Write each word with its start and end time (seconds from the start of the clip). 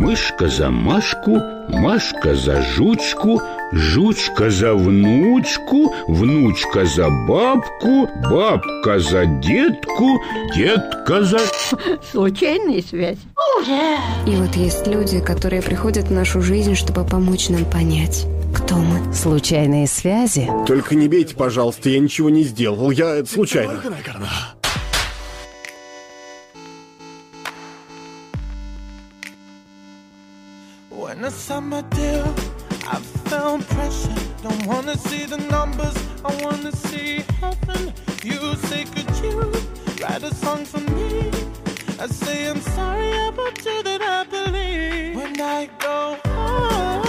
Мышка 0.00 0.48
за 0.48 0.70
Машку, 0.70 1.38
Машка 1.68 2.34
за 2.34 2.62
жучку, 2.62 3.38
Жучка 3.70 4.50
за 4.50 4.74
внучку, 4.74 5.94
внучка 6.08 6.86
за 6.86 7.10
бабку, 7.28 8.08
бабка 8.30 8.98
за 8.98 9.26
детку, 9.26 10.18
детка 10.56 11.22
за... 11.22 11.38
Случайная 12.10 12.80
связь. 12.80 13.18
И 14.26 14.30
вот 14.36 14.56
есть 14.56 14.86
люди, 14.86 15.20
которые 15.20 15.60
приходят 15.60 16.06
в 16.06 16.12
нашу 16.12 16.40
жизнь, 16.40 16.76
чтобы 16.76 17.04
помочь 17.04 17.50
нам 17.50 17.66
понять, 17.66 18.26
кто 18.54 18.76
мы. 18.76 19.12
Случайные 19.12 19.86
связи. 19.86 20.48
Только 20.66 20.94
не 20.94 21.08
бейте, 21.08 21.36
пожалуйста, 21.36 21.90
я 21.90 21.98
ничего 21.98 22.30
не 22.30 22.44
сделал. 22.44 22.90
Я 22.90 23.16
это 23.16 23.30
случайно. 23.30 23.82
When 31.20 31.28
the 31.30 31.36
summer 31.36 31.82
deal, 31.82 32.34
I 32.88 32.98
felt 33.28 33.60
pressure. 33.68 34.14
Don't 34.42 34.64
wanna 34.64 34.96
see 34.96 35.26
the 35.26 35.36
numbers, 35.36 35.94
I 36.24 36.34
wanna 36.42 36.72
see 36.72 37.22
heaven. 37.38 37.92
You 38.24 38.56
say, 38.68 38.86
could 38.86 39.14
you 39.22 39.52
write 40.00 40.22
a 40.22 40.34
song 40.34 40.64
for 40.64 40.80
me? 40.80 41.30
I 41.98 42.06
say, 42.06 42.48
I'm 42.48 42.62
sorry 42.62 43.12
about 43.28 43.62
you 43.66 43.82
that 43.82 44.00
I 44.00 44.24
believe. 44.24 45.14
When 45.14 45.38
I 45.38 45.68
go 45.78 46.16
home, 46.24 47.04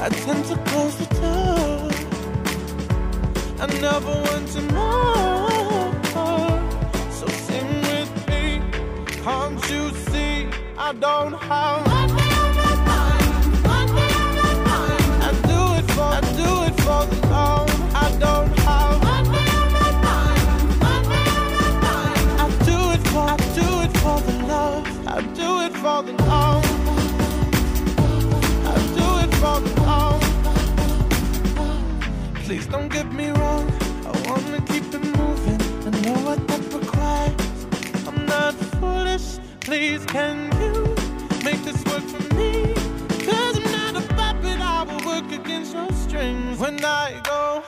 I 0.00 0.08
tend 0.08 0.46
to 0.46 0.56
close 0.70 0.96
the 0.96 1.04
door. 1.20 1.90
I 3.60 3.66
never 3.88 4.22
want 4.28 4.48
to 4.54 4.62
know. 4.72 5.92
So 7.10 7.26
sing 7.44 7.68
with 7.90 8.10
me, 8.26 8.62
can't 9.22 9.60
you 9.70 9.90
see? 10.08 10.48
I 10.78 10.94
don't 10.94 11.34
have. 11.34 11.87
Don't 32.70 32.88
get 32.88 33.10
me 33.12 33.30
wrong. 33.30 33.70
I 34.06 34.10
wanna 34.28 34.60
keep 34.66 34.84
it 34.94 35.04
moving. 35.16 35.60
I 35.86 35.90
know 36.02 36.18
what 36.26 36.46
that 36.48 36.62
requires. 36.72 37.66
I'm 38.06 38.26
not 38.26 38.54
foolish. 38.80 39.38
Please, 39.60 40.04
can 40.06 40.50
you 40.60 40.94
make 41.44 41.62
this 41.64 41.82
work 41.86 42.02
for 42.02 42.34
me? 42.34 42.74
Cause 43.24 43.56
I'm 43.58 43.70
not 43.72 43.96
a 44.02 44.06
puppet. 44.14 44.60
I 44.60 44.82
will 44.84 45.04
work 45.06 45.30
against 45.32 45.74
your 45.74 45.90
strings. 45.92 46.58
When 46.58 46.84
I 46.84 47.20
go 47.24 47.62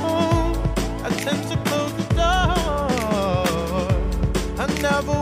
home, 0.00 0.54
I 1.04 1.10
tend 1.10 1.42
to 1.50 1.56
close 1.68 1.92
the 1.94 2.06
door. 2.14 3.88
I 4.58 4.66
never 4.80 5.21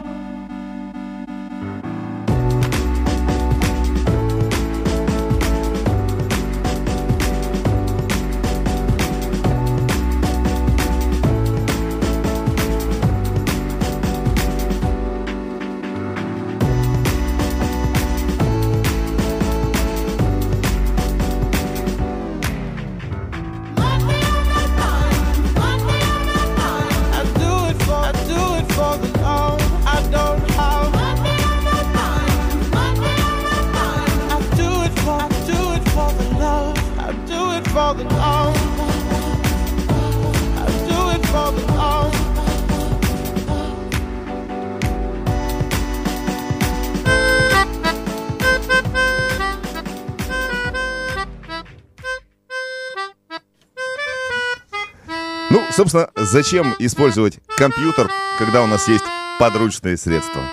Собственно, 55.81 56.09
зачем 56.15 56.75
использовать 56.77 57.39
компьютер, 57.57 58.07
когда 58.37 58.61
у 58.61 58.67
нас 58.67 58.87
есть 58.87 59.03
подручные 59.39 59.97
средства? 59.97 60.43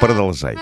Продолжай. 0.00 0.56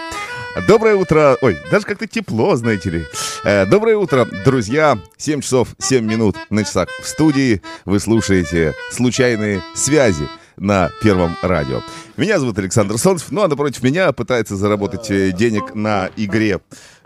Доброе 0.66 0.96
утро. 0.96 1.36
Ой, 1.42 1.58
даже 1.70 1.84
как-то 1.84 2.06
тепло, 2.06 2.56
знаете 2.56 2.88
ли. 2.88 3.06
Э, 3.44 3.66
доброе 3.66 3.98
утро, 3.98 4.26
друзья. 4.46 4.98
7 5.18 5.42
часов 5.42 5.74
7 5.78 6.06
минут 6.06 6.36
на 6.48 6.64
часах 6.64 6.88
в 7.02 7.06
студии. 7.06 7.60
Вы 7.84 8.00
слушаете 8.00 8.72
«Случайные 8.90 9.62
связи» 9.74 10.26
на 10.56 10.90
Первом 11.02 11.36
радио. 11.42 11.82
Меня 12.16 12.38
зовут 12.38 12.58
Александр 12.58 12.96
Солнцев, 12.96 13.30
ну 13.30 13.42
а 13.42 13.48
напротив 13.48 13.82
меня 13.82 14.12
пытается 14.12 14.56
заработать 14.56 15.10
э, 15.10 15.32
денег 15.32 15.74
на 15.74 16.08
игре 16.16 16.60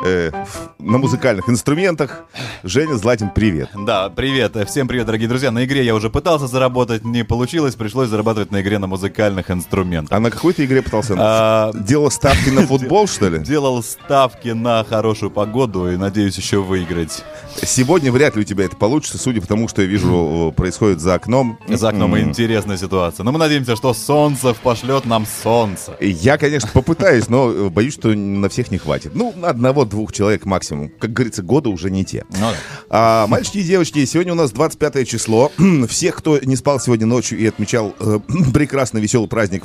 э, 0.05 0.31
на 0.79 0.99
музыкальных 0.99 1.49
инструментах. 1.49 2.25
Женя 2.63 2.95
Златин, 2.97 3.31
привет. 3.31 3.71
Да, 3.75 4.09
привет. 4.11 4.57
Всем 4.69 4.89
привет, 4.89 5.07
дорогие 5.07 5.29
друзья. 5.29 5.51
На 5.51 5.65
игре 5.65 5.85
я 5.85 5.95
уже 5.95 6.11
пытался 6.11 6.47
заработать, 6.47 7.05
не 7.05 7.25
получилось, 7.25 7.75
пришлось 7.75 8.09
зарабатывать 8.09 8.51
на 8.51 8.61
игре 8.61 8.79
на 8.79 8.87
музыкальных 8.87 9.51
инструментах. 9.51 10.17
А 10.17 10.21
на 10.21 10.31
какой-то 10.31 10.65
игре 10.65 10.83
пытался? 10.83 11.15
А, 11.19 11.73
Делал 11.75 12.11
ставки 12.11 12.51
на 12.51 12.63
футбол, 12.67 13.07
что 13.07 13.29
ли? 13.29 13.39
Делал 13.41 13.83
ставки 13.83 14.49
на 14.49 14.85
хорошую 14.85 15.31
погоду 15.31 15.91
и 15.91 15.97
надеюсь 15.97 16.37
еще 16.37 16.59
выиграть. 16.63 17.25
Сегодня 17.63 18.13
вряд 18.13 18.37
ли 18.37 18.43
у 18.43 18.45
тебя 18.45 18.65
это 18.65 18.77
получится, 18.77 19.19
судя 19.19 19.41
по 19.41 19.47
тому, 19.47 19.69
что 19.69 19.83
я 19.83 19.89
вижу, 19.89 20.53
происходит 20.57 21.01
за 21.01 21.15
окном. 21.15 21.59
За 21.69 21.89
окном 21.91 22.15
М, 22.15 22.21
интересная 22.31 22.77
ситуация. 22.77 23.25
Но 23.25 23.33
мы 23.33 23.39
надеемся, 23.39 23.77
что 23.77 23.93
солнце 23.95 24.55
пошлет 24.55 25.05
нам 25.07 25.27
солнце. 25.43 25.97
Я, 26.01 26.39
конечно, 26.39 26.69
попытаюсь, 26.73 27.29
но 27.29 27.51
э, 27.51 27.69
боюсь, 27.69 27.95
что 27.95 28.09
на 28.11 28.49
всех 28.49 28.71
не 28.71 28.79
хватит. 28.79 29.13
Ну, 29.15 29.33
на 29.37 29.53
одного-двух 29.89 30.13
человек 30.13 30.45
максимум. 30.45 30.91
Как 31.01 31.13
говорится, 31.13 31.43
годы 31.43 31.69
уже 31.71 31.91
не 31.91 32.05
те. 32.05 32.25
Ну 32.31 32.41
да. 32.41 32.55
А, 32.91 33.27
мальчики 33.27 33.59
и 33.59 33.63
девочки, 33.63 34.05
сегодня 34.05 34.33
у 34.33 34.37
нас 34.37 34.53
25 34.53 35.09
число. 35.09 35.51
Всех, 35.89 36.17
кто 36.17 36.39
не 36.39 36.57
спал 36.57 36.79
сегодня 36.81 37.07
ночью 37.07 37.39
и 37.39 37.47
отмечал 37.47 37.95
э, 37.99 38.19
прекрасный 38.55 39.01
веселый 39.01 39.29
праздник 39.29 39.65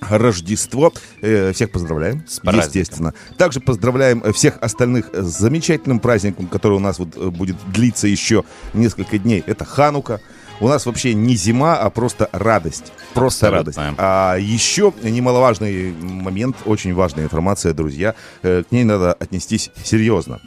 Рождество. 0.00 0.92
Э, 1.20 1.52
всех 1.52 1.70
поздравляем, 1.70 2.24
С 2.26 2.40
праздником. 2.40 2.68
естественно. 2.68 3.14
Также 3.36 3.60
поздравляем 3.60 4.22
э, 4.24 4.32
всех 4.32 4.58
остальных 4.60 5.10
э, 5.12 5.22
с 5.22 5.38
замечательным 5.38 6.00
праздником, 6.00 6.46
который 6.46 6.74
у 6.74 6.80
нас 6.80 6.98
вот 6.98 7.16
будет 7.32 7.56
длиться 7.72 8.06
еще 8.06 8.44
несколько 8.74 9.18
дней. 9.18 9.42
Это 9.46 9.64
Ханука. 9.64 10.20
У 10.60 10.68
нас 10.68 10.86
вообще 10.86 11.14
не 11.14 11.34
зима, 11.34 11.76
а 11.78 11.90
просто 11.90 12.28
радость. 12.32 12.92
Просто 13.14 13.48
Абсолютно. 13.48 13.82
радость. 13.82 13.96
А 13.98 14.36
еще 14.36 14.92
немаловажный 15.02 15.92
момент, 15.92 16.56
очень 16.64 16.94
важная 16.94 17.24
информация, 17.24 17.72
друзья. 17.72 18.14
Э, 18.42 18.62
К 18.68 18.72
ней 18.72 18.84
надо 18.84 19.12
отнестись 19.14 19.70
серьезно. 19.84 20.40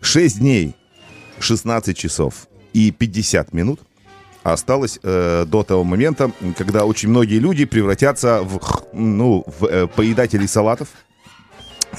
6 0.00 0.38
дней, 0.38 0.74
16 1.40 1.96
часов 1.96 2.48
и 2.72 2.90
50 2.90 3.52
минут 3.52 3.80
осталось 4.42 4.98
э, 5.02 5.46
до 5.48 5.62
того 5.62 5.84
момента, 5.84 6.30
когда 6.58 6.84
очень 6.84 7.08
многие 7.08 7.38
люди 7.38 7.64
превратятся 7.64 8.42
в, 8.42 8.60
ну, 8.92 9.44
в 9.58 9.64
э, 9.64 9.86
поедателей 9.86 10.46
салатов 10.46 10.88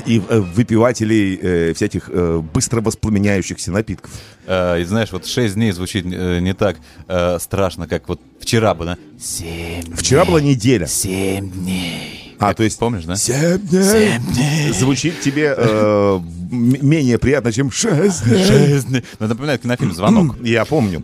и 0.06 0.22
э, 0.28 0.40
выпивателей 0.40 1.40
э, 1.42 1.74
всяких 1.74 2.10
э, 2.10 2.42
быстро 2.54 2.82
воспламеняющихся 2.82 3.72
напитков. 3.72 4.12
И 4.48 4.84
знаешь, 4.86 5.12
вот 5.12 5.26
6 5.26 5.56
дней 5.56 5.72
звучит 5.72 6.06
э, 6.06 6.40
не 6.40 6.54
так 6.54 6.78
э, 7.08 7.38
страшно, 7.40 7.88
как 7.88 8.08
вот 8.08 8.22
вчера 8.40 8.74
бы, 8.76 8.86
да? 8.86 8.98
7 9.20 9.96
Вчера 9.96 10.26
была 10.26 10.42
неделя. 10.42 10.86
7 10.88 11.52
дней. 11.52 12.36
А, 12.38 12.48
Как, 12.48 12.58
то 12.58 12.64
есть 12.64 12.78
Помнишь, 12.78 13.06
да? 13.06 13.16
Семь 13.16 13.60
дней. 13.60 14.72
Звучит 14.74 15.22
тебе 15.22 15.54
э, 15.58 16.20
менее 16.52 17.18
приятно, 17.18 17.52
чем 17.52 17.72
шесть 17.72 18.26
дней. 18.26 18.46
6 18.46 18.88
дней. 18.88 19.04
Это 19.14 19.28
напоминает 19.28 19.62
кинофильм 19.62 19.94
«Звонок». 19.94 20.36
Я 20.44 20.66
помню. 20.66 21.02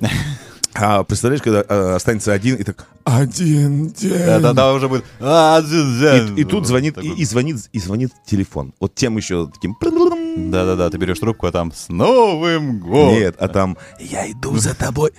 А 0.73 1.03
представляешь, 1.03 1.41
когда 1.41 1.63
э, 1.67 1.95
останется 1.95 2.33
один 2.33 2.55
и 2.55 2.63
так 2.63 2.87
один 3.03 3.89
день. 3.89 4.25
Да-да-да, 4.25 4.73
уже 4.73 4.87
будет... 4.87 5.03
«А, 5.19 5.57
один 5.57 5.99
день». 5.99 6.37
И, 6.37 6.41
и 6.41 6.43
тут 6.43 6.67
звонит, 6.67 6.97
и, 6.97 7.09
и 7.09 7.25
звонит, 7.25 7.57
и 7.71 7.79
звонит 7.79 8.11
телефон. 8.25 8.73
Вот 8.79 8.95
тем 8.95 9.17
еще 9.17 9.49
таким. 9.53 9.75
Да-да-да, 9.81 10.89
ты 10.89 10.97
берешь 10.97 11.19
трубку, 11.19 11.47
а 11.47 11.51
там 11.51 11.71
«С 11.71 11.89
Новым 11.89 12.79
годом!» 12.79 13.13
Нет, 13.15 13.35
а 13.39 13.47
там 13.47 13.77
я 13.99 14.29
иду 14.31 14.57
за 14.57 14.75
тобой. 14.75 15.11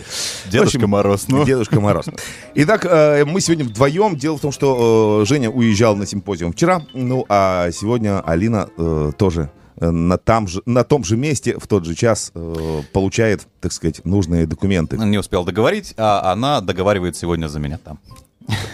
Дедушка 0.46 0.78
общем, 0.78 0.90
Мороз, 0.90 1.28
ну. 1.28 1.44
Дедушка 1.44 1.80
Мороз. 1.80 2.06
Итак, 2.54 2.84
э, 2.84 3.24
мы 3.24 3.40
сегодня 3.40 3.64
вдвоем. 3.64 4.16
Дело 4.16 4.38
в 4.38 4.40
том, 4.40 4.52
что 4.52 5.22
э, 5.22 5.26
Женя 5.26 5.50
уезжал 5.50 5.96
на 5.96 6.06
симпозиум 6.06 6.52
вчера, 6.52 6.82
ну 6.94 7.24
а 7.28 7.70
сегодня 7.72 8.20
Алина 8.20 8.68
э, 8.76 9.12
тоже 9.16 9.50
на, 9.76 10.18
там 10.18 10.48
же, 10.48 10.62
на 10.66 10.84
том 10.84 11.04
же 11.04 11.16
месте 11.16 11.58
в 11.58 11.66
тот 11.66 11.84
же 11.84 11.94
час 11.94 12.32
э, 12.34 12.82
получает, 12.92 13.46
так 13.60 13.72
сказать, 13.72 14.04
нужные 14.04 14.46
документы. 14.46 14.96
Не 14.96 15.18
успел 15.18 15.44
договорить, 15.44 15.94
а 15.96 16.32
она 16.32 16.60
договаривает 16.60 17.16
сегодня 17.16 17.48
за 17.48 17.58
меня 17.58 17.78
там. 17.78 17.98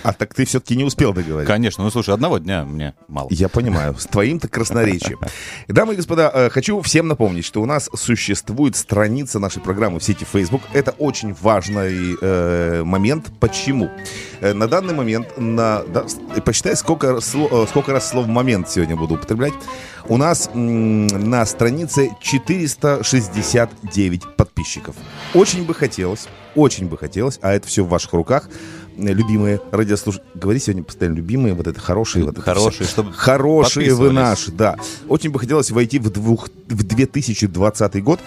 А 0.02 0.12
так 0.12 0.34
ты 0.34 0.44
все-таки 0.44 0.76
не 0.76 0.84
успел 0.84 1.12
договорить. 1.12 1.46
Конечно, 1.46 1.84
ну 1.84 1.90
слушай, 1.90 2.14
одного 2.14 2.38
дня 2.38 2.64
мне 2.64 2.94
мало. 3.08 3.28
Я 3.30 3.48
понимаю, 3.48 3.96
с 3.98 4.06
твоим-то 4.06 4.48
красноречием. 4.48 5.18
Дамы 5.68 5.94
и 5.94 5.96
господа, 5.96 6.30
э, 6.32 6.50
хочу 6.50 6.80
всем 6.82 7.08
напомнить, 7.08 7.44
что 7.44 7.62
у 7.62 7.66
нас 7.66 7.90
существует 7.94 8.76
страница 8.76 9.38
нашей 9.38 9.62
программы 9.62 9.98
в 10.00 10.04
сети 10.04 10.26
Facebook. 10.30 10.62
Это 10.72 10.92
очень 10.92 11.34
важный 11.40 12.16
э, 12.20 12.82
момент. 12.84 13.26
Почему? 13.40 13.90
Э, 14.40 14.52
на 14.54 14.68
данный 14.68 14.94
момент, 14.94 15.36
на, 15.38 15.82
да, 15.84 16.06
с- 16.08 16.18
посчитай, 16.42 16.76
сколько, 16.76 17.18
э, 17.18 17.66
сколько 17.68 17.92
раз 17.92 18.08
слово 18.10 18.26
«момент» 18.26 18.68
сегодня 18.70 18.96
буду 18.96 19.14
употреблять. 19.14 19.52
У 20.08 20.16
нас 20.16 20.48
м, 20.54 21.06
на 21.06 21.44
странице 21.44 22.10
469 22.20 24.36
подписчиков. 24.36 24.94
Очень 25.34 25.64
бы 25.64 25.74
хотелось, 25.74 26.26
очень 26.54 26.88
бы 26.88 26.96
хотелось, 26.96 27.38
а 27.42 27.52
это 27.52 27.66
все 27.68 27.84
в 27.84 27.88
ваших 27.88 28.12
руках, 28.14 28.48
э, 28.48 28.77
любимые 28.98 29.60
радиослушатели. 29.70 30.26
Говори 30.34 30.58
сегодня 30.58 30.82
постоянно 30.82 31.16
любимые, 31.16 31.54
вот 31.54 31.66
это 31.66 31.80
хорошие. 31.80 32.24
Вот 32.24 32.34
это 32.34 32.42
Хорошие, 32.42 32.84
всё. 32.84 32.92
чтобы 32.92 33.12
Хорошие 33.12 33.94
вы 33.94 34.12
наши, 34.12 34.50
да. 34.52 34.76
Очень 35.08 35.30
бы 35.30 35.38
хотелось 35.38 35.70
войти 35.70 35.98
в, 35.98 36.10
двух, 36.10 36.48
в 36.68 36.82
2020 36.82 38.02
год 38.02 38.20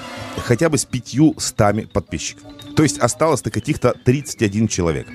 хотя 0.45 0.69
бы 0.69 0.77
с 0.77 0.85
500 0.85 1.91
подписчиков. 1.91 2.43
То 2.75 2.83
есть 2.83 2.99
осталось-то 2.99 3.51
каких-то 3.51 3.93
31 4.05 4.67
человек. 4.67 5.07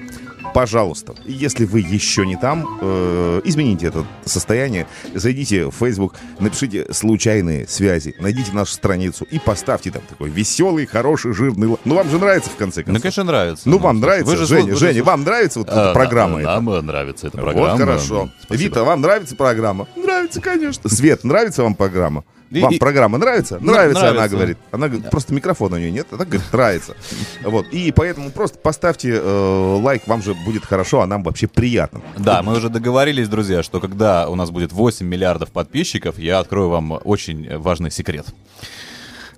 Пожалуйста, 0.55 1.15
если 1.27 1.67
вы 1.67 1.81
еще 1.81 2.25
не 2.27 2.37
там, 2.37 2.79
э, 2.81 3.41
измените 3.45 3.87
это 3.89 4.05
состояние, 4.25 4.87
зайдите 5.15 5.67
в 5.67 5.73
Facebook, 5.73 6.15
напишите 6.41 6.87
случайные 6.93 7.69
связи, 7.69 8.15
найдите 8.21 8.53
нашу 8.53 8.73
страницу 8.73 9.27
и 9.31 9.39
поставьте 9.39 9.91
там 9.91 10.03
такой 10.09 10.31
веселый, 10.31 10.87
хороший, 10.87 11.35
жирный... 11.35 11.69
л- 11.69 11.81
Ну, 11.85 11.95
вам 11.97 12.09
же 12.09 12.19
нравится, 12.19 12.49
в 12.51 12.57
конце 12.57 12.81
Ну, 12.81 12.87
концов. 12.87 13.03
конечно, 13.03 13.25
нравится. 13.25 13.69
Ну, 13.69 13.79
вам 13.79 14.01
нравится, 14.01 14.31
Вы 14.31 14.37
же 14.39 14.47
Женя, 14.47 14.63
слу- 14.63 14.71
вы 14.71 14.77
же 14.77 14.87
Женя, 14.87 15.05
вам 15.05 15.25
нравится 15.25 15.59
вот 15.59 15.69
А, 15.69 15.73
эта 15.73 15.85
да, 15.85 15.93
программа 15.93 16.41
эта? 16.41 16.59
Нам 16.61 16.87
нравится 16.87 17.27
эта 17.27 17.37
программа. 17.39 17.69
Вот 17.71 17.79
хорошо. 17.79 18.31
Спасибо. 18.43 18.69
Вита, 18.69 18.85
вам 18.85 19.01
нравится 19.03 19.37
программа? 19.37 19.87
Нравится, 19.95 20.41
конечно. 20.41 20.89
Свет, 20.89 21.23
нравится 21.25 21.63
вам 21.65 21.75
программа? 21.75 22.25
Вам 22.51 22.73
и- 22.73 22.79
программа 22.79 23.19
нравится? 23.19 23.59
Ну, 23.61 23.73
Нравится, 23.73 24.03
она 24.03 24.13
нравится. 24.13 24.37
говорит. 24.37 24.59
Она 24.71 24.89
говорит, 24.89 25.11
просто 25.11 25.35
микрофона 25.35 25.77
у 25.77 25.79
нее 25.79 25.91
нет, 25.91 26.07
а 26.13 26.17
так 26.17 26.29
говорит, 26.29 26.53
нравится. 26.53 26.95
Вот. 27.43 27.67
И 27.73 27.93
поэтому 27.93 28.31
просто 28.31 28.59
поставьте 28.59 29.11
э, 29.21 29.79
лайк, 29.83 30.07
вам 30.07 30.23
же 30.23 30.35
будет 30.35 30.65
хорошо, 30.65 31.01
а 31.01 31.07
нам 31.07 31.23
вообще 31.23 31.47
приятно. 31.49 32.01
Да, 32.17 32.43
мы 32.43 32.57
уже 32.57 32.69
договорились, 32.69 33.29
друзья, 33.29 33.63
что 33.63 33.81
когда 33.81 34.29
у 34.29 34.35
нас 34.37 34.51
будет 34.51 34.73
8 34.73 35.07
миллиардов 35.07 35.51
подписчиков, 35.51 36.19
я 36.19 36.39
открою 36.39 36.69
вам 36.69 37.01
очень 37.05 37.59
важный 37.59 37.91
секрет. 37.91 38.27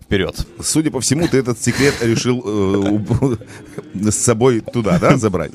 Вперед. 0.09 0.47
Судя 0.63 0.91
по 0.91 1.01
всему, 1.01 1.29
ты 1.29 1.37
этот 1.37 1.61
секрет 1.61 1.95
решил 2.01 2.43
э, 2.43 4.11
с 4.11 4.17
собой 4.17 4.63
туда, 4.63 4.99
да, 4.99 5.19
забрать. 5.19 5.51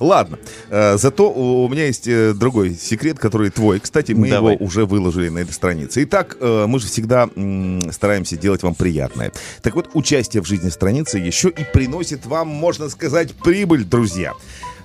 Ладно. 0.00 0.40
Э, 0.70 0.96
зато 0.98 1.30
у 1.30 1.68
меня 1.68 1.86
есть 1.86 2.08
э, 2.08 2.32
другой 2.34 2.74
секрет, 2.74 3.20
который 3.20 3.50
твой. 3.50 3.78
Кстати, 3.78 4.10
мы 4.10 4.26
его 4.26 4.54
уже 4.54 4.86
выложили 4.86 5.28
на 5.28 5.38
этой 5.38 5.52
странице. 5.52 6.02
Итак, 6.02 6.36
мы 6.40 6.80
же 6.80 6.88
всегда 6.88 7.28
стараемся 7.92 8.36
делать 8.36 8.64
вам 8.64 8.74
приятное. 8.74 9.30
Так 9.62 9.76
вот, 9.76 9.90
участие 9.94 10.42
в 10.42 10.48
жизни 10.48 10.70
страницы 10.70 11.18
еще 11.18 11.50
и 11.50 11.64
приносит 11.72 12.26
вам, 12.26 12.48
можно 12.48 12.88
сказать, 12.88 13.32
прибыль, 13.34 13.84
друзья. 13.84 14.32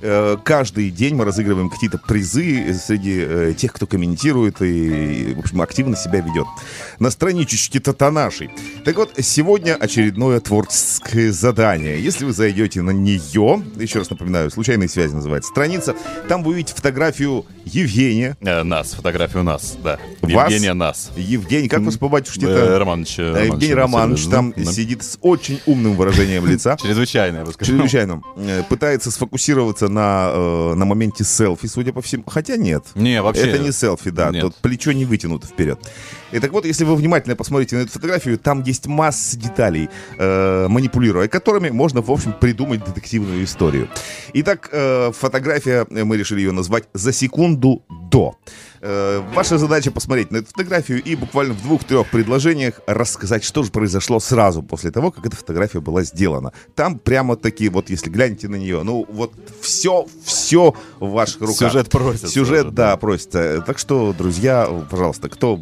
Э, 0.01 0.37
Каждый 0.43 0.89
день 0.91 1.15
мы 1.15 1.25
разыгрываем 1.25 1.69
какие-то 1.69 1.97
призы 1.97 2.73
среди 2.73 3.19
э, 3.19 3.53
тех, 3.57 3.73
кто 3.73 3.85
комментирует 3.87 4.61
и, 4.61 5.33
в 5.35 5.39
общем, 5.39 5.61
активно 5.61 5.95
себя 5.95 6.19
ведет. 6.21 6.45
На 6.99 7.09
страничечке 7.09 7.79
Татанашей. 7.79 8.49
Так 8.85 8.95
вот, 8.97 9.11
сегодня 9.19 9.75
очередное 9.75 10.39
творческое 10.39 11.31
задание. 11.31 12.01
Если 12.01 12.25
вы 12.25 12.33
зайдете 12.33 12.81
на 12.81 12.91
нее, 12.91 13.63
еще 13.77 13.99
раз 13.99 14.09
напоминаю, 14.09 14.49
случайные 14.51 14.89
связи 14.89 15.13
называется 15.13 15.49
страница, 15.49 15.95
там 16.27 16.43
вы 16.43 16.51
увидите 16.51 16.73
фотографию 16.75 17.45
Евгения. 17.65 18.37
Э, 18.41 18.63
нас, 18.63 18.93
фотографию 18.93 19.43
нас, 19.43 19.77
да. 19.83 19.99
Вас? 20.21 20.51
Евгения 20.51 20.73
нас. 20.73 21.11
Евгений, 21.15 21.67
как 21.69 21.81
вас 21.81 21.97
по 21.97 22.05
Э, 22.05 22.09
батюшке-то? 22.09 22.79
Романович. 22.79 23.15
э, 23.19 23.33
Э, 23.37 23.45
Евгений 23.47 23.73
Романович, 23.73 24.25
Романович 24.25 24.55
там 24.55 24.65
да. 24.65 24.71
сидит 24.71 25.03
с 25.03 25.17
очень 25.21 25.59
умным 25.65 25.95
выражением 25.95 26.45
лица. 26.45 26.77
Чрезвычайно, 26.81 27.37
я 27.37 27.45
бы 27.45 27.51
сказал. 27.53 27.73
Чрезвычайно. 27.75 28.21
Пытается 28.69 29.11
сфокусироваться 29.11 29.86
на, 29.87 30.31
э, 30.33 30.73
на 30.75 30.85
моменте 30.85 31.23
селфи, 31.23 31.67
судя 31.67 31.93
по 31.93 32.01
всему. 32.01 32.23
Хотя 32.27 32.57
нет. 32.57 32.85
Не, 32.95 33.21
вообще. 33.21 33.49
Это 33.49 33.59
не 33.59 33.71
селфи, 33.71 34.09
да. 34.09 34.29
Нет. 34.29 34.41
Тут 34.41 34.55
плечо 34.55 34.91
не 34.91 35.05
вытянуто 35.05 35.47
вперед. 35.47 35.79
И 36.31 36.39
так 36.39 36.51
вот, 36.51 36.65
если 36.65 36.83
вы 36.83 36.95
внимательно 36.95 37.35
посмотрите 37.35 37.75
на 37.75 37.81
эту 37.81 37.91
фотографию, 37.91 38.37
там 38.37 38.63
есть 38.63 38.87
масса 38.87 39.37
деталей, 39.37 39.89
э, 40.17 40.67
манипулируя 40.67 41.27
которыми 41.27 41.69
можно, 41.69 42.01
в 42.01 42.11
общем, 42.11 42.33
придумать 42.33 42.83
детективную 42.83 43.43
историю. 43.43 43.89
Итак, 44.33 44.69
э, 44.71 45.11
фотография, 45.11 45.85
э, 45.89 46.03
мы 46.03 46.17
решили 46.17 46.39
ее 46.41 46.51
назвать 46.51 46.85
«За 46.93 47.13
секунду 47.13 47.83
до». 47.89 48.35
Э, 48.81 49.23
ваша 49.33 49.57
задача 49.57 49.91
посмотреть 49.91 50.31
на 50.31 50.37
эту 50.37 50.47
фотографию 50.47 51.01
и 51.01 51.15
буквально 51.15 51.53
в 51.53 51.61
двух-трех 51.61 52.09
предложениях 52.09 52.79
рассказать, 52.85 53.43
что 53.43 53.63
же 53.63 53.71
произошло 53.71 54.19
сразу 54.19 54.61
после 54.61 54.91
того, 54.91 55.11
как 55.11 55.25
эта 55.25 55.35
фотография 55.35 55.79
была 55.79 56.03
сделана. 56.03 56.53
Там 56.75 56.99
прямо 56.99 57.35
такие, 57.35 57.69
вот 57.69 57.89
если 57.89 58.09
глянете 58.09 58.47
на 58.47 58.55
нее, 58.55 58.83
ну 58.83 59.05
вот 59.09 59.33
все, 59.61 60.05
все 60.23 60.75
в 60.99 61.09
ваших 61.09 61.41
руках. 61.41 61.71
Сюжет 61.71 61.89
просится 61.89 62.27
Сюжет, 62.27 62.65
уже, 62.65 62.71
да, 62.71 62.91
да. 62.91 62.97
просится. 62.97 63.63
Так 63.65 63.79
что, 63.79 64.13
друзья, 64.13 64.67
пожалуйста, 64.89 65.29
кто 65.29 65.59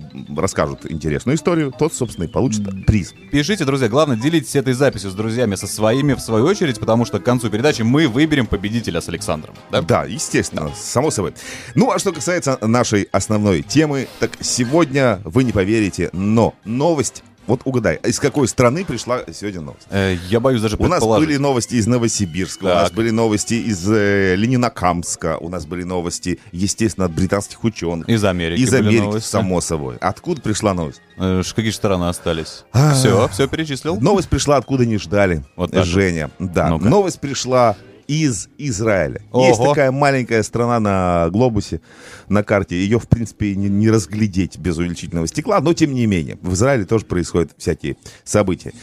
расскажет 0.56 0.90
интересную 0.90 1.36
историю, 1.36 1.74
тот, 1.78 1.94
собственно, 1.94 2.26
и 2.26 2.28
получит 2.28 2.86
приз. 2.86 3.14
Пишите, 3.32 3.66
друзья. 3.66 3.90
Главное, 3.90 4.16
делитесь 4.16 4.56
этой 4.56 4.74
записью 4.74 5.12
с 5.12 5.14
друзьями, 5.14 5.56
со 5.56 5.68
своими, 5.68 6.14
в 6.14 6.22
свою 6.22 6.46
очередь, 6.46 6.80
потому 6.80 7.04
что 7.04 7.20
к 7.20 7.24
концу 7.24 7.50
передачи 7.50 7.82
мы 7.82 8.08
выберем 8.08 8.48
победителя 8.48 9.02
с 9.02 9.10
Александром. 9.10 9.54
Да? 9.70 9.82
Да, 9.82 10.06
естественно, 10.06 10.72
само 10.76 11.12
собой. 11.12 11.34
Ну, 11.76 11.92
а 11.92 12.00
что 12.00 12.14
касается 12.14 12.58
нашей 12.62 13.10
основной 13.12 13.64
темы, 13.64 14.08
так 14.20 14.32
сегодня 14.40 15.20
вы 15.26 15.44
не 15.44 15.52
поверите, 15.52 16.10
но 16.14 16.56
новость, 16.64 17.24
вот 17.48 17.62
угадай, 17.66 18.00
из 18.04 18.20
какой 18.20 18.48
страны 18.48 18.86
пришла 18.86 19.22
сегодня 19.34 19.62
новость? 19.62 19.88
Э, 19.90 20.16
я 20.30 20.40
боюсь 20.40 20.62
даже 20.62 20.76
У 20.78 20.88
нас 20.88 21.04
были 21.04 21.38
новости 21.38 21.76
из 21.76 21.88
Новосибирска, 21.88 22.64
у 22.64 22.68
Так. 22.68 22.76
нас 22.84 22.92
были 22.92 23.10
новости 23.12 23.54
из 23.56 23.88
э, 23.90 24.36
Ленинакамска, 24.36 25.38
у 25.40 25.50
нас 25.50 25.66
были 25.66 25.84
новости, 25.84 26.40
естественно, 26.52 27.06
от 27.06 27.14
британских 27.14 27.64
ученых. 27.64 28.10
Из 28.10 28.24
Америки 28.24 28.62
Из 28.62 28.74
Америки, 28.74 29.02
новости. 29.02 29.28
само 29.30 29.62
собой. 29.62 29.98
Откуда 30.02 30.42
пришла 30.42 30.74
новость? 30.74 31.02
Э, 31.18 31.42
какие 31.56 31.72
же 31.72 31.78
страны 31.78 32.10
остались? 32.10 32.66
А. 32.72 32.94
Все, 32.94 33.28
все 33.30 33.48
перечислил? 33.48 34.00
Новость 34.00 34.30
пришла, 34.30 34.58
откуда 34.58 34.86
не 34.86 34.98
ждали. 34.98 35.44
Вот. 35.56 35.74
Женя. 35.86 36.32
Да. 36.40 36.70
Ну-ка. 36.70 36.86
Новость 36.86 37.20
пришла 37.20 37.76
из 38.08 38.50
Израиля. 38.58 39.22
Ого. 39.32 39.48
Есть 39.48 39.62
такая 39.62 39.92
маленькая 39.92 40.44
страна 40.44 40.80
на 40.80 41.30
глобусе, 41.30 41.82
на 42.30 42.44
карте. 42.44 42.76
Ее, 42.76 43.00
в 43.00 43.08
принципе, 43.08 43.56
не, 43.56 43.70
не 43.70 43.90
разглядеть 43.90 44.58
без 44.58 44.78
увеличительного 44.78 45.28
стекла, 45.28 45.60
но 45.62 45.74
тем 45.74 45.94
не 45.94 46.06
менее. 46.06 46.38
В 46.42 46.54
Израиле 46.54 46.86
тоже 46.86 47.06
происходят 47.06 47.52
всякие 47.58 47.98
события. 48.24 48.74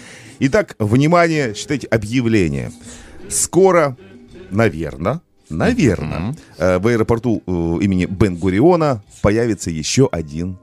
Итак, 0.40 0.76
внимание, 0.78 1.54
считайте, 1.54 1.86
объявление. 1.86 2.72
скоро, 3.28 3.96
наверное, 4.50 5.20
наверное, 5.48 6.34
э, 6.58 6.78
в 6.78 6.86
аэропорту 6.86 7.42
э, 7.46 7.50
имени 7.50 8.06
Бен-Гуриона 8.06 9.02
появится 9.22 9.70
еще 9.70 10.08
один. 10.10 10.58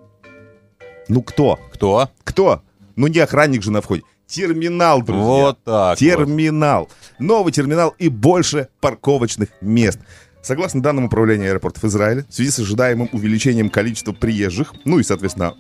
Ну 1.08 1.22
кто? 1.22 1.60
Кто? 1.74 2.10
Кто? 2.24 2.62
Ну 2.96 3.08
не 3.08 3.20
охранник 3.20 3.64
же 3.64 3.72
на 3.72 3.82
входе. 3.82 4.04
Терминал, 4.30 5.02
друзья. 5.02 5.24
Вот 5.24 5.64
так 5.64 5.90
вот. 5.90 5.98
Терминал. 5.98 6.90
Новый 7.18 7.52
терминал 7.52 7.96
и 7.98 8.10
больше 8.10 8.70
парковочных 8.80 9.50
мест. 9.60 10.00
Согласно 10.44 10.82
данным 10.82 11.06
Управления 11.06 11.48
аэропортов 11.50 11.84
Израиля, 11.86 12.26
в 12.30 12.34
связи 12.34 12.52
с 12.52 12.60
ожидаемым 12.60 13.10
увеличением 13.12 13.70
количества 13.70 14.14
приезжих, 14.14 14.74
ну 14.86 15.00
и, 15.00 15.04
соответственно, 15.04 15.56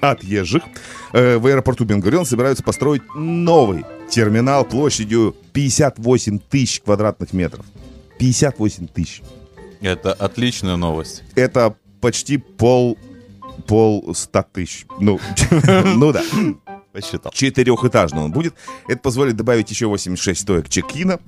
отъезжих, 0.00 0.62
э, 1.12 1.38
в 1.38 1.46
аэропорту 1.46 1.84
Бенгурион 1.84 2.24
собираются 2.24 2.62
построить 2.62 3.02
новый 3.14 3.84
терминал 4.08 4.64
площадью 4.64 5.36
58 5.52 6.38
тысяч 6.38 6.80
квадратных 6.80 7.32
метров. 7.32 7.66
58 8.18 8.86
тысяч. 8.86 9.22
Это 9.80 10.12
отличная 10.12 10.76
новость. 10.76 11.24
Это 11.34 11.74
почти 12.00 12.36
пол 12.38 12.96
пол 13.66 14.14
ста 14.14 14.42
тысяч. 14.42 14.86
Ну, 15.00 15.20
ну 15.96 16.12
да. 16.12 16.22
Посчитал. 16.92 17.32
Четырехэтажный 17.32 18.20
он 18.22 18.32
будет. 18.32 18.54
Это 18.86 19.00
позволит 19.00 19.36
добавить 19.36 19.70
еще 19.70 19.86
86 19.86 20.40
стоек 20.40 20.68
чек-ина, 20.68 21.20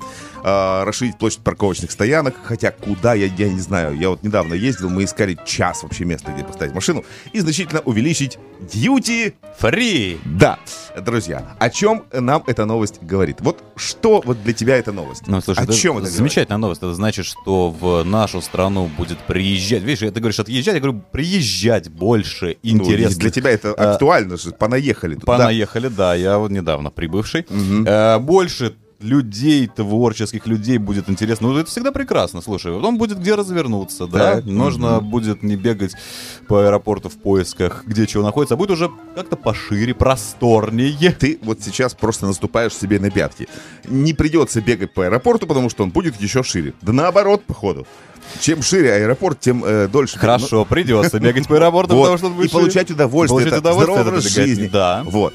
а, 0.43 0.85
расширить 0.85 1.17
площадь 1.19 1.41
парковочных 1.41 1.91
стоянок. 1.91 2.35
Хотя 2.43 2.71
куда, 2.71 3.15
я, 3.15 3.27
я 3.27 3.49
не 3.49 3.61
знаю. 3.61 3.97
Я 3.99 4.11
вот 4.11 4.23
недавно 4.23 4.55
ездил, 4.55 4.91
мы 4.91 5.05
искали 5.05 5.39
час 5.47 5.83
вообще 5.83 6.05
места, 6.05 6.33
где 6.33 6.45
поставить 6.45 6.75
машину. 6.75 7.05
И 7.33 7.41
значительно 7.41 7.81
увеличить 7.81 8.39
дьюти 8.61 9.35
Фри! 9.59 10.19
да, 10.25 10.59
друзья, 11.01 11.57
о 11.59 11.71
чем 11.71 12.05
нам 12.13 12.43
эта 12.47 12.65
новость 12.65 13.03
говорит? 13.03 13.41
Вот 13.41 13.63
что 13.77 14.21
вот 14.25 14.43
для 14.43 14.53
тебя 14.53 14.77
эта 14.77 14.93
новость? 14.93 15.27
Ну, 15.27 15.41
слушай, 15.41 15.61
о 15.61 15.65
это 15.65 15.73
чем 15.73 15.99
это 15.99 16.09
замечательная 16.09 16.59
новость. 16.59 16.83
Это 16.83 16.95
значит, 16.95 17.25
что 17.25 17.71
в 17.71 18.03
нашу 18.05 18.41
страну 18.41 18.91
будет 18.99 19.19
приезжать. 19.19 19.83
Видишь, 19.83 20.01
ты 20.01 20.21
говоришь 20.21 20.41
отъезжать, 20.41 20.75
я 20.75 20.81
говорю 20.81 21.03
приезжать 21.11 21.89
больше 21.89 22.57
говорит? 22.63 22.75
Ну, 22.75 22.85
интересных. 22.85 23.19
для 23.19 23.31
тебя 23.31 23.51
это 23.51 23.73
а, 23.73 23.93
актуально 23.93 24.37
же, 24.37 24.51
понаехали. 24.51 25.15
тут, 25.15 25.25
да. 25.55 25.65
Понаехали, 25.65 25.89
да, 25.89 26.15
я 26.15 26.39
вот 26.39 26.51
недавно 26.51 26.91
прибывший. 26.91 27.47
Э, 27.87 28.19
больше 28.19 28.75
людей, 29.01 29.67
творческих 29.67 30.47
людей 30.47 30.79
будет 30.79 31.09
интересно. 31.09 31.49
Ну, 31.49 31.59
это 31.59 31.69
всегда 31.71 31.93
прекрасно, 31.93 32.41
слушай. 32.41 32.75
Потом 32.75 32.97
будет 32.97 33.19
где 33.19 33.35
развернуться, 33.35 34.07
да? 34.07 34.37
Так. 34.37 34.47
Нужно 34.47 35.01
будет 35.01 35.43
не 35.43 35.57
бегать 35.57 35.93
по 36.49 36.65
аэропорту 36.65 37.09
в 37.09 37.19
поисках, 37.19 37.85
где 37.87 38.07
чего 38.07 38.23
находится, 38.23 38.55
а 38.55 38.57
будет 38.57 38.71
уже 38.71 38.91
как-то 39.15 39.37
пошире, 39.37 39.95
просторнее. 39.95 41.13
Ты 41.13 41.39
вот 41.43 41.61
сейчас 41.63 41.95
просто 41.95 42.27
наступаешь 42.27 42.75
себе 42.75 42.99
на 42.99 43.11
пятки. 43.11 43.49
Не 43.89 44.15
придется 44.15 44.61
бегать 44.61 44.95
по 44.95 45.05
аэропорту, 45.05 45.47
потому 45.47 45.69
что 45.71 45.83
он 45.85 45.91
будет 45.91 46.21
еще 46.21 46.43
шире. 46.43 46.73
Да 46.81 46.93
наоборот, 46.93 47.45
походу. 47.45 47.87
Чем 48.41 48.63
шире 48.63 48.95
аэропорт, 48.95 49.41
тем 49.41 49.65
э, 49.65 49.89
дольше. 49.89 50.19
Хорошо, 50.19 50.65
придется 50.65 51.19
бегать 51.21 51.47
по 51.49 51.57
аэропорту, 51.57 51.95
Вот. 51.95 52.03
потому 52.03 52.19
что 52.19 52.27
он 52.29 52.35
будет 52.35 52.51
и 52.51 52.53
получать 52.53 52.91
удовольствие. 52.91 53.41
Получать 53.41 53.53
это 53.53 53.61
удовольствие 53.61 53.95
здоровый 54.03 54.19
от 54.19 54.23
образ 54.23 54.33
жизни. 54.33 54.67
Да. 54.69 55.03
Вот. 55.05 55.35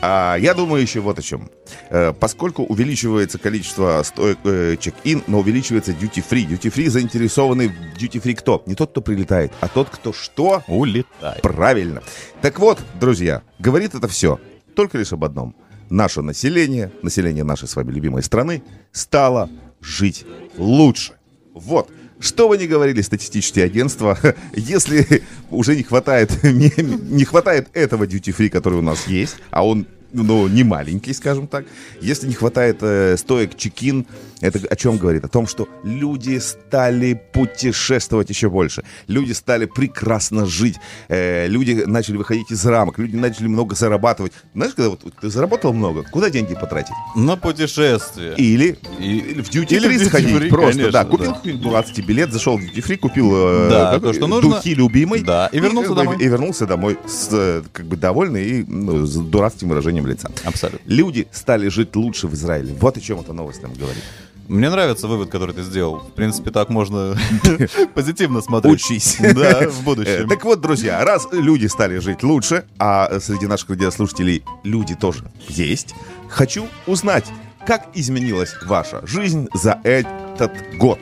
А, 0.00 0.36
я 0.36 0.54
думаю 0.54 0.80
еще 0.80 1.00
вот 1.00 1.18
о 1.18 1.22
чем. 1.22 1.50
Э, 1.90 2.12
поскольку 2.12 2.62
увеличивается 2.62 3.38
количество 3.38 4.00
стоек 4.04 4.38
э, 4.44 4.76
чек-ин, 4.78 5.24
но 5.26 5.40
увеличивается 5.40 5.92
duty-free. 5.92 6.48
Duty-free 6.48 6.88
заинтересованы 6.88 7.68
в 7.68 8.00
duty-free 8.00 8.34
кто? 8.34 8.62
Не 8.66 8.74
тот, 8.74 8.90
кто 8.92 9.00
прилетает, 9.00 9.52
а 9.60 9.68
тот, 9.68 9.90
кто 9.90 10.12
что? 10.12 10.62
Улетай. 10.68 11.40
Правильно. 11.42 12.02
Так 12.42 12.60
вот, 12.60 12.78
друзья, 13.00 13.42
говорит 13.58 13.94
это 13.94 14.06
все 14.06 14.38
только 14.78 14.96
лишь 14.96 15.12
об 15.12 15.24
одном. 15.24 15.56
Наше 15.90 16.22
население, 16.22 16.92
население 17.02 17.42
нашей 17.42 17.66
с 17.66 17.74
вами 17.74 17.90
любимой 17.90 18.22
страны, 18.22 18.62
стало 18.92 19.50
жить 19.80 20.24
лучше. 20.56 21.14
Вот. 21.52 21.90
Что 22.20 22.48
бы 22.48 22.58
ни 22.58 22.66
говорили 22.66 23.00
статистические 23.00 23.64
агентства, 23.66 24.18
если 24.54 25.22
уже 25.50 25.76
не 25.76 25.82
хватает, 25.82 26.42
не, 26.42 26.72
не 26.78 27.24
хватает 27.24 27.68
этого 27.72 28.04
duty-free, 28.04 28.48
который 28.48 28.78
у 28.78 28.82
нас 28.82 29.06
есть, 29.06 29.36
а 29.50 29.66
он 29.66 29.86
ну, 30.12 30.48
не 30.48 30.64
маленький, 30.64 31.12
скажем 31.12 31.46
так. 31.46 31.64
Если 32.00 32.26
не 32.28 32.34
хватает 32.34 32.78
э, 32.80 33.16
стоек 33.16 33.56
чекин, 33.56 34.06
это 34.40 34.60
о 34.70 34.76
чем 34.76 34.96
говорит? 34.98 35.24
О 35.24 35.28
том, 35.28 35.46
что 35.46 35.68
люди 35.84 36.38
стали 36.38 37.20
путешествовать 37.32 38.30
еще 38.30 38.48
больше. 38.48 38.84
Люди 39.08 39.32
стали 39.32 39.66
прекрасно 39.66 40.46
жить. 40.46 40.76
Э, 41.08 41.46
люди 41.48 41.82
начали 41.86 42.16
выходить 42.16 42.50
из 42.50 42.64
рамок. 42.64 42.98
Люди 42.98 43.16
начали 43.16 43.48
много 43.48 43.74
зарабатывать. 43.74 44.32
Знаешь, 44.54 44.74
когда 44.74 44.90
вот 44.90 45.00
ты 45.20 45.28
заработал 45.28 45.72
много, 45.72 46.04
куда 46.04 46.30
деньги 46.30 46.54
потратить? 46.54 46.92
На 47.16 47.36
путешествие. 47.36 48.34
Или, 48.36 48.78
И- 49.00 49.18
или 49.18 49.42
в 49.42 49.50
duty 49.50 49.74
или 49.76 49.88
free 49.90 50.04
сходить. 50.06 50.30
free, 50.30 50.48
просто, 50.48 50.72
конечно, 50.72 50.92
да. 50.92 51.04
Купил 51.04 51.26
да. 51.30 51.34
какой-нибудь 51.34 51.62
дурацкий 51.62 52.02
билет, 52.02 52.32
зашел 52.32 52.56
в 52.56 52.60
duty 52.62 52.76
free, 52.86 52.96
купил 52.96 53.30
э, 53.34 53.68
Да, 53.70 53.92
как- 53.94 54.02
то, 54.02 54.12
что 54.12 54.26
нужно. 54.26 54.50
духи 54.56 54.74
любимой. 54.74 55.20
Да, 55.22 55.48
и 55.52 55.58
вернулся 55.58 55.88
как 55.88 55.96
бы, 55.98 56.04
домой. 56.04 56.24
И 56.24 56.28
вернулся 56.28 56.66
домой 56.66 56.98
с, 57.06 57.28
э, 57.32 57.62
как 57.72 57.86
бы 57.86 57.96
довольный 57.96 58.44
и 58.60 58.64
ну, 58.66 59.04
с 59.04 59.14
дурацким 59.16 59.68
выражением 59.68 59.97
лица. 60.06 60.30
Абсолютно. 60.44 60.80
Люди 60.90 61.28
стали 61.32 61.68
жить 61.68 61.94
лучше 61.96 62.26
в 62.28 62.34
Израиле. 62.34 62.74
Вот 62.80 62.96
о 62.96 63.00
чем 63.00 63.20
эта 63.20 63.32
новость 63.32 63.62
нам 63.62 63.72
говорит. 63.74 64.02
Мне 64.48 64.70
нравится 64.70 65.06
вывод, 65.08 65.28
который 65.28 65.54
ты 65.54 65.62
сделал. 65.62 65.98
В 65.98 66.12
принципе, 66.12 66.50
так 66.50 66.70
можно 66.70 67.14
позитивно 67.94 68.40
смотреть. 68.40 68.74
Учись. 68.74 69.18
Да, 69.34 69.68
в 69.68 69.84
будущем. 69.84 70.26
Так 70.26 70.42
вот, 70.44 70.62
друзья, 70.62 71.04
раз 71.04 71.28
люди 71.32 71.66
стали 71.66 71.98
жить 71.98 72.22
лучше, 72.22 72.64
а 72.78 73.20
среди 73.20 73.46
наших 73.46 73.68
радиослушателей 73.68 74.42
люди 74.64 74.94
тоже 74.94 75.30
есть, 75.48 75.94
хочу 76.28 76.66
узнать, 76.86 77.26
как 77.66 77.88
изменилась 77.94 78.54
ваша 78.64 79.06
жизнь 79.06 79.48
за 79.52 79.80
этот 79.84 80.52
год. 80.78 80.98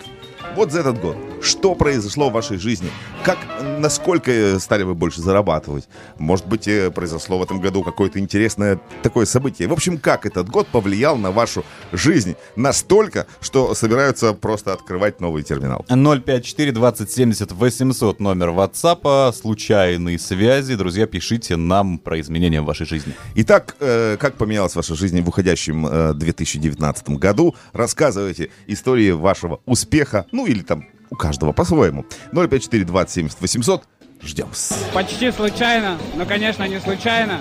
Вот 0.57 0.73
за 0.73 0.81
этот 0.81 1.00
год. 1.00 1.17
Что 1.40 1.75
произошло 1.75 2.31
в 2.31 2.33
вашей 2.33 2.59
жизни? 2.59 2.90
Как, 3.25 3.38
насколько 3.78 4.31
э, 4.31 4.59
стали 4.59 4.83
вы 4.83 4.95
больше 4.95 5.21
зарабатывать? 5.21 5.88
Может 6.19 6.47
быть, 6.47 6.66
э, 6.69 6.90
произошло 6.90 7.38
в 7.38 7.43
этом 7.43 7.61
году 7.61 7.83
какое-то 7.83 8.19
интересное 8.19 8.81
такое 9.02 9.26
событие? 9.26 9.69
В 9.69 9.73
общем, 9.73 9.99
как 9.99 10.26
этот 10.26 10.49
год 10.49 10.66
повлиял 10.69 11.16
на 11.16 11.31
вашу 11.31 11.64
жизнь 11.93 12.37
настолько, 12.57 13.26
что 13.40 13.75
собираются 13.75 14.33
просто 14.33 14.73
открывать 14.73 15.21
новый 15.21 15.43
терминал? 15.43 15.85
054 15.88 16.73
20 16.73 17.11
70 17.11 17.52
800 17.52 18.21
номер 18.21 18.49
WhatsApp, 18.49 19.33
случайные 19.33 20.19
связи. 20.19 20.75
Друзья, 20.75 21.07
пишите 21.07 21.57
нам 21.57 21.99
про 21.99 22.21
изменения 22.21 22.61
в 22.61 22.64
вашей 22.64 22.87
жизни. 22.87 23.14
Итак, 23.35 23.76
э, 23.81 24.16
как 24.19 24.35
поменялась 24.37 24.75
ваша 24.75 24.95
жизнь 24.95 25.21
в 25.21 25.28
уходящем 25.28 25.87
э, 25.87 26.14
2019 26.14 27.11
году? 27.11 27.55
Рассказывайте 27.73 28.50
истории 28.66 29.11
вашего 29.11 29.61
успеха, 29.66 30.26
ну 30.33 30.47
или 30.47 30.62
там 30.62 30.87
у 31.11 31.17
каждого 31.17 31.53
по-своему. 31.53 32.05
054 32.33 32.85
20 32.85 33.15
70 33.15 33.41
800. 33.41 33.83
Ждем. 34.23 34.49
Почти 34.95 35.31
случайно, 35.31 35.99
но, 36.15 36.25
конечно, 36.25 36.65
не 36.65 36.81
случайно, 36.81 37.41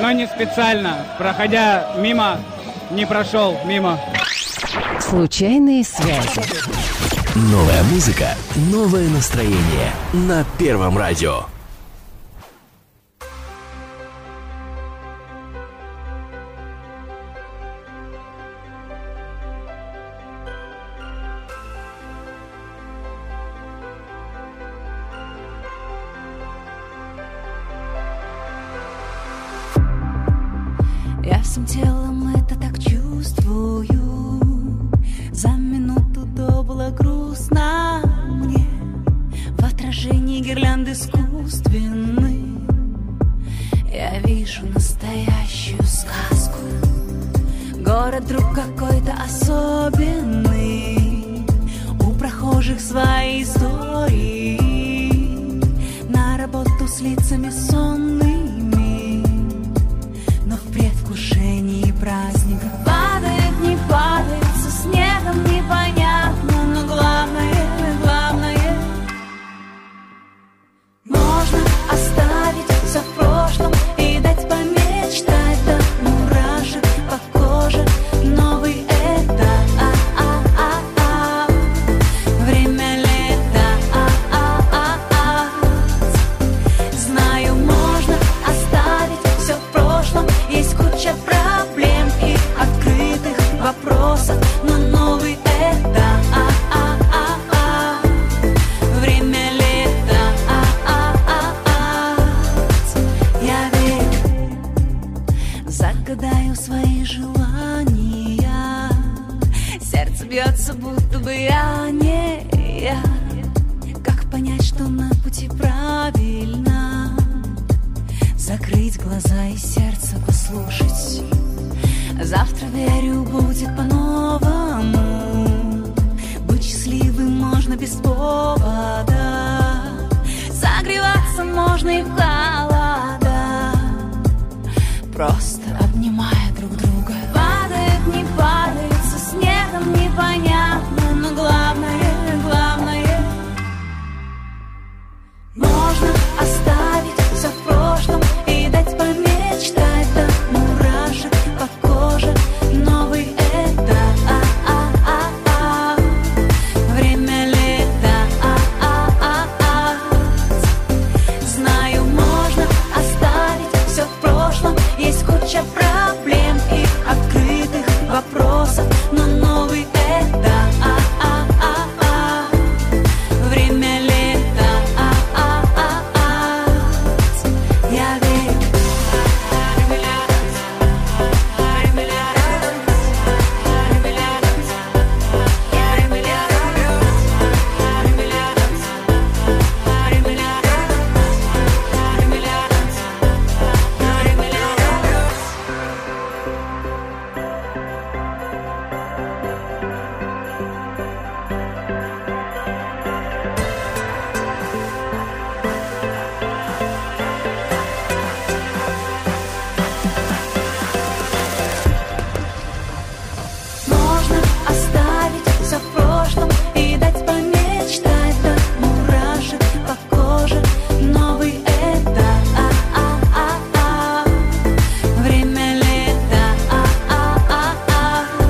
но 0.00 0.10
не 0.10 0.26
специально. 0.26 1.06
Проходя 1.16 1.94
мимо, 1.98 2.38
не 2.90 3.06
прошел 3.06 3.56
мимо. 3.64 4.00
Случайные 5.00 5.84
связи. 5.84 6.42
Новая 7.36 7.82
музыка, 7.84 8.34
новое 8.72 9.08
настроение 9.08 9.92
на 10.12 10.44
Первом 10.58 10.98
радио. 10.98 11.44
Отражении 40.48 40.54
гирлянды 40.54 40.92
искусственной 40.92 42.44
Я 43.92 44.18
вижу 44.20 44.66
настоящую 44.66 45.82
сказку. 45.84 46.58
Город 47.76 48.24
вдруг 48.24 48.54
какой-то 48.54 49.14
особенный. 49.24 50.98
У 52.00 52.12
прохожих 52.14 52.80
свои 52.80 53.42
истории. 53.42 54.58
На 56.08 56.36
работу 56.38 56.86
с 56.86 57.00
лицами 57.00 57.50
сонными. 57.50 59.22
Но 60.46 60.56
в 60.56 60.72
предвкушении 60.72 61.92
праздника 61.92 62.70
Падает, 62.84 63.60
не 63.60 63.76
падает, 63.88 64.47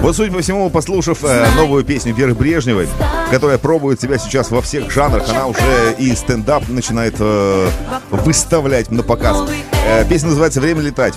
Вот 0.09 0.17
судя 0.17 0.33
по 0.33 0.41
всему, 0.41 0.71
послушав 0.71 1.23
э, 1.23 1.47
новую 1.55 1.85
песню 1.85 2.15
Веры 2.15 2.35
Брежневой, 2.35 2.89
которая 3.31 3.59
пробует 3.59 4.01
себя 4.01 4.17
сейчас 4.17 4.51
во 4.51 4.63
всех 4.63 4.91
жанрах, 4.91 5.29
она 5.29 5.47
уже 5.49 5.97
и 5.99 6.15
стендап 6.15 6.67
начинает 6.71 7.17
э, 7.19 7.69
выставлять 8.11 8.91
на 8.91 9.03
показ. 9.03 9.47
Э, 9.87 10.09
песня 10.09 10.31
называется 10.31 10.63
«Время 10.63 10.81
летать». 10.81 11.13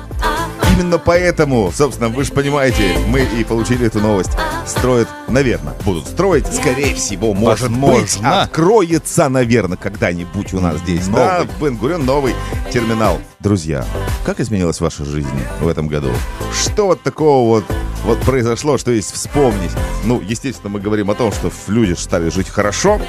Именно 0.73 0.97
поэтому, 0.97 1.71
собственно, 1.73 2.10
вы 2.10 2.25
же 2.25 2.34
понимаете, 2.34 2.97
мы 3.08 3.21
и 3.21 3.45
получили 3.45 3.88
эту 3.88 4.01
новость. 4.01 4.32
Строят, 4.67 5.08
наверное, 5.30 5.73
будут 5.86 6.08
строить, 6.08 6.45
скорее 6.54 6.93
всего, 6.93 7.34
может 7.34 7.71
быть, 7.71 7.80
Возможно. 7.80 8.41
откроется, 8.41 9.30
наверное, 9.30 9.77
когда-нибудь 9.77 10.54
у 10.54 10.60
нас 10.60 10.80
здесь. 10.80 11.08
Да, 11.08 11.39
Новый. 11.39 11.47
в 11.47 11.62
Бен-Гурион 11.62 12.06
новый 12.06 12.36
терминал. 12.73 13.19
Друзья, 13.39 13.86
как 14.25 14.41
изменилась 14.41 14.82
ваша 14.82 15.06
жизнь 15.06 15.30
в 15.62 15.67
этом 15.69 15.88
году? 15.88 16.12
Что 16.54 16.88
вот 16.88 17.01
такого 17.01 17.47
вот, 17.47 17.65
вот 18.03 18.19
произошло, 18.21 18.77
что 18.77 18.91
есть 18.91 19.11
вспомнить? 19.13 19.71
Ну, 20.03 20.21
естественно, 20.21 20.69
мы 20.69 20.79
говорим 20.79 21.09
о 21.11 21.15
том, 21.15 21.31
что 21.31 21.51
люди 21.67 21.93
стали 21.93 22.29
жить 22.29 22.49
хорошо, 22.49 22.99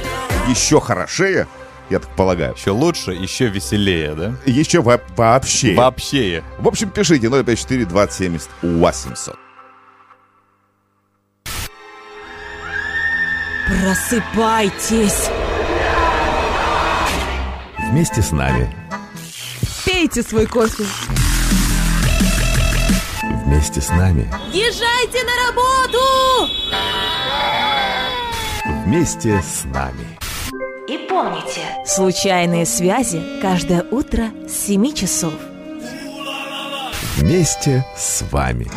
еще 0.49 0.81
хорошее, 0.81 1.47
я 1.91 1.99
так 1.99 2.11
полагаю. 2.17 2.55
Еще 2.55 2.71
лучше, 2.71 3.13
еще 3.13 3.49
веселее, 3.49 4.15
да? 4.15 4.35
Еще 4.47 4.81
во- 4.83 5.01
вообще. 5.17 5.75
Вообще. 5.75 6.43
В 6.59 6.69
общем, 6.69 6.91
пишите 6.91 7.29
054 7.29 7.85
2070 7.87 8.49
800. 8.63 9.37
Просыпайтесь! 13.83 15.29
Вместе 17.91 18.23
с 18.23 18.33
нами. 18.33 18.75
Пейте 19.85 20.23
свой 20.23 20.47
кофе. 20.47 20.85
Вместе 23.45 23.81
с 23.81 23.89
нами. 23.91 24.31
Езжайте 24.53 25.19
на 25.25 25.33
работу! 25.47 26.53
Вместе 28.85 29.41
с 29.43 29.65
нами. 29.65 30.19
И 30.89 30.99
помните, 31.09 31.61
случайные 31.87 32.67
связи 32.67 33.23
каждое 33.41 33.83
утро 33.91 34.31
с 34.47 34.67
7 34.67 34.95
часов. 34.95 35.35
Вместе 37.17 37.85
с 37.97 38.23
вами. 38.31 38.69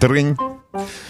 Трынь. 0.00 0.36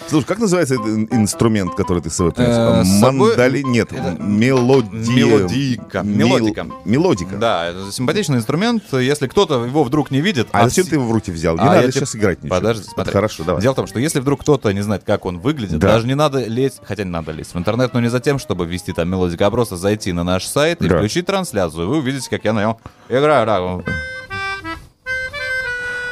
Слушай, 0.07 0.25
как 0.25 0.39
называется 0.39 0.75
этот 0.75 0.87
ин- 0.87 1.07
инструмент, 1.11 1.73
который 1.75 2.01
ты 2.01 2.09
с 2.09 2.15
собой 2.15 2.33
принес? 2.33 2.51
Э, 2.51 2.83
собой- 2.99 3.29
Мандали? 3.29 3.61
Нет, 3.61 3.91
мелодия. 4.19 4.91
Мелодика. 4.91 6.01
Мел- 6.01 6.27
Мелодика. 6.27 6.67
Мелодика. 6.83 7.37
Да, 7.37 7.67
это 7.69 7.89
симпатичный 7.91 8.37
инструмент. 8.37 8.83
Если 8.91 9.27
кто-то 9.27 9.63
его 9.65 9.83
вдруг 9.85 10.11
не 10.11 10.19
видит... 10.19 10.49
А 10.51 10.67
зачем 10.67 10.85
вс- 10.85 10.89
ты 10.89 10.95
его 10.95 11.05
в 11.07 11.11
руки 11.13 11.31
взял? 11.31 11.55
Не 11.55 11.61
А, 11.61 11.65
надо 11.65 11.75
я 11.77 11.81
тебе- 11.83 11.91
сейчас 11.93 12.15
играть 12.15 12.43
ничего. 12.43 12.57
Подожди, 12.57 12.83
смотри. 12.93 13.13
Хорошо, 13.13 13.43
давай. 13.45 13.61
Дело 13.61 13.71
в 13.73 13.75
том, 13.77 13.87
что 13.87 13.99
если 13.99 14.19
вдруг 14.19 14.41
кто-то 14.41 14.71
не 14.73 14.81
знает, 14.81 15.03
как 15.05 15.25
он 15.25 15.39
выглядит, 15.39 15.79
Да. 15.79 15.87
даже 15.93 16.07
не 16.07 16.15
надо 16.15 16.43
лезть, 16.45 16.81
хотя 16.83 17.05
не 17.05 17.09
надо 17.11 17.31
лезть 17.31 17.53
в 17.53 17.57
интернет, 17.57 17.93
но 17.93 18.01
не 18.01 18.09
за 18.09 18.19
тем, 18.19 18.39
чтобы 18.39 18.65
ввести 18.65 18.91
там 18.91 19.09
мелодика, 19.09 19.47
а 19.47 19.51
просто 19.51 19.77
зайти 19.77 20.11
на 20.11 20.23
наш 20.25 20.45
сайт 20.45 20.81
и 20.81 20.89
Да. 20.89 20.97
включить 20.97 21.25
трансляцию. 21.25 21.87
Вы 21.87 21.97
увидите, 21.99 22.29
как 22.29 22.43
я 22.43 22.51
на 22.51 22.61
нем 22.61 22.77
играю. 23.07 23.45
Да, 23.45 23.61
вот 23.61 23.85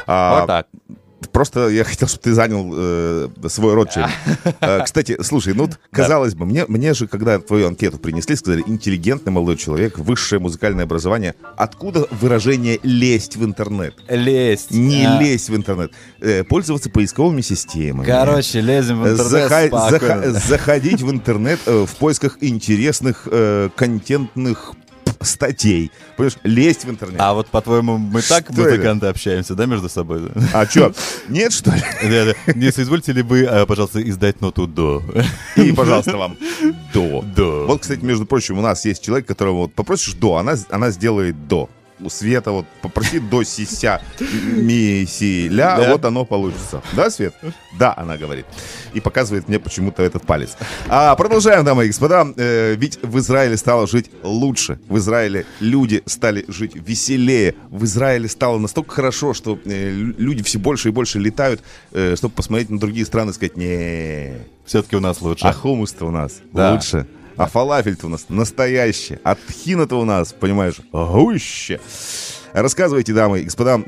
А, 0.06 0.46
так. 0.46 0.66
Просто 1.30 1.68
я 1.68 1.84
хотел, 1.84 2.08
чтобы 2.08 2.22
ты 2.22 2.32
занял 2.34 2.70
э, 2.74 3.28
свой 3.48 3.74
род 3.74 3.90
чем. 3.90 4.06
Э, 4.60 4.80
Кстати, 4.84 5.16
слушай, 5.22 5.54
ну, 5.54 5.68
казалось 5.90 6.34
бы, 6.34 6.46
мне, 6.46 6.64
мне 6.68 6.94
же, 6.94 7.06
когда 7.06 7.38
твою 7.38 7.68
анкету 7.68 7.98
принесли, 7.98 8.36
сказали, 8.36 8.62
интеллигентный 8.66 9.32
молодой 9.32 9.56
человек, 9.56 9.98
высшее 9.98 10.40
музыкальное 10.40 10.84
образование. 10.84 11.34
Откуда 11.56 12.06
выражение 12.10 12.78
«лезть 12.82 13.36
в 13.36 13.44
интернет»? 13.44 13.94
Лезть. 14.08 14.70
Не 14.70 15.04
А. 15.06 15.20
лезть 15.20 15.48
в 15.50 15.56
интернет. 15.56 15.92
Э, 16.20 16.44
пользоваться 16.44 16.90
поисковыми 16.90 17.40
системами. 17.40 18.06
Короче, 18.06 18.60
лезем 18.60 19.02
в 19.02 19.08
интернет 19.08 19.50
Заха- 19.50 19.90
заха- 19.90 20.30
заходить 20.30 21.02
в 21.02 21.10
интернет 21.10 21.60
э, 21.66 21.86
в 21.86 21.96
поисках 21.96 22.38
интересных 22.40 23.28
э, 23.30 23.68
контентных 23.76 24.72
статей. 25.24 25.90
Понимаешь, 26.16 26.38
лезть 26.44 26.84
в 26.84 26.90
интернет. 26.90 27.20
А 27.20 27.34
вот, 27.34 27.48
по-твоему, 27.48 27.98
мы 27.98 28.22
так, 28.22 28.44
Что 28.44 28.62
музыканты, 28.62 29.06
общаемся, 29.06 29.54
да, 29.54 29.66
между 29.66 29.88
собой? 29.88 30.30
А 30.52 30.66
что, 30.66 30.92
нет, 31.28 31.52
что 31.52 31.70
ли? 31.72 32.34
Не 32.54 32.72
соизвольте 32.72 33.12
ли 33.12 33.22
вы, 33.22 33.44
а, 33.44 33.66
пожалуйста, 33.66 34.02
издать 34.02 34.40
ноту 34.40 34.66
до? 34.66 35.02
И, 35.56 35.72
пожалуйста, 35.72 36.16
вам 36.16 36.36
до. 36.92 37.22
До. 37.22 37.66
Вот, 37.66 37.82
кстати, 37.82 38.04
между 38.04 38.26
прочим, 38.26 38.58
у 38.58 38.62
нас 38.62 38.84
есть 38.84 39.02
человек, 39.02 39.26
которого 39.26 39.58
вот 39.58 39.74
попросишь 39.74 40.14
до, 40.14 40.36
она, 40.36 40.54
она 40.70 40.90
сделает 40.90 41.48
до. 41.48 41.68
У 42.04 42.10
Света 42.10 42.50
вот 42.50 42.66
попроси 42.80 43.20
до 43.20 43.44
сися 43.44 43.98
ми 44.56 45.06
си 45.06 45.48
ля, 45.50 45.76
Да. 45.80 45.92
вот 45.92 46.04
оно 46.04 46.24
получится. 46.24 46.82
Да, 46.96 47.10
Свет? 47.10 47.34
Да, 47.78 47.94
она 47.96 48.16
говорит. 48.16 48.44
И 48.94 49.00
показывает 49.00 49.48
мне 49.48 49.58
почему-то 49.58 50.02
этот 50.02 50.26
палец. 50.26 50.56
А 50.88 51.14
продолжаем, 51.16 51.64
дамы 51.64 51.84
и 51.84 51.86
господа. 51.88 52.26
Э, 52.36 52.74
ведь 52.76 52.98
в 53.02 53.18
Израиле 53.18 53.56
стало 53.56 53.86
жить 53.86 54.10
лучше. 54.22 54.78
В 54.88 54.96
Израиле 54.98 55.44
люди 55.60 56.02
стали 56.06 56.44
жить 56.48 56.72
веселее. 56.88 57.54
В 57.70 57.84
Израиле 57.84 58.28
стало 58.28 58.58
настолько 58.58 58.94
хорошо, 58.94 59.34
что 59.34 59.58
э, 59.64 59.90
лю- 59.90 60.14
люди 60.18 60.42
все 60.42 60.58
больше 60.58 60.88
и 60.88 60.92
больше 60.92 61.18
летают, 61.18 61.60
э, 61.92 62.16
чтобы 62.16 62.34
посмотреть 62.34 62.70
на 62.70 62.78
другие 62.78 63.06
страны 63.06 63.30
и 63.30 63.34
сказать, 63.34 63.56
не 63.56 64.32
Все-таки 64.64 64.96
у 64.96 65.00
нас 65.00 65.20
лучше. 65.22 65.46
а 65.46 65.52
хумус-то 65.52 66.06
у 66.06 66.10
нас 66.10 66.40
Да. 66.52 66.72
лучше. 66.72 67.06
А 67.36 67.46
фалафель-то 67.46 68.06
у 68.06 68.10
нас 68.10 68.26
настоящий. 68.28 69.18
А 69.24 69.34
тхина-то 69.34 69.96
у 70.00 70.04
нас, 70.04 70.32
понимаешь, 70.32 70.80
гуще. 70.92 71.80
Рассказывайте, 72.52 73.12
дамы 73.12 73.40
и 73.40 73.44
господа, 73.44 73.80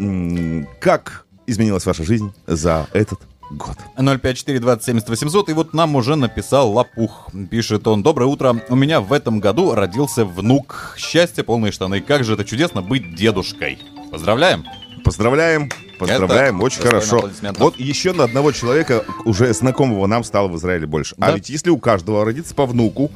как 0.81 1.27
изменилась 1.47 1.87
ваша 1.87 2.05
жизнь 2.05 2.33
за 2.47 2.89
этот 2.93 3.21
год? 3.51 3.77
054 3.97 4.59
20 4.59 5.09
800. 5.09 5.49
И 5.51 5.53
вот 5.53 5.75
нам 5.75 5.95
уже 5.97 6.17
написал 6.17 6.73
Лопух. 6.73 7.29
Пишет 7.51 7.87
он. 7.87 8.03
Доброе 8.03 8.27
утро. 8.27 8.57
У 8.69 8.77
меня 8.77 9.01
в 9.01 9.13
этом 9.13 9.41
году 9.41 9.75
родился 9.75 10.25
внук. 10.25 10.95
Счастье, 10.97 11.45
полные 11.45 11.73
штаны. 11.73 12.01
Как 12.01 12.25
же 12.25 12.35
это 12.35 12.45
чудесно 12.45 12.81
быть 12.83 13.15
дедушкой. 13.15 13.79
Поздравляем. 14.11 14.65
Поздравляем, 15.05 15.71
поздравляем, 15.99 16.57
Это 16.57 16.65
очень 16.65 16.81
хорошо. 16.81 17.31
Вот 17.59 17.79
еще 17.79 18.13
на 18.13 18.25
одного 18.25 18.53
человека, 18.53 19.05
уже 19.25 19.53
знакомого 19.53 20.07
нам, 20.07 20.25
стало 20.25 20.49
в 20.49 20.57
Израиле 20.57 20.87
больше. 20.87 21.15
А 21.19 21.29
Да. 21.29 21.35
ведь 21.35 21.51
если 21.51 21.71
у 21.71 21.79
каждого 21.79 22.25
родится 22.25 22.55
по 22.55 22.65
внуку, 22.65 23.11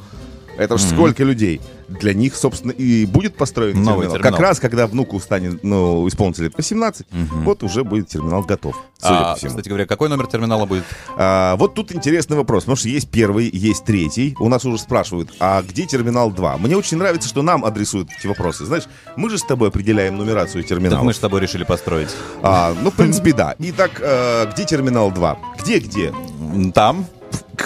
это 0.59 0.77
же 0.77 0.85
Мгм. 0.87 0.93
сколько 0.95 1.23
людей? 1.23 1.61
Для 1.87 2.13
них, 2.13 2.35
собственно, 2.35 2.71
и 2.71 3.05
будет 3.07 3.35
построен 3.35 3.77
Новый 3.81 4.01
терминал. 4.05 4.11
терминал. 4.17 4.31
Как 4.31 4.39
раз, 4.39 4.59
когда 4.59 4.85
внуку 4.85 5.19
станет, 5.19 5.63
ну, 5.63 6.07
исполнится 6.07 6.43
лет 6.43 6.55
по 6.55 6.61
17, 6.61 7.07
вот 7.43 7.63
уже 7.63 7.83
будет 7.83 8.07
терминал 8.09 8.43
готов, 8.43 8.75
судя 8.99 9.15
А, 9.19 9.33
по 9.33 9.37
всему. 9.39 9.49
кстати 9.49 9.69
говоря, 9.69 9.87
какой 9.87 10.07
номер 10.09 10.27
терминала 10.27 10.65
будет? 10.67 10.83
А, 11.17 11.55
вот 11.55 11.73
тут 11.73 11.91
интересный 11.91 12.37
вопрос, 12.37 12.63
потому 12.65 12.75
что 12.75 12.89
есть 12.89 13.09
первый, 13.09 13.49
есть 13.51 13.85
третий. 13.85 14.35
У 14.39 14.49
нас 14.49 14.65
уже 14.65 14.77
спрашивают, 14.77 15.33
а 15.39 15.63
где 15.63 15.85
терминал 15.87 16.29
2? 16.31 16.57
Мне 16.57 16.77
очень 16.77 16.97
нравится, 16.97 17.27
что 17.27 17.41
нам 17.41 17.65
адресуют 17.65 18.09
эти 18.19 18.27
вопросы. 18.27 18.65
Знаешь, 18.65 18.83
мы 19.15 19.29
же 19.31 19.37
с 19.39 19.43
тобой 19.43 19.69
определяем 19.69 20.15
нумерацию 20.17 20.61
Так 20.63 20.69
терминалов. 20.69 21.03
мы 21.05 21.13
же 21.13 21.17
с 21.17 21.21
тобой 21.21 21.41
решили 21.41 21.63
построить. 21.63 22.09
А, 22.43 22.75
ну, 22.83 22.91
в 22.91 22.95
принципе, 22.95 23.33
да. 23.33 23.55
Итак, 23.57 23.91
э, 23.99 24.51
где 24.53 24.65
терминал 24.65 25.11
2? 25.11 25.39
Где-где? 25.63 26.13
Там. 26.75 27.05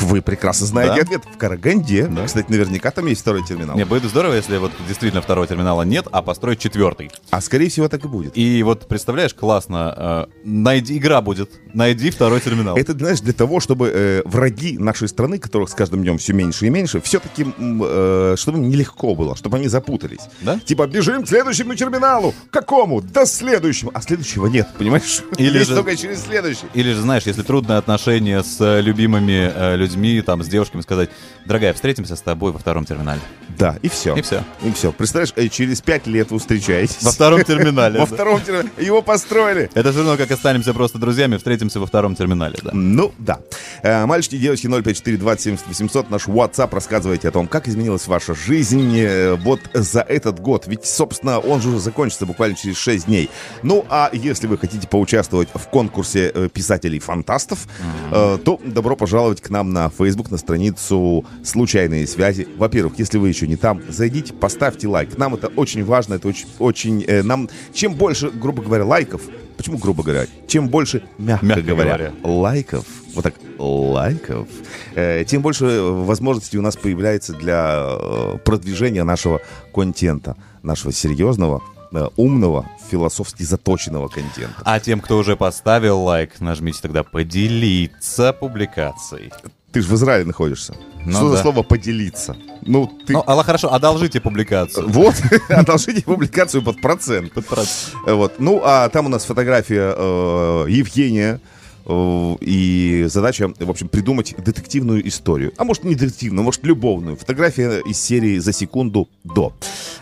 Вы 0.02 0.22
прекрасно 0.22 0.66
знаете 0.68 0.96
Да. 0.96 1.02
ответ. 1.02 1.22
В 1.34 1.38
Караганде. 1.38 2.10
Кстати, 2.26 2.50
наверняка 2.50 2.92
там 2.92 3.06
есть 3.08 3.22
второй 3.22 3.44
терминал. 3.46 3.76
Не, 3.78 3.86
будет 3.86 4.04
здорово, 4.06 4.34
если 4.34 4.58
вот 4.58 4.72
действительно 4.88 5.22
второго 5.22 5.48
терминала 5.48 5.84
нет, 5.84 6.08
а 6.12 6.22
построить 6.22 6.60
четвертый. 6.60 7.12
А 7.32 7.42
скорее 7.42 7.70
всего 7.70 7.88
так 7.88 8.04
и 8.06 8.08
будет. 8.08 8.38
И 8.38 8.62
вот 8.64 8.88
представляешь, 8.88 9.34
классно, 9.34 9.94
э, 9.98 10.26
найди, 10.44 10.98
игра 10.98 11.22
будет, 11.22 11.52
найди 11.74 12.10
второй 12.10 12.40
терминал. 12.42 12.78
Это, 12.78 12.94
знаешь, 12.94 13.22
для 13.22 13.34
того, 13.34 13.60
чтобы 13.60 13.90
э, 13.94 14.22
враги 14.26 14.78
нашей 14.78 15.08
страны, 15.08 15.38
которых 15.40 15.70
с 15.70 15.74
каждым 15.74 16.02
днем 16.02 16.18
все 16.18 16.34
меньше 16.34 16.66
и 16.66 16.70
меньше, 16.70 17.02
все-таки, 17.02 17.46
э, 17.60 18.36
чтобы 18.38 18.60
им 18.60 18.70
нелегко 18.70 19.16
было, 19.16 19.36
чтобы 19.36 19.58
они 19.58 19.68
запутались. 19.68 20.22
Да? 20.42 20.60
Типа, 20.60 20.88
бежим 20.88 21.24
к 21.24 21.28
следующему 21.28 21.76
терминалу. 21.76 22.34
Какому? 22.52 23.02
Да 23.02 23.26
следующему. 23.26 23.92
А 23.94 24.02
следующего 24.02 24.48
нет, 24.48 24.68
понимаешь? 24.78 25.22
Или 25.38 25.58
Есть 25.60 25.70
же- 25.70 25.76
только 25.76 25.96
через 25.96 26.24
следующий. 26.24 26.66
Или 26.74 26.94
же, 26.94 27.02
знаешь, 27.02 27.24
если 27.26 27.42
трудные 27.44 27.78
отношения 27.78 28.44
с 28.44 28.60
э, 28.62 28.82
любимыми 28.82 29.52
э, 29.54 29.76
людьми, 29.84 30.22
там, 30.22 30.44
с 30.44 30.48
девушками, 30.48 30.82
сказать, 30.82 31.10
дорогая, 31.46 31.74
встретимся 31.74 32.16
с 32.16 32.22
тобой 32.22 32.52
во 32.52 32.60
втором 32.60 32.86
терминале. 32.86 33.22
Да, 33.58 33.78
и 33.82 33.90
все. 33.90 34.16
И 34.16 34.22
все. 34.22 34.44
И 34.64 34.72
все. 34.72 34.92
Представляешь, 34.92 35.34
э, 35.36 35.48
через 35.48 35.82
пять 35.82 36.08
лет 36.08 36.32
вы 36.32 36.40
встречаетесь. 36.40 37.04
Во 37.04 37.12
втором 37.12 37.44
терминале. 37.46 38.00
Во 38.00 38.06
втором 38.06 38.42
терминале. 38.42 38.70
Его 38.80 39.02
построили. 39.02 39.70
Это 39.74 39.92
все 39.92 40.00
равно, 40.00 40.18
как 40.18 40.32
останемся 40.32 40.74
просто 40.74 40.98
друзьями, 40.98 41.38
встретимся 41.38 41.80
во 41.80 41.86
втором 41.86 42.16
терминале, 42.16 42.58
да. 42.64 42.72
Ну, 42.74 43.14
да. 43.20 43.40
Э, 43.84 44.06
Мальчики, 44.06 44.38
девочки, 44.38 44.68
054 44.68 45.18
20 45.18 45.68
800, 45.68 46.10
наш 46.10 46.28
WhatsApp, 46.28 46.74
рассказывайте 46.74 47.28
о 47.28 47.32
том, 47.32 47.48
как 47.48 47.68
изменилась 47.68 48.08
ваша 48.08 48.34
жизнь 48.34 48.98
э, 48.98 49.36
вот 49.36 49.60
за 49.74 50.02
этот 50.02 50.40
год. 50.40 50.66
Ведь, 50.68 50.86
собственно, 50.86 51.40
он 51.40 51.62
же 51.62 51.70
уже 51.70 51.80
закончится 51.80 52.26
буквально 52.26 52.56
через 52.56 52.78
6 52.78 53.06
дней. 53.06 53.30
Ну, 53.62 53.86
а 53.90 54.10
если 54.14 54.48
вы 54.48 54.58
хотите 54.58 54.88
поучаствовать 54.88 55.50
в 55.54 55.68
конкурсе 55.68 56.50
писателей-фантастов, 56.54 57.68
то 58.12 58.60
добро 58.66 58.96
пожаловать 58.96 59.42
к 59.42 59.50
нам 59.50 59.73
на 59.74 59.90
Facebook, 59.90 60.32
на 60.32 60.38
страницу 60.38 61.26
«Случайные 61.44 62.08
связи». 62.08 62.48
Во-первых, 62.58 62.94
если 62.98 63.18
вы 63.18 63.28
еще 63.28 63.48
не 63.48 63.58
там, 63.58 63.82
зайдите, 63.90 64.34
поставьте 64.34 64.88
лайк. 64.88 65.18
Нам 65.18 65.36
это 65.36 65.48
очень 65.48 65.84
важно, 65.84 66.14
это 66.16 66.28
очень, 66.28 66.48
очень 66.60 67.04
э, 67.04 67.24
нам, 67.24 67.50
чем 67.74 67.96
больше, 67.96 68.30
грубо 68.30 68.64
говоря, 68.64 68.86
лайков, 68.86 69.22
Почему, 69.58 69.78
грубо 69.78 70.04
говоря? 70.04 70.26
Чем 70.48 70.68
больше, 70.68 71.04
мягко, 71.18 71.46
Мягко 71.46 71.62
говоря, 71.62 71.98
говоря. 71.98 72.14
лайков, 72.24 72.86
вот 73.14 73.24
так, 73.24 73.36
лайков, 73.58 74.48
э, 74.96 75.24
тем 75.26 75.42
больше 75.42 75.82
возможностей 75.82 76.58
у 76.58 76.62
нас 76.62 76.76
появляется 76.76 77.34
для 77.34 77.86
э, 77.86 78.38
продвижения 78.44 79.04
нашего 79.04 79.42
контента, 79.74 80.36
нашего 80.64 80.92
серьезного, 80.92 81.62
э, 81.94 82.08
умного, 82.18 82.70
философски 82.90 83.44
заточенного 83.44 84.08
контента. 84.08 84.56
А 84.66 84.80
тем, 84.80 85.00
кто 85.00 85.18
уже 85.18 85.36
поставил 85.36 86.02
лайк, 86.02 86.40
нажмите 86.40 86.80
тогда 86.82 87.04
«Поделиться 87.04 88.34
публикацией». 88.34 89.32
Ты 89.74 89.82
же 89.82 89.88
в 89.88 89.94
Израиле 89.96 90.26
находишься. 90.26 90.76
Ну 91.04 91.12
Что 91.12 91.30
за 91.30 91.36
да. 91.38 91.42
слово 91.42 91.64
«поделиться»? 91.64 92.38
Ну, 92.62 92.90
ты... 93.06 93.14
Ну, 93.14 93.24
Алла, 93.28 93.44
хорошо, 93.44 93.74
одолжите 93.74 94.22
публикацию. 94.22 94.88
Вот, 94.88 95.16
одолжите 95.50 96.02
публикацию 96.04 96.64
под 96.64 96.80
процент. 96.80 97.34
Под 97.34 97.46
процент. 97.48 97.96
Вот. 98.06 98.36
Ну, 98.40 98.62
а 98.64 98.88
там 98.90 99.08
у 99.08 99.10
нас 99.10 99.26
фотография 99.26 99.94
э, 99.98 100.66
Евгения. 100.70 101.42
э, 101.86 102.36
И 102.40 103.06
задача, 103.10 103.52
в 103.60 103.70
общем, 103.70 103.90
придумать 103.90 104.36
детективную 104.38 105.06
историю. 105.08 105.52
А 105.58 105.64
может, 105.66 105.84
не 105.84 105.96
детективную, 105.96 106.44
может, 106.46 106.64
любовную. 106.64 107.18
Фотография 107.18 107.80
из 107.80 108.00
серии 108.00 108.38
«За 108.38 108.54
секунду 108.54 109.10
до». 109.24 109.52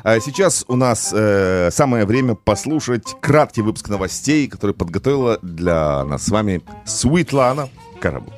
А 0.04 0.20
сейчас 0.20 0.66
у 0.68 0.76
нас 0.76 1.12
э, 1.16 1.70
самое 1.72 2.06
время 2.06 2.36
послушать 2.36 3.16
краткий 3.22 3.62
выпуск 3.62 3.90
новостей, 3.90 4.48
который 4.48 4.76
подготовила 4.76 5.40
для 5.42 6.04
нас 6.04 6.26
с 6.26 6.30
вами 6.30 6.62
Светлана 6.86 7.70
Карабут. 8.02 8.34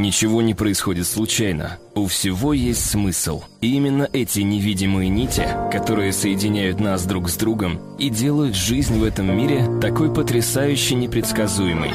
Ничего 0.00 0.40
не 0.40 0.54
происходит 0.54 1.06
случайно. 1.06 1.78
У 1.94 2.06
всего 2.06 2.54
есть 2.54 2.88
смысл. 2.88 3.42
И 3.60 3.76
именно 3.76 4.08
эти 4.14 4.40
невидимые 4.40 5.10
нити, 5.10 5.46
которые 5.70 6.14
соединяют 6.14 6.80
нас 6.80 7.04
друг 7.04 7.28
с 7.28 7.36
другом 7.36 7.78
и 7.98 8.08
делают 8.08 8.56
жизнь 8.56 8.98
в 8.98 9.04
этом 9.04 9.36
мире 9.36 9.68
такой 9.78 10.10
потрясающе 10.10 10.94
непредсказуемой. 10.94 11.92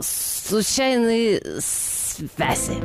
Случайные 0.00 1.42
связи. 1.60 2.80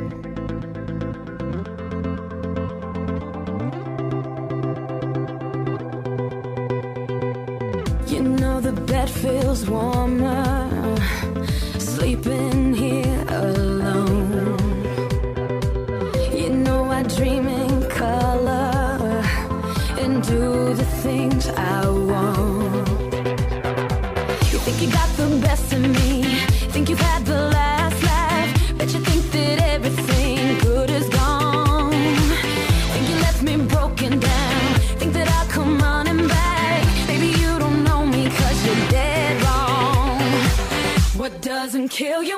You 8.08 8.22
know 8.22 8.60
the 8.60 8.72
bed 8.72 9.08
feels 9.08 9.66
warmer 9.66 10.55
kill 41.96 42.22
you. 42.22 42.35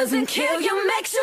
Doesn't 0.00 0.28
kill 0.28 0.62
you 0.62 0.86
makes 0.86 1.12
you 1.12 1.22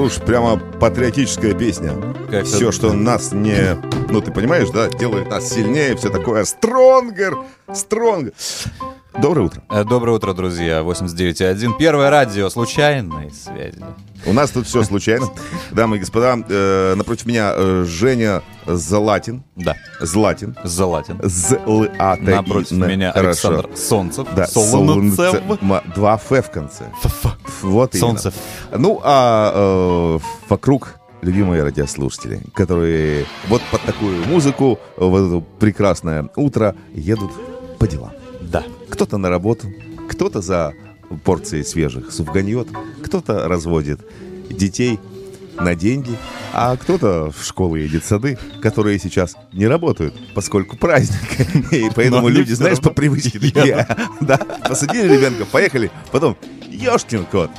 Слушай, 0.00 0.22
прямо 0.24 0.56
патриотическая 0.56 1.52
песня. 1.52 1.92
Как 2.30 2.46
все, 2.46 2.68
это- 2.68 2.72
что 2.72 2.92
нас 2.94 3.32
не... 3.32 3.76
Ну, 4.08 4.22
ты 4.22 4.30
понимаешь, 4.32 4.70
да? 4.70 4.88
Делает 4.88 5.28
нас 5.28 5.50
сильнее, 5.52 5.94
все 5.94 6.08
такое. 6.08 6.44
Стронгер! 6.46 7.36
Стронгер! 7.70 8.32
Доброе 9.18 9.42
утро. 9.46 9.62
Э, 9.70 9.84
Доброе 9.84 10.12
утро, 10.16 10.32
друзья. 10.32 10.80
89.1. 10.82 11.72
Первое 11.78 12.10
радио. 12.10 12.48
Случайные 12.48 13.30
связи. 13.30 13.82
У 14.26 14.32
нас 14.32 14.50
тут 14.50 14.66
все 14.66 14.82
случайно. 14.82 15.26
Дамы 15.72 15.96
и 15.96 15.98
господа, 16.00 16.36
э, 16.48 16.94
напротив 16.94 17.26
меня 17.26 17.52
э, 17.54 17.84
Женя 17.86 18.42
Златин. 18.66 19.42
Да. 19.56 19.74
Златин. 20.00 20.56
Златин. 20.64 21.18
З-Л-А-Т-И. 21.22 22.34
Напротив 22.34 22.78
меня 22.78 23.12
Хорошо. 23.12 23.48
Александр 23.48 23.76
Солнцев. 23.76 24.28
Да, 24.34 24.46
Солонцев. 24.46 25.16
Солнце- 25.16 25.58
ма- 25.60 25.82
Два 25.94 26.14
Ф 26.14 26.46
в 26.46 26.50
конце. 26.50 26.84
Вот 27.62 27.94
именно. 27.94 28.06
Солнцев. 28.08 28.34
Ну, 28.76 29.00
а 29.02 29.52
э, 29.54 30.18
вокруг 30.48 30.94
любимые 31.22 31.62
радиослушатели, 31.64 32.40
которые 32.54 33.26
вот 33.48 33.60
под 33.70 33.82
такую 33.82 34.24
музыку 34.26 34.78
в 34.96 35.14
это 35.16 35.44
прекрасное 35.58 36.30
утро 36.36 36.74
едут 36.94 37.30
по 37.78 37.86
делам. 37.88 38.12
Да. 38.40 38.62
Кто-то 39.00 39.16
на 39.16 39.30
работу, 39.30 39.66
кто-то 40.10 40.42
за 40.42 40.74
порцией 41.24 41.64
свежих 41.64 42.12
сувганьет, 42.12 42.68
кто-то 43.02 43.48
разводит 43.48 43.98
детей 44.50 45.00
на 45.58 45.74
деньги, 45.74 46.18
а 46.52 46.76
кто-то 46.76 47.30
в 47.30 47.42
школу 47.42 47.76
едет 47.76 48.04
в 48.04 48.06
сады, 48.06 48.38
которые 48.60 48.98
сейчас 48.98 49.36
не 49.54 49.66
работают, 49.66 50.14
поскольку 50.34 50.76
праздник. 50.76 51.72
И 51.72 51.90
поэтому 51.94 52.26
они 52.26 52.36
люди, 52.36 52.52
знаешь, 52.52 52.78
по 52.78 52.90
привычке 52.90 53.38
такие, 53.38 53.88
да, 54.20 54.36
посадили 54.68 55.16
ребенка, 55.16 55.46
поехали, 55.46 55.90
потом, 56.12 56.36
ешкин 56.68 57.24
кот, 57.24 57.50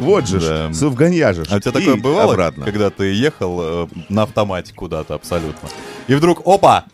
вот 0.00 0.26
же 0.26 0.40
ж, 0.40 0.74
сувганья 0.74 1.32
же 1.34 1.44
ж». 1.44 1.48
А 1.52 1.58
у 1.58 1.60
тебя 1.60 1.70
И 1.70 1.84
такое 1.84 1.96
бывало, 1.98 2.32
обратно. 2.32 2.64
когда 2.64 2.90
ты 2.90 3.14
ехал 3.14 3.84
э, 3.84 3.88
на 4.08 4.24
автомате 4.24 4.74
куда-то 4.74 5.14
абсолютно, 5.14 5.68
и 6.08 6.14
вдруг, 6.16 6.42
опа, 6.44 6.86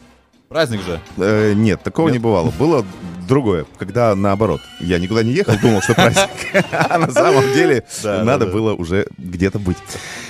праздник 0.50 0.82
же. 0.82 1.00
Э, 1.16 1.54
нет, 1.54 1.82
такого 1.82 2.10
не 2.10 2.18
бывало. 2.18 2.52
Было 2.58 2.84
другое, 3.26 3.66
когда 3.78 4.14
наоборот. 4.14 4.60
Я 4.80 4.98
никуда 4.98 5.22
не 5.22 5.32
ехал, 5.32 5.54
думал, 5.60 5.82
что 5.82 5.94
праздник. 5.94 6.30
А 6.72 6.98
на 6.98 7.10
самом 7.10 7.52
деле 7.52 7.84
надо 8.02 8.46
было 8.46 8.74
уже 8.74 9.06
где-то 9.18 9.58
быть. 9.58 9.76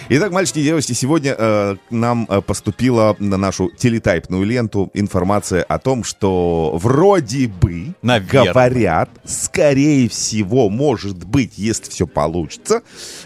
Итак, 0.08 0.30
мальчики 0.30 0.60
и 0.60 0.62
девочки, 0.62 0.92
сегодня 0.92 1.34
э, 1.36 1.76
нам 1.90 2.26
э, 2.28 2.40
поступила 2.40 3.16
на 3.18 3.36
нашу 3.36 3.70
телетайпную 3.76 4.44
ленту 4.44 4.88
информация 4.94 5.64
о 5.64 5.80
том, 5.80 6.04
что 6.04 6.78
вроде 6.80 7.48
бы 7.48 7.94
говорят, 8.02 9.10
скорее 9.24 10.08
всего, 10.08 10.68
может 10.68 11.24
быть, 11.24 11.54
если 11.56 11.90
все 11.90 12.06
получится, 12.06 12.82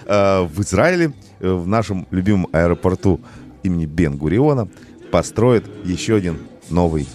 э, 0.06 0.40
в 0.40 0.62
Израиле, 0.62 1.12
в 1.38 1.66
нашем 1.66 2.06
любимом 2.11 2.48
аэропорту 2.52 3.20
имени 3.62 3.85
Бен 3.85 4.16
Гуриона 4.16 4.68
построят 5.11 5.64
еще 5.85 6.16
один 6.16 6.38
новый, 6.70 7.06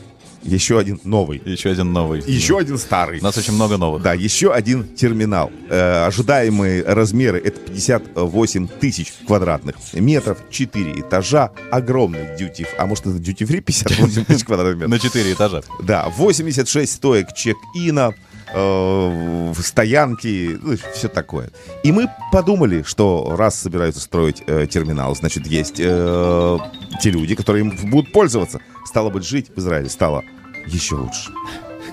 еще 0.45 0.79
один 0.79 0.99
новый, 1.03 1.41
Еще 1.43 1.71
один 1.71 1.91
новый. 1.91 2.21
еще 2.25 2.57
один 2.59 2.77
старый. 2.77 3.19
У 3.19 3.23
нас 3.23 3.37
очень 3.37 3.53
много 3.53 3.77
новых. 3.77 4.01
Да, 4.03 4.13
еще 4.13 4.53
один 4.53 4.83
терминал. 4.95 5.51
Э, 5.69 6.05
ожидаемые 6.05 6.83
размеры 6.83 7.39
это 7.43 7.59
58 7.59 8.67
тысяч 8.79 9.13
квадратных 9.27 9.75
метров, 9.93 10.37
4 10.49 10.91
этажа, 11.01 11.51
огромный 11.71 12.35
дьюти, 12.37 12.65
а 12.77 12.85
может 12.85 13.07
это 13.07 13.17
дьюти 13.19 13.45
фри 13.45 13.59
58 13.61 14.25
тысяч 14.25 14.43
квадратных 14.45 14.87
метров. 14.87 14.91
На 14.91 14.99
4 14.99 15.33
этажа. 15.33 15.61
Да, 15.83 16.07
86 16.15 16.91
стоек 16.93 17.33
чек-ина, 17.33 18.13
э, 18.53 19.53
стоянки, 19.63 20.59
ну, 20.61 20.75
все 20.93 21.07
такое. 21.07 21.49
И 21.83 21.91
мы 21.91 22.07
подумали, 22.31 22.83
что 22.83 23.35
раз 23.37 23.59
собираются 23.59 24.01
строить 24.01 24.43
э, 24.47 24.67
терминал, 24.69 25.15
значит, 25.15 25.47
есть 25.47 25.75
э, 25.79 26.57
те 27.01 27.09
люди, 27.09 27.35
которые 27.35 27.65
им 27.65 27.89
будут 27.89 28.11
пользоваться. 28.11 28.59
Стало 28.85 29.09
быть, 29.09 29.25
жить 29.25 29.49
в 29.55 29.59
Израиле 29.59 29.89
стало 29.89 30.23
еще 30.67 30.95
лучше. 30.95 31.31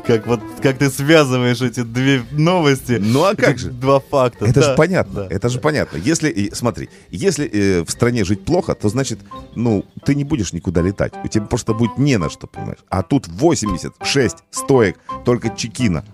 Как 0.06 0.26
вот, 0.26 0.40
как 0.60 0.78
ты 0.78 0.90
связываешь 0.90 1.60
эти 1.62 1.82
две 1.82 2.24
новости. 2.32 2.98
Ну 3.00 3.22
а 3.24 3.36
как 3.36 3.58
же? 3.58 3.70
Два 3.70 4.00
факта. 4.00 4.46
Это 4.46 4.60
Да, 4.60 4.70
же 4.70 4.74
понятно, 4.76 5.14
да. 5.22 5.26
это 5.30 5.48
же 5.48 5.60
понятно. 5.60 5.96
Если, 5.98 6.50
смотри, 6.54 6.88
если 7.10 7.46
э, 7.46 7.84
в 7.84 7.90
стране 7.90 8.24
жить 8.24 8.44
плохо, 8.44 8.74
то 8.74 8.88
значит, 8.88 9.20
ну, 9.54 9.84
ты 10.04 10.16
не 10.16 10.24
будешь 10.24 10.52
никуда 10.52 10.82
летать. 10.82 11.12
У 11.24 11.28
тебя 11.28 11.44
просто 11.44 11.72
будет 11.72 11.98
не 11.98 12.16
на 12.18 12.30
что, 12.30 12.48
понимаешь? 12.48 12.80
А 12.88 13.02
тут 13.02 13.28
86 13.28 14.36
стоек 14.50 14.98
только 15.24 15.50
чекина. 15.50 16.04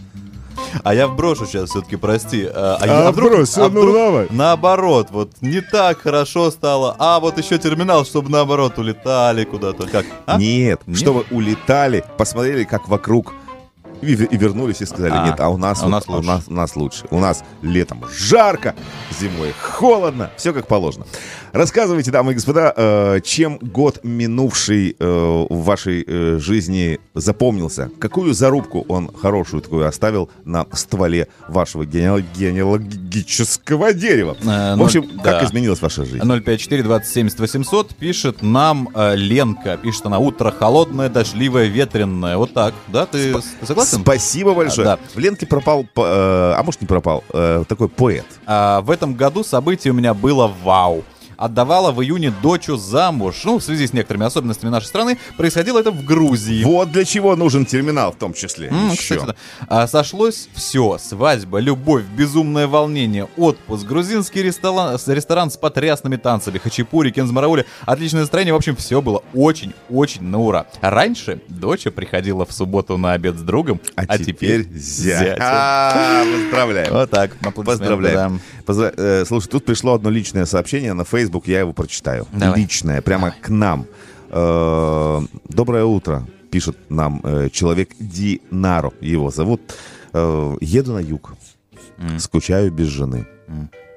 А 0.84 0.94
я 0.94 1.06
вброшу 1.08 1.46
сейчас 1.46 1.70
все-таки, 1.70 1.96
прости. 1.96 2.48
А, 2.52 2.78
А, 2.80 2.86
я 2.86 3.10
вдруг- 3.10 3.30
брось, 3.32 3.56
а 3.56 3.62
ну 3.62 3.68
вдруг 3.68 3.94
давай. 3.94 4.26
Наоборот, 4.30 5.08
вот 5.10 5.30
не 5.40 5.60
так 5.60 6.00
хорошо 6.00 6.50
стало. 6.50 6.94
А 6.98 7.20
вот 7.20 7.38
еще 7.38 7.58
терминал, 7.58 8.04
чтобы 8.04 8.30
наоборот 8.30 8.78
улетали 8.78 9.44
куда-то. 9.44 9.86
Как? 9.86 10.06
А? 10.26 10.38
Нет, 10.38 10.80
Нет? 10.86 10.98
чтобы 10.98 11.24
улетали, 11.30 12.04
посмотрели, 12.16 12.64
как 12.64 12.88
вокруг, 12.88 13.34
и, 14.02 14.12
и 14.14 14.36
вернулись 14.36 14.80
и 14.80 14.86
сказали, 14.86 15.12
А, 15.14 15.26
нет, 15.26 15.40
а 15.40 15.48
у 15.48 15.56
нас, 15.56 15.82
а 15.82 15.86
у 15.86 15.88
нас 15.88 16.04
у 16.08 16.12
лучше. 16.12 16.26
нас, 16.28 16.44
у 16.48 16.52
нас 16.54 16.76
лучше. 16.76 17.04
У 17.10 17.18
нас 17.18 17.44
летом 17.62 18.04
жарко, 18.16 18.74
зимой 19.20 19.52
холодно, 19.60 20.30
все 20.36 20.52
как 20.52 20.66
положено. 20.66 21.06
Рассказывайте, 21.52 22.10
дамы 22.10 22.32
и 22.32 22.34
господа, 22.34 22.72
э, 22.76 23.20
чем 23.24 23.56
год 23.58 24.00
минувший 24.04 24.94
э, 24.98 25.46
в 25.48 25.62
вашей 25.64 26.04
э, 26.06 26.38
жизни 26.38 27.00
запомнился? 27.14 27.90
Какую 27.98 28.34
зарубку 28.34 28.84
он 28.88 29.10
хорошую 29.14 29.62
такую 29.62 29.86
оставил 29.88 30.30
на 30.44 30.66
стволе 30.72 31.28
вашего 31.48 31.84
генеал- 31.86 32.20
генеалогического 32.36 33.92
дерева? 33.94 34.36
Э, 34.44 34.76
В 34.76 34.82
общем, 34.82 35.08
да. 35.16 35.22
как 35.22 35.42
изменилась 35.44 35.80
ваша 35.80 36.04
жизнь? 36.04 36.20
054 36.20 36.82
20 36.82 37.38
800 37.38 37.94
пишет 37.96 38.42
нам 38.42 38.88
э, 38.94 39.16
Ленка. 39.16 39.78
Пишет 39.78 40.06
она 40.06 40.18
утро 40.18 40.50
холодное, 40.50 41.08
дождливое, 41.08 41.66
ветреное. 41.66 42.36
Вот 42.36 42.52
так. 42.52 42.74
Да, 42.88 43.06
ты, 43.06 43.32
ты 43.32 43.66
согласен? 43.66 43.87
Спасибо 43.96 44.54
большое. 44.54 44.88
А, 44.88 44.96
да. 44.96 45.02
В 45.14 45.18
Ленке 45.18 45.46
пропал, 45.46 45.82
э, 45.82 45.86
а 45.96 46.62
может 46.62 46.80
не 46.80 46.86
пропал, 46.86 47.24
э, 47.32 47.64
такой 47.68 47.88
поэт. 47.88 48.26
А, 48.46 48.80
в 48.82 48.90
этом 48.90 49.14
году 49.14 49.44
событие 49.44 49.92
у 49.92 49.96
меня 49.96 50.14
было 50.14 50.52
вау. 50.62 51.04
Отдавала 51.38 51.92
в 51.92 52.02
июне 52.02 52.32
дочу 52.42 52.76
замуж. 52.76 53.42
Ну, 53.44 53.58
в 53.58 53.62
связи 53.62 53.86
с 53.86 53.92
некоторыми 53.92 54.26
особенностями 54.26 54.70
нашей 54.70 54.86
страны, 54.86 55.18
происходило 55.36 55.78
это 55.78 55.92
в 55.92 56.04
Грузии. 56.04 56.64
Вот 56.64 56.90
для 56.90 57.04
чего 57.04 57.36
нужен 57.36 57.64
терминал 57.64 58.10
в 58.10 58.16
том 58.16 58.34
числе. 58.34 58.68
М, 58.68 58.90
Еще. 58.90 59.14
кстати, 59.14 59.24
да. 59.26 59.34
А, 59.68 59.86
сошлось 59.86 60.48
все. 60.52 60.98
Свадьба, 60.98 61.60
любовь, 61.60 62.02
безумное 62.16 62.66
волнение, 62.66 63.28
отпуск, 63.36 63.86
грузинский 63.86 64.42
ресторан, 64.42 64.98
ресторан 65.06 65.52
с 65.52 65.56
потрясными 65.56 66.16
танцами, 66.16 66.58
хачапури, 66.58 67.10
кензмараули, 67.12 67.66
отличное 67.86 68.22
настроение. 68.22 68.52
В 68.52 68.56
общем, 68.56 68.74
все 68.74 69.00
было 69.00 69.22
очень-очень 69.32 70.24
на 70.24 70.40
ура. 70.40 70.66
Раньше 70.80 71.40
доча 71.46 71.92
приходила 71.92 72.46
в 72.46 72.52
субботу 72.52 72.98
на 72.98 73.12
обед 73.12 73.36
с 73.36 73.42
другом, 73.42 73.80
А, 73.94 74.18
теперь, 74.18 74.66
зять. 74.72 75.38
А, 75.40 76.24
Поздравляем. 76.34 76.92
Вот 76.92 77.10
так. 77.10 77.36
Поздравляем. 77.54 78.40
Поздра- 78.68 78.94
э, 78.96 79.24
Слушай, 79.26 79.48
тут 79.48 79.64
пришло 79.64 79.94
одно 79.94 80.10
личное 80.10 80.44
сообщение 80.46 80.92
на 80.92 81.04
Facebook, 81.04 81.48
я 81.48 81.60
его 81.60 81.72
прочитаю. 81.72 82.26
Давай. 82.32 82.60
Личное, 82.60 83.00
прямо 83.02 83.30
к 83.30 83.48
нам. 83.48 83.86
Э, 84.30 85.20
Доброе 85.48 85.84
утро, 85.84 86.26
пишет 86.50 86.76
нам 86.90 87.20
э, 87.24 87.48
человек 87.50 87.90
Динаро, 87.98 88.92
его 89.00 89.30
зовут. 89.30 89.60
Э, 90.12 90.56
Еду 90.60 90.92
на 90.92 90.98
юг, 90.98 91.34
скучаю 92.18 92.70
без 92.70 92.88
жены. 92.88 93.26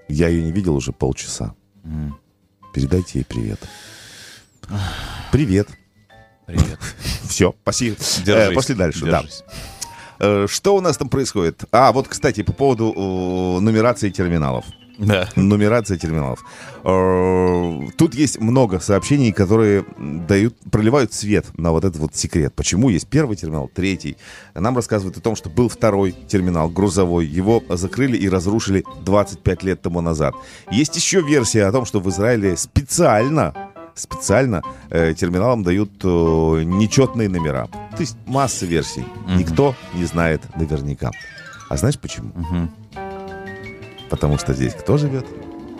Я 0.07 0.27
ее 0.29 0.43
не 0.43 0.51
видел 0.51 0.75
уже 0.75 0.91
полчаса. 0.91 1.53
Передайте 2.73 3.19
ей 3.19 3.25
привет. 3.25 3.59
Привет. 5.31 5.67
Привет. 6.45 6.79
Все, 7.27 7.53
спасибо. 7.61 7.95
Держись, 8.25 8.51
Э, 8.51 8.53
Пошли 8.53 8.75
дальше, 8.75 9.05
держись. 9.05 9.43
да. 9.45 9.53
Э, 10.21 10.45
Что 10.47 10.75
у 10.75 10.81
нас 10.81 10.97
там 10.97 11.09
происходит? 11.09 11.63
А, 11.71 11.91
вот, 11.91 12.07
кстати, 12.07 12.43
по 12.43 12.53
поводу 12.53 12.93
э, 12.95 13.59
нумерации 13.59 14.11
терминалов. 14.11 14.65
Да. 14.99 15.27
Нумерация 15.35 15.97
терминалов. 15.97 16.45
Э, 16.83 17.89
Тут 17.97 18.13
есть 18.13 18.39
много 18.39 18.79
сообщений, 18.79 19.31
которые 19.31 19.83
дают, 19.97 20.55
проливают 20.71 21.11
свет 21.11 21.47
на 21.57 21.71
вот 21.71 21.85
этот 21.85 21.99
вот 21.99 22.15
секрет. 22.15 22.53
Почему 22.55 22.89
есть 22.89 23.07
первый 23.07 23.35
терминал, 23.35 23.67
третий. 23.73 24.15
Нам 24.53 24.75
рассказывают 24.75 25.17
о 25.17 25.21
том, 25.21 25.35
что 25.35 25.49
был 25.49 25.69
второй 25.69 26.11
терминал, 26.11 26.69
грузовой. 26.69 27.25
Его 27.25 27.63
закрыли 27.69 28.15
и 28.15 28.29
разрушили 28.29 28.83
25 29.03 29.63
лет 29.63 29.81
тому 29.81 30.01
назад. 30.01 30.35
Есть 30.69 30.95
еще 30.95 31.21
версия 31.21 31.65
о 31.65 31.71
том, 31.71 31.85
что 31.85 31.99
в 31.99 32.07
Израиле 32.09 32.55
специально 32.55 33.70
специально 33.95 34.61
э, 34.89 35.13
терминалам 35.13 35.63
дают 35.63 35.91
э, 36.03 36.07
нечетные 36.63 37.29
номера. 37.29 37.67
То 37.91 37.99
есть 37.99 38.17
масса 38.25 38.65
версий. 38.65 39.05
Никто 39.27 39.75
не 39.93 40.05
знает 40.05 40.41
наверняка. 40.55 41.11
А 41.69 41.77
знаешь 41.77 41.99
почему? 41.99 42.31
Потому 44.09 44.37
что 44.37 44.53
здесь 44.53 44.73
кто 44.73 44.97
живет? 44.97 45.25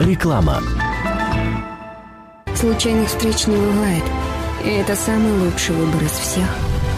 Реклама. 0.01 0.63
Случайных 2.55 3.09
встреч 3.09 3.47
не 3.47 3.57
бывает. 3.57 4.03
И 4.67 4.69
это 4.69 4.97
самый 4.97 5.31
лучший 5.31 5.77
выбор 5.77 6.03
из 6.03 6.11
всех, 6.11 6.49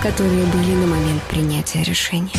которые 0.03 0.47
были 0.47 0.75
на 0.75 0.87
момент 0.87 1.23
принятия 1.25 1.83
решения. 1.83 2.33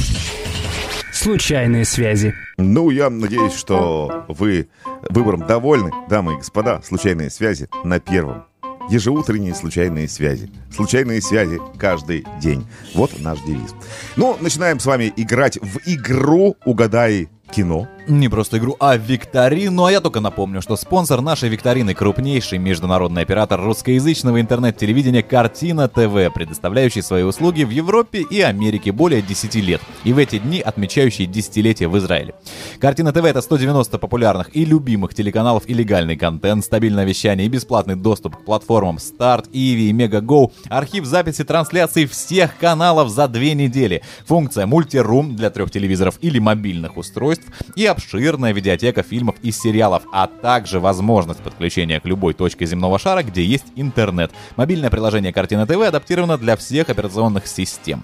Случайные 1.13 1.85
связи. 1.85 2.33
Ну, 2.57 2.89
я 2.89 3.11
надеюсь, 3.11 3.53
что 3.53 4.25
вы 4.27 4.69
выбором 5.07 5.45
довольны, 5.45 5.91
дамы 6.09 6.33
и 6.33 6.37
господа. 6.37 6.81
Случайные 6.81 7.29
связи 7.29 7.69
на 7.83 7.99
первом. 7.99 8.45
Ежеутренние 8.89 9.53
случайные 9.53 10.07
связи. 10.09 10.51
Случайные 10.73 11.21
связи 11.21 11.59
каждый 11.77 12.25
день. 12.41 12.65
Вот 12.95 13.11
наш 13.19 13.39
девиз. 13.41 13.75
Ну, 14.15 14.35
начинаем 14.41 14.79
с 14.79 14.85
вами 14.87 15.13
играть 15.15 15.59
в 15.61 15.77
игру 15.85 16.55
«Угадай 16.65 17.29
кино». 17.51 17.87
Не 18.09 18.27
просто 18.27 18.57
игру, 18.57 18.75
а 18.79 18.97
викторину. 18.97 19.85
А 19.85 19.91
я 19.91 20.01
только 20.01 20.19
напомню, 20.19 20.63
что 20.63 20.75
спонсор 20.75 21.21
нашей 21.21 21.47
викторины– 21.47 21.93
крупнейший 21.95 22.57
международный 22.57 23.21
оператор 23.21 23.61
русскоязычного 23.61 24.41
интернет-телевидения 24.41 25.21
«Картина 25.21 25.87
ТВ», 25.87 26.33
предоставляющий 26.33 27.03
свои 27.03 27.21
услуги 27.21 27.63
в 27.63 27.69
Европе 27.69 28.25
и 28.27 28.41
Америке 28.41 28.91
более 28.91 29.21
10 29.21 29.53
лет. 29.55 29.79
И 30.05 30.13
в 30.13 30.17
эти 30.17 30.39
дни 30.39 30.59
отмечающие 30.59 31.27
десятилетие 31.27 31.87
в 31.87 31.95
Израиле. 31.99 32.33
«Картина 32.79 33.13
ТВ»— 33.13 33.17
это 33.25 33.41
190 33.41 33.99
популярных 33.99 34.55
и 34.55 34.65
любимых 34.65 35.13
телеканалов 35.13 35.63
и 35.67 35.75
легальный 35.75 36.17
контент, 36.17 36.65
стабильное 36.65 37.05
вещание 37.05 37.45
и 37.45 37.49
бесплатный 37.49 37.95
доступ 37.95 38.37
к 38.37 38.43
платформам 38.43 38.97
Start, 38.97 39.49
Иви 39.53 39.89
и 39.89 39.93
Мегаго, 39.93 40.49
архив 40.69 41.05
записи 41.05 41.43
трансляций 41.43 42.07
всех 42.07 42.57
каналов 42.57 43.09
за 43.09 43.27
две 43.27 43.53
недели, 43.53 44.01
функция 44.25 44.65
мультирум 44.65 45.35
для 45.35 45.51
трех 45.51 45.69
телевизоров 45.69 46.15
или 46.21 46.39
мобильных 46.39 46.97
устройств 46.97 47.38
и 47.75 47.85
обширная 47.85 48.53
видеотека 48.53 49.03
фильмов 49.03 49.35
и 49.41 49.51
сериалов, 49.51 50.03
а 50.11 50.27
также 50.27 50.79
возможность 50.79 51.41
подключения 51.41 51.99
к 51.99 52.05
любой 52.05 52.33
точке 52.33 52.65
земного 52.65 52.99
шара, 52.99 53.23
где 53.23 53.43
есть 53.43 53.65
интернет. 53.75 54.31
Мобильное 54.55 54.89
приложение 54.89 55.33
Картина 55.33 55.65
ТВ 55.65 55.81
адаптировано 55.81 56.37
для 56.37 56.55
всех 56.55 56.89
операционных 56.89 57.47
систем. 57.47 58.03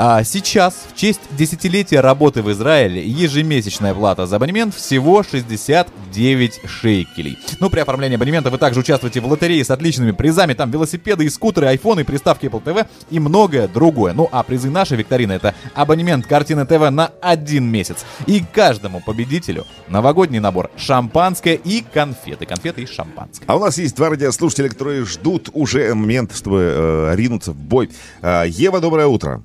А 0.00 0.22
сейчас, 0.22 0.86
в 0.92 0.96
честь 0.96 1.20
десятилетия 1.36 2.00
работы 2.00 2.42
в 2.42 2.52
Израиле, 2.52 3.04
ежемесячная 3.04 3.94
плата 3.94 4.26
за 4.26 4.36
абонемент 4.36 4.74
всего 4.74 5.24
69 5.24 6.60
шейкелей. 6.66 7.36
Ну, 7.58 7.68
при 7.68 7.80
оформлении 7.80 8.16
абонемента 8.16 8.50
вы 8.50 8.58
также 8.58 8.80
участвуете 8.80 9.20
в 9.20 9.26
лотерее 9.26 9.64
с 9.64 9.70
отличными 9.70 10.12
призами. 10.12 10.54
Там 10.54 10.70
велосипеды 10.70 11.24
и 11.24 11.28
скутеры, 11.28 11.66
айфоны, 11.66 12.04
приставки 12.04 12.46
Apple 12.46 12.62
TV 12.62 12.86
и 13.10 13.18
многое 13.18 13.66
другое. 13.66 14.12
Ну, 14.12 14.28
а 14.30 14.42
призы 14.42 14.70
нашей 14.70 14.96
викторины 14.96 15.32
это 15.32 15.54
абонемент 15.74 16.26
Картины 16.26 16.64
ТВ 16.64 16.90
на 16.90 17.10
один 17.20 17.64
месяц. 17.64 18.04
И 18.26 18.44
каждому 18.58 19.00
победителю 19.00 19.66
новогодний 19.86 20.40
набор 20.40 20.68
шампанское 20.76 21.54
и 21.54 21.80
конфеты. 21.80 22.44
Конфеты 22.44 22.82
и 22.82 22.86
шампанское. 22.86 23.46
А 23.46 23.54
у 23.54 23.60
нас 23.60 23.78
есть 23.78 23.94
два 23.94 24.10
радиослушателя, 24.10 24.68
которые 24.68 25.04
ждут 25.04 25.48
уже 25.52 25.94
момент, 25.94 26.34
чтобы 26.34 26.58
э, 26.74 27.14
ринуться 27.14 27.52
в 27.52 27.56
бой. 27.56 27.88
Э, 28.20 28.42
Ева, 28.48 28.80
доброе 28.80 29.06
утро. 29.06 29.44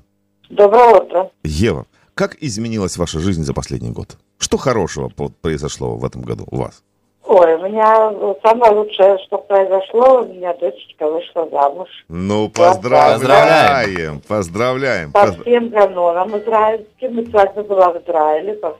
Доброе 0.50 1.00
утро. 1.00 1.30
Ева, 1.44 1.86
как 2.14 2.36
изменилась 2.40 2.96
ваша 2.96 3.20
жизнь 3.20 3.44
за 3.44 3.54
последний 3.54 3.90
год? 3.90 4.16
Что 4.38 4.56
хорошего 4.56 5.12
произошло 5.42 5.94
в 5.94 6.04
этом 6.04 6.22
году 6.22 6.48
у 6.50 6.56
вас? 6.56 6.82
Ой, 7.26 7.54
у 7.54 7.68
меня 7.68 8.12
самое 8.42 8.72
лучшее, 8.72 9.16
что 9.26 9.38
произошло, 9.38 10.22
у 10.22 10.24
меня 10.24 10.52
дочечка 10.54 11.08
вышла 11.08 11.48
замуж. 11.50 11.88
Ну, 12.08 12.50
Поздравляем. 12.50 13.20
поздравляем, 13.20 14.20
поздравляем. 14.26 15.12
По 15.12 15.32
всем 15.32 15.70
канонам 15.70 16.36
израильским. 16.38 17.20
И 17.20 17.30
свадьба 17.30 17.62
была 17.62 17.92
в 17.92 18.02
Израиле, 18.02 18.54
по 18.54 18.76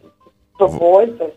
тобой, 0.58 1.14
со, 1.18 1.30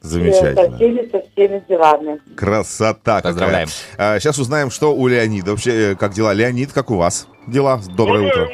Замечательно. 0.00 0.70
со 0.70 0.76
всеми, 0.76 1.10
со 1.10 1.22
всеми 1.30 1.64
делами. 1.68 2.20
Красота 2.36 3.16
какая. 3.16 3.32
Поздравляем. 3.32 3.68
А, 3.98 4.18
сейчас 4.18 4.38
узнаем, 4.38 4.70
что 4.70 4.94
у 4.94 5.06
Леонида. 5.06 5.52
Вообще, 5.52 5.92
э, 5.92 5.94
как 5.94 6.12
дела? 6.12 6.32
Леонид, 6.32 6.72
как 6.72 6.90
у 6.90 6.96
вас 6.96 7.28
дела? 7.46 7.80
Доброе, 7.96 8.28
утро. 8.28 8.48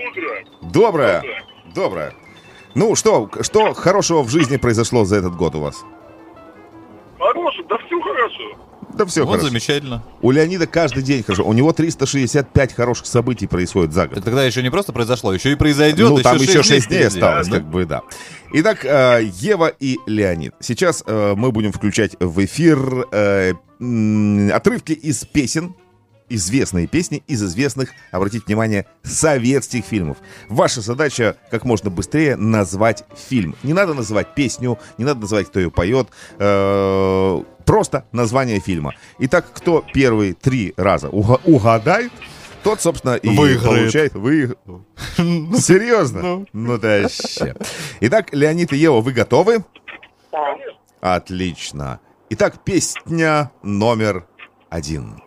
Доброе. 0.62 1.22
Доброе. 1.74 2.12
Ну, 2.74 2.94
что, 2.94 3.30
что 3.40 3.72
хорошего 3.74 4.22
в 4.22 4.28
жизни 4.28 4.56
произошло 4.56 5.04
за 5.04 5.16
этот 5.16 5.34
год 5.36 5.54
у 5.54 5.60
вас? 5.60 5.84
Хорошо, 7.18 7.62
да 7.68 7.78
все 7.78 8.00
хорошо. 8.00 8.67
Да 8.94 9.04
все 9.06 9.22
Вот 9.24 9.32
хорошо. 9.32 9.48
замечательно. 9.48 10.02
У 10.22 10.30
Леонида 10.30 10.66
каждый 10.66 11.02
день 11.02 11.22
хорошо. 11.22 11.44
У 11.44 11.52
него 11.52 11.72
365 11.72 12.74
хороших 12.74 13.06
событий 13.06 13.46
происходит 13.46 13.92
за 13.92 14.08
год. 14.08 14.16
Это 14.18 14.24
тогда 14.26 14.44
еще 14.44 14.62
не 14.62 14.70
просто 14.70 14.92
произошло, 14.92 15.32
еще 15.32 15.52
и 15.52 15.54
произойдет. 15.54 16.08
Ну, 16.08 16.18
там 16.18 16.36
еще 16.36 16.62
6 16.62 16.68
шесть 16.68 16.88
дней 16.88 16.98
впереди. 17.02 17.18
осталось, 17.18 17.48
Да. 17.48 17.56
как 17.56 17.66
бы, 17.70 17.84
да. 17.84 18.02
Итак, 18.54 18.84
э, 18.84 19.28
Ева 19.40 19.68
и 19.68 19.98
Леонид. 20.06 20.54
Сейчас 20.60 21.04
э, 21.06 21.34
мы 21.36 21.52
будем 21.52 21.70
включать 21.72 22.16
в 22.18 22.44
эфир 22.44 23.06
э, 23.12 23.52
отрывки 24.52 24.92
из 24.92 25.24
песен, 25.24 25.74
известные 26.30 26.86
песни 26.86 27.22
из 27.26 27.42
известных, 27.42 27.90
обратите 28.10 28.44
внимание, 28.46 28.84
советских 29.02 29.84
фильмов. 29.84 30.18
Ваша 30.48 30.80
задача 30.82 31.36
как 31.50 31.64
можно 31.64 31.88
быстрее 31.88 32.36
назвать 32.36 33.04
фильм. 33.28 33.54
Не 33.62 33.72
надо 33.72 33.94
называть 33.94 34.34
песню, 34.34 34.78
не 34.98 35.04
надо 35.06 35.20
называть, 35.20 35.46
кто 35.46 35.58
ее 35.60 35.70
поет. 35.70 36.08
Просто 37.68 38.04
название 38.12 38.60
фильма. 38.60 38.94
Итак, 39.18 39.46
кто 39.52 39.84
первые 39.92 40.32
три 40.32 40.72
раза 40.78 41.08
уга- 41.08 41.40
угадает, 41.44 42.10
тот, 42.62 42.80
собственно, 42.80 43.14
и 43.16 43.28
Выиграет. 43.28 43.62
получает... 43.62 44.14
Вы... 44.14 44.56
Серьезно? 45.16 46.46
Ну 46.52 46.78
да 46.78 47.02
вообще. 47.02 47.54
Итак, 48.00 48.32
Леонид 48.32 48.72
и 48.72 48.76
Ева, 48.76 49.00
вы 49.02 49.12
готовы? 49.12 49.64
Да. 50.32 50.56
Отлично. 51.00 52.00
Итак, 52.30 52.64
песня 52.64 53.50
номер 53.62 54.26
один. 54.70 55.22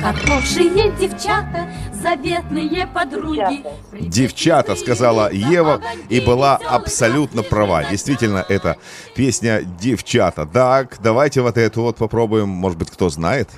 Хорошие 0.00 0.90
девчата, 0.92 1.68
заветные 1.92 2.86
подруги. 2.86 3.64
Девчата, 3.92 4.76
сказала 4.76 5.32
Ева, 5.32 5.82
и 6.08 6.20
была 6.20 6.56
абсолютно 6.56 7.42
права. 7.42 7.84
Действительно, 7.84 8.44
это 8.48 8.76
песня 9.16 9.62
«Девчата». 9.62 10.46
Так, 10.46 10.98
давайте 11.02 11.42
вот 11.42 11.58
эту 11.58 11.82
вот 11.82 11.96
попробуем. 11.96 12.48
Может 12.48 12.78
быть, 12.78 12.90
кто 12.90 13.08
знает? 13.08 13.50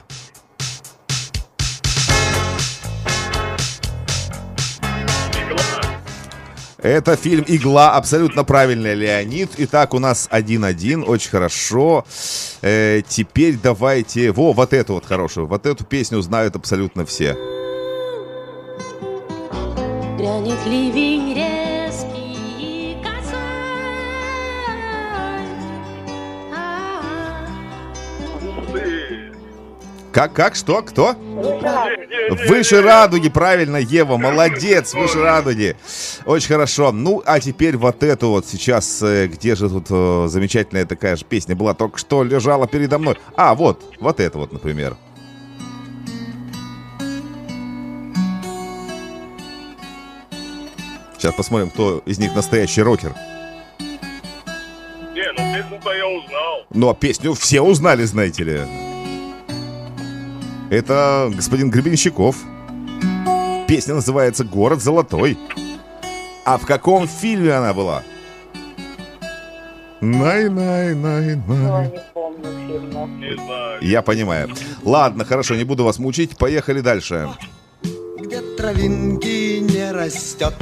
Это 6.82 7.16
фильм 7.16 7.44
«Игла», 7.46 7.92
абсолютно 7.92 8.42
правильно, 8.42 8.94
Леонид. 8.94 9.50
Итак, 9.58 9.92
у 9.92 9.98
нас 9.98 10.28
1-1, 10.30 11.04
очень 11.04 11.30
хорошо. 11.30 12.06
Э, 12.62 13.02
теперь 13.06 13.58
давайте... 13.62 14.32
Во, 14.32 14.52
вот 14.52 14.72
эту 14.72 14.94
вот 14.94 15.04
хорошую. 15.04 15.46
Вот 15.46 15.66
эту 15.66 15.84
песню 15.84 16.22
знают 16.22 16.56
абсолютно 16.56 17.04
все. 17.04 17.34
Грянет 20.16 20.66
ливень 20.66 21.34
Как, 30.12 30.32
как, 30.32 30.56
что, 30.56 30.82
кто? 30.82 31.14
Выше 32.48 32.82
радуги, 32.82 33.28
правильно, 33.28 33.76
Ева, 33.76 34.16
молодец, 34.16 34.92
выше 34.92 35.20
радуги. 35.20 35.76
Очень 36.26 36.48
хорошо. 36.48 36.90
Ну, 36.90 37.22
а 37.24 37.38
теперь 37.38 37.76
вот 37.76 38.02
эту 38.02 38.30
вот 38.30 38.46
сейчас, 38.46 39.02
э, 39.02 39.28
где 39.28 39.54
же 39.54 39.68
тут 39.68 39.86
э, 39.90 40.26
замечательная 40.28 40.84
такая 40.84 41.16
же 41.16 41.24
песня 41.24 41.54
была, 41.54 41.74
только 41.74 41.98
что 41.98 42.24
лежала 42.24 42.66
передо 42.66 42.98
мной. 42.98 43.16
А, 43.36 43.54
вот, 43.54 43.82
вот 44.00 44.18
это 44.18 44.38
вот, 44.38 44.52
например. 44.52 44.96
Сейчас 51.16 51.34
посмотрим, 51.34 51.70
кто 51.70 52.02
из 52.06 52.18
них 52.18 52.34
настоящий 52.34 52.82
рокер. 52.82 53.14
Не, 55.14 55.32
ну 55.36 55.54
песню-то 55.54 55.92
я 55.92 56.06
узнал. 56.08 56.66
Ну, 56.70 56.88
а 56.88 56.94
песню 56.94 57.34
все 57.34 57.60
узнали, 57.60 58.04
знаете 58.04 58.42
ли. 58.42 58.60
Это 60.70 61.30
господин 61.34 61.68
Гребенщиков. 61.68 62.36
Песня 63.66 63.94
называется 63.94 64.44
«Город 64.44 64.80
золотой». 64.80 65.36
А 66.44 66.58
в 66.58 66.66
каком 66.66 67.06
фильме 67.06 67.52
она 67.52 67.74
была? 67.74 68.02
Най-най-най-най. 70.00 71.90
Не 71.90 72.00
помню 72.14 72.46
фильма. 72.66 73.06
Не 73.06 73.34
знаю. 73.34 73.78
Я 73.82 74.02
понимаю. 74.02 74.48
Ладно, 74.84 75.24
хорошо, 75.24 75.56
не 75.56 75.64
буду 75.64 75.84
вас 75.84 75.98
мучить. 75.98 76.36
Поехали 76.38 76.80
дальше. 76.80 77.28
где 78.18 78.40
травинки 78.56 79.58
не 79.58 79.92
растет. 79.92 80.54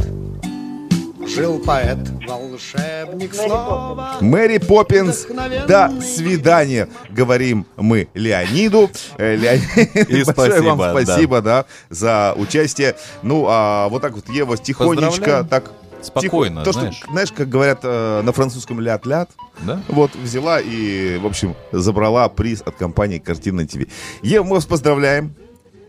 Жил 1.29 1.59
поэт, 1.61 1.99
волшебник 2.26 3.35
слова. 3.35 4.16
Мэри 4.20 4.59
Поппинс, 4.59 5.26
до 5.66 5.93
свидания, 6.01 6.89
говорим 7.11 7.66
мы 7.76 8.09
Леониду. 8.14 8.91
Э, 9.18 9.37
Леонид, 9.37 10.09
И 10.09 10.24
большое 10.24 10.62
вам 10.62 10.79
спасибо, 10.79 10.95
да. 10.95 11.03
спасибо, 11.05 11.41
да, 11.43 11.64
за 11.91 12.35
участие. 12.37 12.97
Ну, 13.22 13.47
а 13.49 13.89
вот 13.89 14.03
так 14.03 14.14
вот 14.14 14.29
Ева 14.29 14.57
тихонечко, 14.57 15.47
так 15.49 15.70
Спокойно, 16.01 16.62
тихо- 16.62 16.64
то, 16.64 16.72
знаешь. 16.72 16.97
Что, 16.97 17.11
знаешь, 17.12 17.33
как 17.33 17.49
говорят 17.49 17.81
э, 17.83 18.22
на 18.22 18.33
французском 18.33 18.81
ляд-ляд, 18.81 19.31
Да? 19.62 19.83
вот 19.89 20.14
взяла 20.14 20.61
и, 20.61 21.18
в 21.18 21.26
общем, 21.26 21.57
забрала 21.72 22.29
приз 22.29 22.62
от 22.64 22.76
компании 22.76 23.18
Картина 23.18 23.66
ТВ. 23.66 23.87
Ева, 24.22 24.45
мы 24.45 24.55
вас 24.57 24.66
поздравляем. 24.66 25.35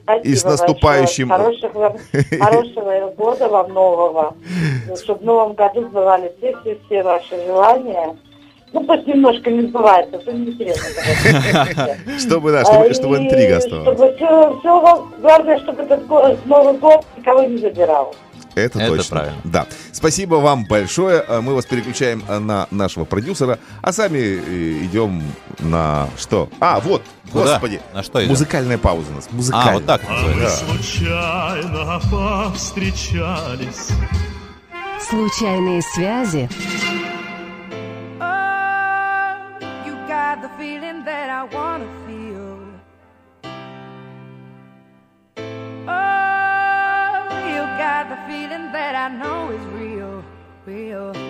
Спасибо 0.09 0.27
И 0.27 0.35
с 0.35 0.43
наступающим. 0.43 1.27
большое. 1.27 1.53
Хороших 1.69 1.75
вам- 1.75 1.97
хорошего 2.39 3.13
года 3.15 3.47
вам 3.47 3.73
нового. 3.73 4.35
Чтобы 5.03 5.19
в 5.19 5.23
новом 5.23 5.53
году 5.53 5.81
сбывали 5.83 6.33
все-все-все 6.39 7.03
ваши 7.03 7.35
желания. 7.45 8.17
Ну, 8.73 8.83
пусть 8.83 9.07
немножко 9.07 9.49
не 9.51 9.63
сбывается, 9.67 10.17
это 10.17 10.31
неинтересно. 10.31 10.83
Чтобы, 12.19 12.51
да, 12.51 12.61
А, 12.61 12.65
чтобы, 12.65 12.93
чтобы 12.93 13.17
интрига 13.17 13.57
оставалась. 13.57 13.97
Чтобы 13.97 14.15
все, 14.15 14.59
все, 14.59 15.07
главное, 15.21 15.59
чтобы 15.59 15.83
этот 15.83 16.05
го- 16.07 16.37
Новый 16.45 16.73
год 16.77 17.03
никого 17.17 17.43
не 17.43 17.57
забирал. 17.57 18.13
Это, 18.59 18.79
Это 18.79 18.95
точно. 18.97 19.15
правильно. 19.17 19.41
Да. 19.43 19.67
Спасибо 19.91 20.35
вам 20.35 20.65
большое. 20.65 21.19
А 21.27 21.41
Мы 21.41 21.53
вас 21.55 21.65
переключаем 21.65 22.23
а, 22.27 22.39
на 22.39 22.67
нашего 22.71 23.05
продюсера, 23.05 23.59
а 23.81 23.91
сами 23.91 24.17
э, 24.17 24.85
идем 24.85 25.23
на 25.59 26.07
что? 26.17 26.49
А, 26.59 26.79
вот, 26.79 27.01
Куда? 27.31 27.53
господи. 27.53 27.79
На 27.93 28.03
что 28.03 28.19
идем? 28.19 28.29
Музыкальная 28.29 28.77
пауза 28.77 29.11
у 29.11 29.15
нас. 29.15 29.27
Музыкальная. 29.31 29.71
А, 29.71 29.73
вот 29.75 29.85
так 29.85 30.01
А 30.07 30.11
называется. 30.13 30.63
мы 30.65 30.77
случайно 30.83 32.01
повстречались 32.11 33.89
Случайные 35.09 35.81
связи 35.81 36.49
You 39.85 39.93
got 40.07 40.41
the 40.41 40.49
feeling 40.59 41.03
that 41.05 41.29
I 41.29 41.43
wanna 41.51 41.85
feeling 48.27 48.71
that 48.71 48.95
I 48.95 49.07
know 49.15 49.51
is 49.51 49.65
real, 49.67 50.23
real, 50.65 51.13
real. 51.13 51.28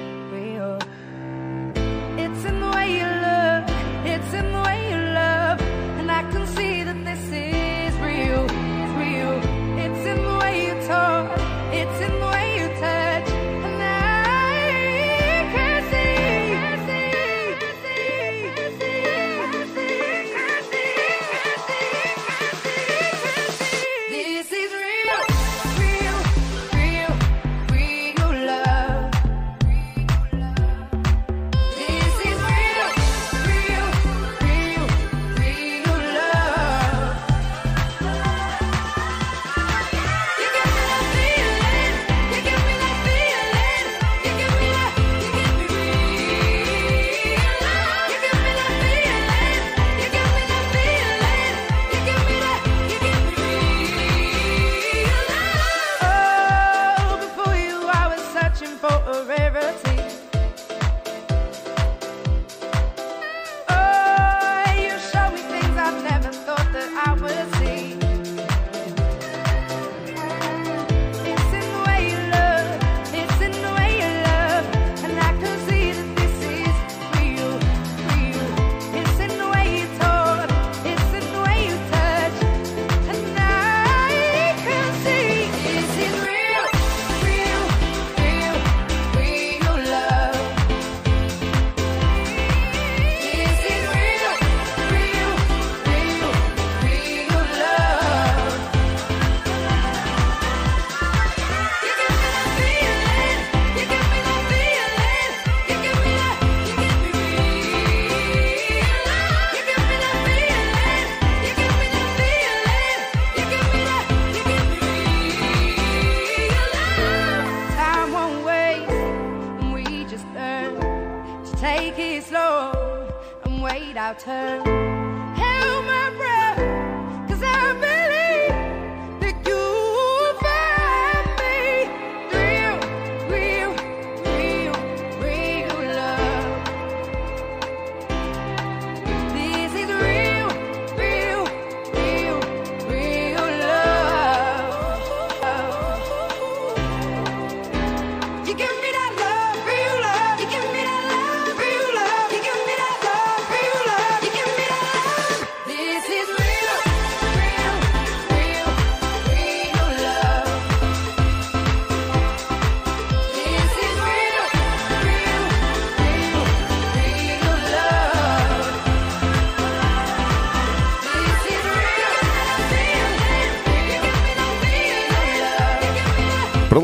Turn. 124.19 124.68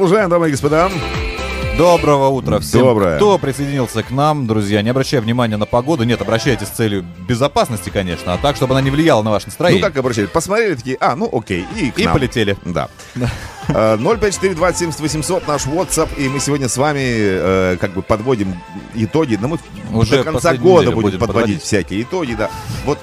Продолжаем, 0.05 0.29
дамы 0.29 0.49
и 0.49 0.51
господа. 0.51 0.91
Доброго 1.79 2.27
утра 2.27 2.59
всем, 2.59 2.81
Доброе. 2.81 3.15
кто 3.15 3.39
присоединился 3.39 4.03
к 4.03 4.11
нам, 4.11 4.45
друзья. 4.45 4.83
Не 4.83 4.91
обращая 4.91 5.19
внимания 5.19 5.57
на 5.57 5.65
погоду. 5.65 6.03
Нет, 6.03 6.21
обращайтесь 6.21 6.67
с 6.67 6.69
целью 6.69 7.03
безопасности, 7.27 7.89
конечно, 7.89 8.31
а 8.35 8.37
так, 8.37 8.55
чтобы 8.55 8.75
она 8.75 8.81
не 8.83 8.91
влияла 8.91 9.23
на 9.23 9.31
ваше 9.31 9.47
Ну 9.47 9.49
настроение. 9.49 9.81
как 9.81 9.97
обращались? 9.97 10.29
Посмотрели 10.29 10.75
такие, 10.75 10.97
а, 10.99 11.15
ну 11.15 11.27
окей, 11.33 11.65
и 11.75 11.89
к 11.89 11.97
И 11.97 12.03
нам. 12.05 12.13
полетели. 12.13 12.55
Да. 12.65 12.87
Э, 13.69 13.97
054-270-800 13.97 15.47
наш 15.47 15.65
WhatsApp, 15.65 16.09
и 16.17 16.29
мы 16.29 16.39
сегодня 16.39 16.69
с 16.69 16.77
вами 16.77 16.99
э, 17.03 17.77
как 17.81 17.93
бы 17.93 18.03
подводим 18.03 18.53
итоги, 18.93 19.39
но 19.41 19.47
мы 19.47 19.57
Уже 19.91 20.17
до 20.17 20.23
конца 20.23 20.53
года 20.53 20.91
будем 20.91 21.01
будем 21.01 21.19
подводить 21.19 21.35
подводить. 21.35 21.61
всякие 21.63 22.03
итоги, 22.03 22.35
да. 22.35 22.51
Вот 22.85 22.99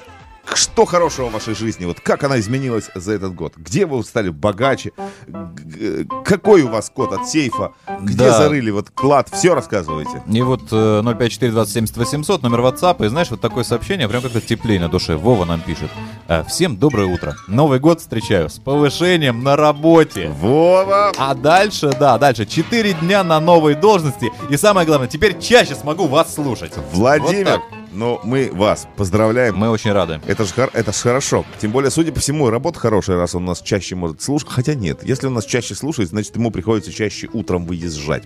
что 0.62 0.84
хорошего 0.84 1.28
в 1.28 1.32
вашей 1.32 1.54
жизни? 1.54 1.84
Вот 1.84 2.00
как 2.00 2.24
она 2.24 2.38
изменилась 2.38 2.90
за 2.94 3.12
этот 3.12 3.34
год? 3.34 3.54
Где 3.56 3.84
вы 3.86 4.02
стали 4.04 4.28
богаче? 4.30 4.92
Г- 5.26 6.06
Какой 6.24 6.62
у 6.62 6.68
вас 6.68 6.90
код 6.90 7.12
от 7.12 7.28
сейфа? 7.28 7.72
Где 8.00 8.16
Да. 8.26 8.38
зарыли 8.38 8.70
вот 8.70 8.90
клад? 8.90 9.28
Все 9.32 9.54
рассказывайте. 9.54 10.22
И 10.30 10.42
вот 10.42 10.62
э, 10.70 11.02
054-270-800, 11.02 12.40
номер 12.42 12.60
WhatsApp, 12.60 13.04
и 13.04 13.08
знаешь, 13.08 13.30
вот 13.30 13.40
такое 13.40 13.64
сообщение, 13.64 14.08
прям 14.08 14.22
как-то 14.22 14.40
теплее 14.40 14.80
на 14.80 14.88
душе. 14.88 15.16
Вова 15.16 15.44
нам 15.44 15.60
пишет. 15.60 15.90
Э, 16.28 16.44
Всем 16.44 16.76
доброе 16.76 17.06
утро. 17.06 17.34
Новый 17.48 17.78
год 17.78 18.00
встречаю 18.00 18.48
с 18.48 18.58
повышением 18.58 19.42
на 19.42 19.56
работе. 19.56 20.28
Вова! 20.28 21.12
А 21.18 21.34
дальше, 21.34 21.90
да, 21.98 22.18
дальше. 22.18 22.46
Четыре 22.46 22.92
дня 22.94 23.24
на 23.24 23.40
новой 23.40 23.74
должности. 23.74 24.32
И 24.48 24.56
самое 24.56 24.86
главное, 24.86 25.08
теперь 25.08 25.38
чаще 25.40 25.74
смогу 25.74 26.06
вас 26.06 26.34
слушать. 26.34 26.72
Владимир, 26.92 27.44
Вот 27.52 27.60
так. 27.60 27.62
Но 27.92 28.20
мы 28.24 28.50
вас 28.52 28.88
поздравляем. 28.96 29.56
Мы 29.56 29.70
очень 29.70 29.92
рады. 29.92 30.20
Это 30.26 30.44
же 30.44 30.52
это 30.72 30.92
ж 30.92 30.96
хорошо. 30.96 31.44
Тем 31.60 31.70
более, 31.70 31.90
судя 31.90 32.12
по 32.12 32.20
всему, 32.20 32.50
работа 32.50 32.78
хорошая, 32.78 33.16
раз 33.16 33.34
он 33.34 33.44
нас 33.44 33.60
чаще 33.60 33.94
может 33.94 34.22
слушать. 34.22 34.48
Хотя 34.50 34.74
нет, 34.74 35.00
если 35.02 35.26
он 35.26 35.34
нас 35.34 35.44
чаще 35.44 35.74
слушает, 35.74 36.10
значит, 36.10 36.36
ему 36.36 36.50
приходится 36.50 36.92
чаще 36.92 37.28
утром 37.32 37.66
выезжать. 37.66 38.24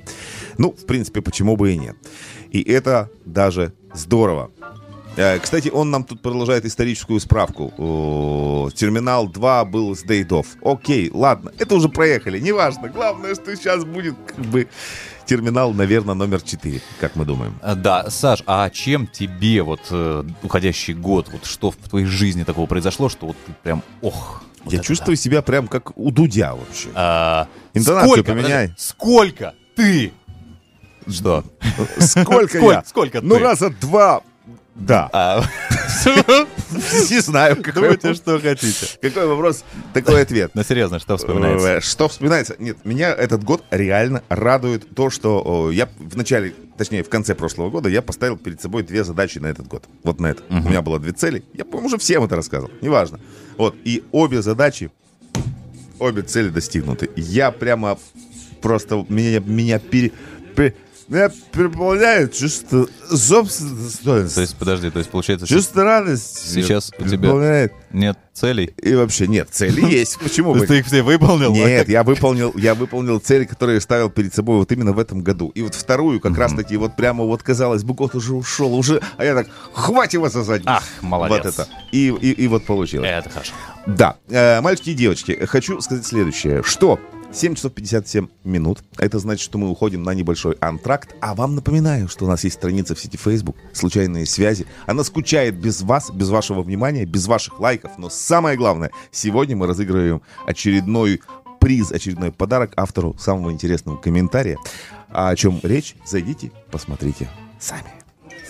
Ну, 0.58 0.72
в 0.72 0.86
принципе, 0.86 1.20
почему 1.20 1.56
бы 1.56 1.72
и 1.72 1.78
нет. 1.78 1.96
И 2.50 2.62
это 2.62 3.10
даже 3.24 3.72
здорово. 3.92 4.50
Э, 5.16 5.38
Кстати, 5.38 5.68
он 5.68 5.90
нам 5.90 6.04
тут 6.04 6.20
продолжает 6.20 6.64
историческую 6.64 7.20
справку. 7.20 8.70
Терминал 8.74 9.28
2 9.28 9.64
был 9.64 9.96
с 9.96 10.02
Дейдов. 10.02 10.46
Окей, 10.62 11.10
ладно, 11.12 11.52
это 11.58 11.74
уже 11.74 11.88
проехали, 11.88 12.38
неважно. 12.38 12.88
Главное, 12.88 13.34
что 13.34 13.54
сейчас 13.56 13.84
будет 13.84 14.14
как 14.26 14.44
бы 14.44 14.68
терминал, 15.24 15.72
наверное, 15.72 16.14
номер 16.14 16.40
4, 16.42 16.80
как 17.00 17.16
мы 17.16 17.24
думаем. 17.24 17.58
Э, 17.62 17.74
Да, 17.74 18.10
Саш, 18.10 18.42
а 18.46 18.68
чем 18.70 19.06
тебе 19.06 19.62
вот 19.62 19.80
э, 19.90 20.24
уходящий 20.42 20.94
год, 20.94 21.28
вот 21.32 21.46
что 21.46 21.70
в 21.70 21.76
твоей 21.76 22.06
жизни 22.06 22.44
такого 22.44 22.66
произошло, 22.66 23.08
что 23.08 23.26
вот 23.28 23.36
ты 23.46 23.52
прям, 23.62 23.82
ох. 24.02 24.42
вот 24.64 24.74
Я 24.74 24.80
чувствую 24.80 25.16
себя 25.16 25.40
прям 25.42 25.66
как 25.66 25.96
у 25.96 26.10
Дудя 26.10 26.54
вообще. 26.54 26.88
А, 26.94 27.48
Интонацию 27.72 28.12
сколько, 28.12 28.32
поменяй. 28.32 28.68
подожди, 28.68 28.74
сколько 28.76 29.54
ты? 29.74 30.12
Что? 31.08 31.44
Сколько 32.00 32.58
я? 32.58 32.84
Сколько 32.84 33.20
Ну, 33.20 33.36
ты? 33.36 33.40
раза 33.42 33.70
два. 33.70 34.22
Да. 34.79 35.09
А, 35.12 35.43
Не 37.11 37.20
знаю, 37.20 37.57
какой 37.62 37.83
Думайте, 37.83 38.14
что 38.14 38.39
хотите. 38.39 38.87
Какой 39.01 39.27
вопрос, 39.27 39.64
такой 39.95 40.22
ответ. 40.22 40.51
Ну, 40.55 40.62
серьезно, 40.62 40.99
что 40.99 41.16
вспоминается? 41.16 41.68
Э, 41.68 41.81
Что 41.81 42.09
вспоминается? 42.09 42.57
Нет, 42.59 42.77
меня 42.85 43.12
этот 43.14 43.43
год 43.43 43.64
реально 43.70 44.22
радует 44.29 44.95
то, 44.95 45.11
что 45.11 45.70
я 45.70 45.89
в 45.99 46.16
начале, 46.16 46.55
точнее, 46.77 47.03
в 47.03 47.09
конце 47.09 47.35
прошлого 47.35 47.70
года 47.70 47.89
я 47.89 48.03
поставил 48.03 48.37
перед 48.37 48.61
собой 48.61 48.83
две 48.83 49.05
задачи 49.05 49.39
на 49.39 49.47
этот 49.47 49.66
год. 49.66 49.85
Вот 50.05 50.20
на 50.20 50.27
это. 50.29 50.43
У 50.51 50.68
меня 50.68 50.83
было 50.83 50.99
две 50.99 51.12
цели. 51.12 51.45
Я, 51.55 51.64
по-моему, 51.64 51.87
уже 51.87 51.99
всем 51.99 52.24
это 52.24 52.37
рассказывал. 52.37 52.70
Неважно. 52.83 53.18
Вот. 53.57 53.74
И 53.85 54.05
обе 54.12 54.43
задачи, 54.43 54.91
обе 55.99 56.22
цели 56.22 56.51
достигнуты. 56.51 57.11
Я 57.16 57.51
прямо 57.51 57.99
просто 58.61 59.05
меня, 59.09 59.41
меня 59.41 59.79
пере, 59.79 60.12
пере- 60.55 60.74
меня 61.09 61.30
переполняет 61.52 62.34
чувство 62.34 62.88
собственного 63.09 63.76
достоинства. 63.76 64.34
То 64.34 64.40
есть, 64.40 64.57
подожди, 64.57 64.90
то 64.90 64.98
есть, 64.98 65.11
получается, 65.11 65.46
Чувство 65.46 65.84
радости. 65.84 66.48
сейчас 66.48 66.92
у 66.98 67.09
тебя 67.09 67.70
нет 67.90 68.18
целей? 68.32 68.74
И 68.82 68.94
вообще 68.94 69.26
нет, 69.26 69.48
цели 69.50 69.84
есть. 69.90 70.18
Почему 70.18 70.54
бы? 70.54 70.66
ты 70.66 70.78
их 70.78 70.86
все 70.86 71.02
выполнил? 71.02 71.52
Нет, 71.52 71.88
я 71.88 72.02
выполнил, 72.02 72.52
я 72.57 72.74
выполнил 72.74 73.18
цели, 73.20 73.44
которые 73.44 73.80
ставил 73.80 74.11
перед 74.11 74.34
собой 74.34 74.59
вот 74.59 74.70
именно 74.72 74.92
в 74.92 74.98
этом 74.98 75.22
году. 75.22 75.50
И 75.54 75.62
вот 75.62 75.74
вторую, 75.74 76.20
как 76.20 76.36
раз 76.36 76.52
таки, 76.52 76.76
вот 76.76 76.96
прямо 76.96 77.24
вот 77.24 77.42
казалось 77.42 77.84
бы, 77.84 77.94
год 77.94 78.14
уже 78.14 78.34
ушел, 78.34 78.74
уже, 78.74 79.00
а 79.16 79.24
я 79.24 79.34
так, 79.34 79.46
хватит 79.72 80.14
его 80.14 80.28
за 80.28 80.42
задницу. 80.42 80.70
Ах, 80.70 80.84
молодец. 81.02 81.44
Вот 81.44 81.54
это. 81.54 81.68
И, 81.92 82.09
и, 82.09 82.32
и 82.32 82.48
вот 82.48 82.64
получилось. 82.64 83.09
Это 83.09 83.30
хорошо. 83.30 83.52
Да, 83.86 84.16
Э, 84.28 84.61
мальчики 84.61 84.90
и 84.90 84.94
девочки, 84.94 85.46
хочу 85.46 85.80
сказать 85.80 86.04
следующее, 86.04 86.62
что 86.64 86.98
7 87.33 87.55
часов 87.55 87.72
57 87.72 88.29
минут, 88.45 88.83
это 88.99 89.18
значит, 89.18 89.43
что 89.43 89.59
мы 89.59 89.68
уходим 89.68 90.03
на 90.03 90.14
небольшой 90.14 90.57
антракт, 90.61 91.14
а 91.20 91.35
вам 91.35 91.55
напоминаю, 91.55 92.09
что 92.09 92.24
у 92.24 92.29
нас 92.29 92.45
есть 92.45 92.57
страница 92.57 92.95
в 92.95 93.01
сети 93.01 93.16
Facebook, 93.16 93.57
случайные 93.72 94.27
связи, 94.27 94.66
она 94.87 95.05
скучает 95.05 95.59
без 95.59 95.83
вас, 95.83 96.11
без 96.11 96.29
вашего 96.29 96.62
внимания, 96.62 97.05
без 97.05 97.27
ваших 97.27 97.61
лайков, 97.61 97.99
но 97.99 98.09
самое 98.09 98.57
главное, 98.57 98.91
сегодня 99.11 99.57
мы 99.57 99.66
разыгрываем 99.66 100.22
очередной 100.47 101.20
приз, 101.61 101.93
очередной 101.93 102.33
подарок 102.33 102.72
автору 102.77 103.16
самого 103.18 103.51
интересного 103.51 103.97
комментария. 103.97 104.57
А 105.09 105.31
о 105.31 105.37
чем 105.37 105.61
речь, 105.62 105.97
зайдите, 106.07 106.53
посмотрите 106.70 107.29
сами. 107.59 107.91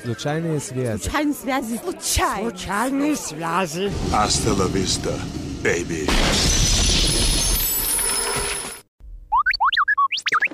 Случайные 0.03 0.61
связи. 0.61 1.03
Случайные 1.03 1.35
связи. 1.35 1.81
Случайные. 1.83 2.51
Случайные 2.51 3.16
связи. 3.16 3.93
Hasta 4.12 4.53
la 4.53 4.66
vista, 4.68 5.12
baby. 5.62 6.07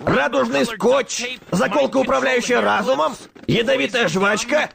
Радужный 0.05 0.65
скотч, 0.67 1.39
заколка, 1.51 1.99
управляющая 1.99 2.61
разумом, 2.61 3.15
ядовитая 3.47 4.09
жвачка, 4.09 4.71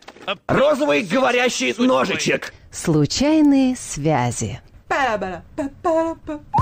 розовый 0.47 1.01
говорящий 1.03 1.75
ножичек. 1.77 2.53
Случайные 2.71 3.75
связи. 3.75 4.61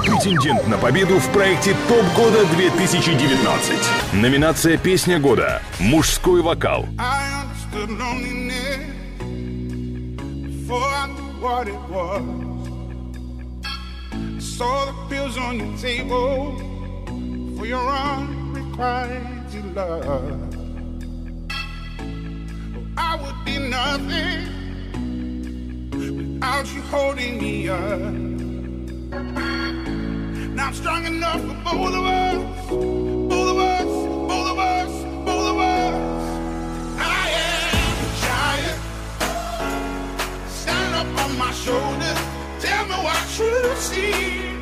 Претендент 0.02 0.68
на 0.68 0.78
победу 0.78 1.20
в 1.20 1.32
проекте 1.32 1.76
ТОП 1.88 2.06
года 2.16 2.46
2019. 2.56 3.74
Номинация 4.14 4.78
«Песня 4.78 5.20
года». 5.20 5.62
Мужской 5.80 6.42
вокал. 6.42 6.86
Saw 14.40 14.86
the 14.86 14.94
pills 15.10 15.38
on 15.38 15.58
your 15.60 15.78
table 15.78 16.56
for 17.58 17.66
your 17.66 17.84
unrequited 18.78 19.76
love. 19.76 20.06
Oh, 20.06 20.50
I 22.98 23.16
would 23.22 23.46
be 23.46 23.58
nothing 23.58 24.50
without 25.92 26.74
you 26.74 26.82
holding 26.82 27.38
me 27.42 27.70
up. 27.70 28.12
Now 30.56 30.68
I'm 30.68 30.74
strong 30.74 31.06
enough 31.06 31.42
for 31.42 31.56
both 31.64 31.94
of 31.94 32.06
us, 32.06 32.38
both 32.70 33.50
of 33.50 33.58
us, 33.60 33.86
both 33.86 34.48
of 34.52 34.60
us, 34.60 35.04
both 35.26 35.48
of 35.52 35.58
us. 35.60 35.96
I 37.00 37.30
am 37.30 37.98
a 38.04 38.08
giant. 38.26 38.80
Stand 40.50 40.96
up 40.96 41.08
on 41.24 41.38
my 41.38 41.52
shoulders. 41.52 42.20
Tell 42.60 42.86
me 42.86 42.96
what 43.04 43.40
you 43.40 43.76
see. 43.76 44.55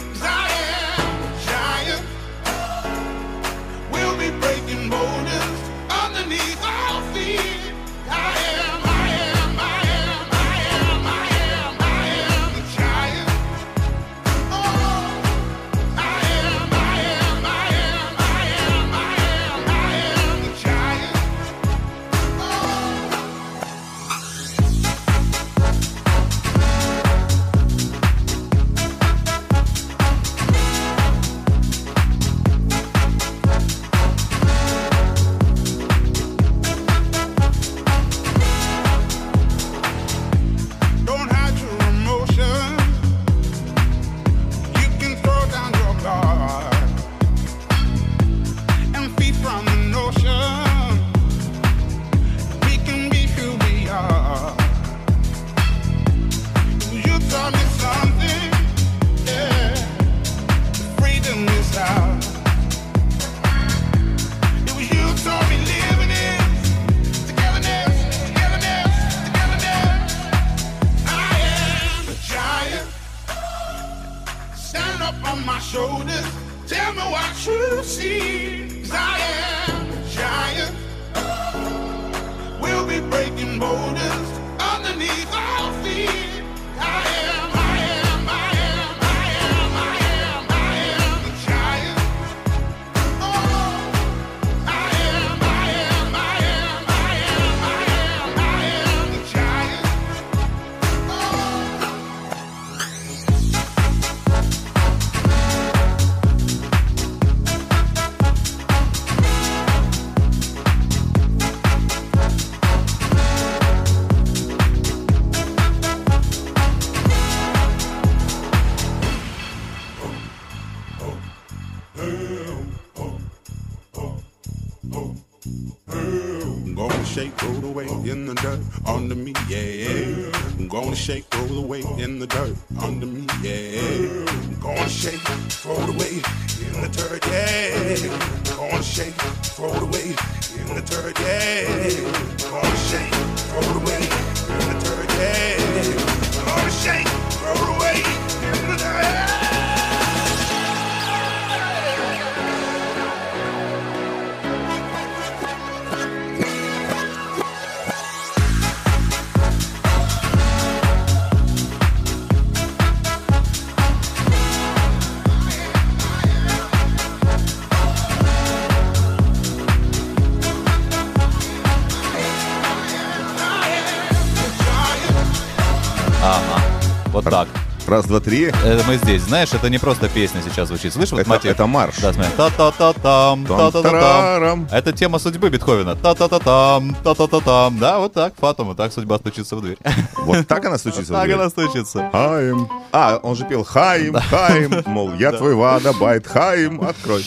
Раз, 177.94 178.06
два, 178.06 178.20
три. 178.20 178.46
Это 178.46 178.84
мы 178.88 178.96
здесь. 178.96 179.22
Знаешь, 179.22 179.54
это 179.54 179.70
не 179.70 179.78
просто 179.78 180.10
песня 180.10 180.42
сейчас 180.44 180.68
звучит. 180.70 180.92
Слышишь, 180.94 181.12
вот 181.12 181.22
Это- 181.22 181.30
мотив? 181.30 181.52
это 181.52 181.68
марш. 181.68 181.94
Да, 182.02 182.12
смотри. 182.12 182.32
Та-та-та-там, 182.36 183.46
та-та-та-там. 183.46 184.68
Это 184.72 184.94
тема 184.94 185.20
судьбы 185.20 185.52
Бетховена. 185.52 185.94
Та-та-та-там, 185.94 186.96
та-та-та-там. 187.04 187.78
Да, 187.78 188.00
вот 188.00 188.14
так, 188.14 188.34
фатум, 188.36 188.70
вот 188.70 188.78
так 188.78 188.92
судьба 188.94 189.20
стучится 189.20 189.56
в 189.56 189.62
дверь. 189.62 189.78
Вот 190.26 190.48
так 190.48 190.66
она 190.66 190.80
стучится 190.80 191.14
в 191.14 191.16
Так 191.16 191.30
она 191.30 191.50
стучится. 191.52 192.10
Хаим. 192.12 192.68
А, 192.92 193.20
он 193.22 193.36
же 193.36 193.46
пел 193.46 193.64
Хаим, 193.64 194.16
Хаим, 194.16 194.82
мол, 194.88 195.14
я 195.20 195.32
твой 195.32 195.54
вадабайт, 195.54 196.26
Хаим, 196.26 196.82
открой. 196.82 197.24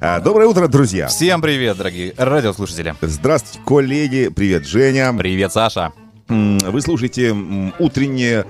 А, 0.00 0.20
Доброе 0.20 0.46
утро, 0.46 0.68
друзья. 0.68 1.08
Всем 1.08 1.42
привет, 1.42 1.76
дорогие 1.76 2.14
радиослушатели. 2.16 2.94
Здравствуйте, 3.00 3.58
коллеги. 3.66 4.28
Привет, 4.28 4.64
Женя. 4.64 5.12
Привет, 5.18 5.52
Саша. 5.52 5.92
Вы 6.28 6.80
слушаете 6.82 7.34
утреннее, 7.80 8.44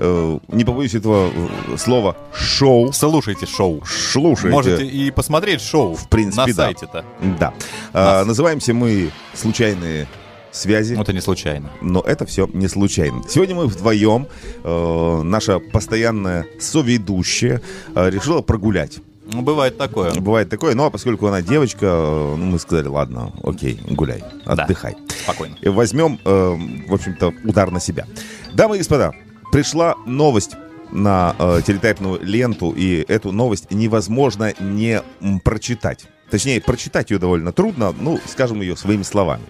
э, 0.00 0.38
не 0.48 0.64
побоюсь 0.64 0.94
этого 0.94 1.30
э, 1.32 1.76
слова, 1.76 2.16
шоу. 2.34 2.92
Слушайте 2.92 3.46
шоу. 3.46 3.82
Слушайте. 3.86 4.48
Можете 4.48 4.86
и 4.86 5.10
посмотреть 5.10 5.60
шоу 5.60 5.94
В 5.94 6.08
принципе, 6.08 6.40
на 6.40 6.46
да. 6.46 6.64
сайте-то. 6.64 7.04
Да. 7.38 7.54
А, 7.92 8.24
называемся 8.24 8.74
мы 8.74 9.10
«Случайные 9.34 10.08
связи». 10.50 10.96
Это 11.00 11.12
не 11.12 11.20
случайно. 11.20 11.70
Но 11.80 12.00
это 12.00 12.26
все 12.26 12.48
не 12.52 12.66
случайно. 12.68 13.22
Сегодня 13.28 13.54
мы 13.54 13.66
вдвоем, 13.66 14.26
э, 14.64 15.22
наша 15.22 15.58
постоянная 15.60 16.46
соведущая, 16.58 17.60
э, 17.94 18.10
решила 18.10 18.42
прогулять. 18.42 18.98
Ну, 19.32 19.42
бывает 19.42 19.78
такое. 19.78 20.12
Бывает 20.14 20.48
такое, 20.48 20.74
но 20.74 20.90
поскольку 20.90 21.26
она 21.28 21.40
девочка, 21.40 21.86
э, 21.86 22.34
ну, 22.36 22.46
мы 22.46 22.58
сказали, 22.58 22.88
ладно, 22.88 23.32
окей, 23.44 23.78
гуляй, 23.88 24.24
Да. 24.44 24.64
отдыхай. 24.64 24.96
Спокойно. 25.22 25.56
И 25.60 25.68
возьмем, 25.68 26.18
э, 26.24 26.56
в 26.88 26.92
общем-то, 26.94 27.32
удар 27.44 27.70
на 27.70 27.78
себя. 27.78 28.06
Дамы 28.54 28.74
и 28.74 28.78
господа, 28.78 29.12
пришла 29.52 29.96
новость 30.06 30.56
на 30.90 31.34
э, 31.38 31.60
телетайпную 31.66 32.20
ленту, 32.22 32.72
и 32.72 33.04
эту 33.08 33.32
новость 33.32 33.70
невозможно 33.70 34.52
не 34.58 35.02
прочитать. 35.44 36.06
Точнее, 36.30 36.60
прочитать 36.60 37.10
ее 37.10 37.18
довольно 37.18 37.52
трудно, 37.52 37.94
ну, 37.98 38.18
скажем 38.26 38.60
ее 38.60 38.76
своими 38.76 39.02
словами. 39.02 39.44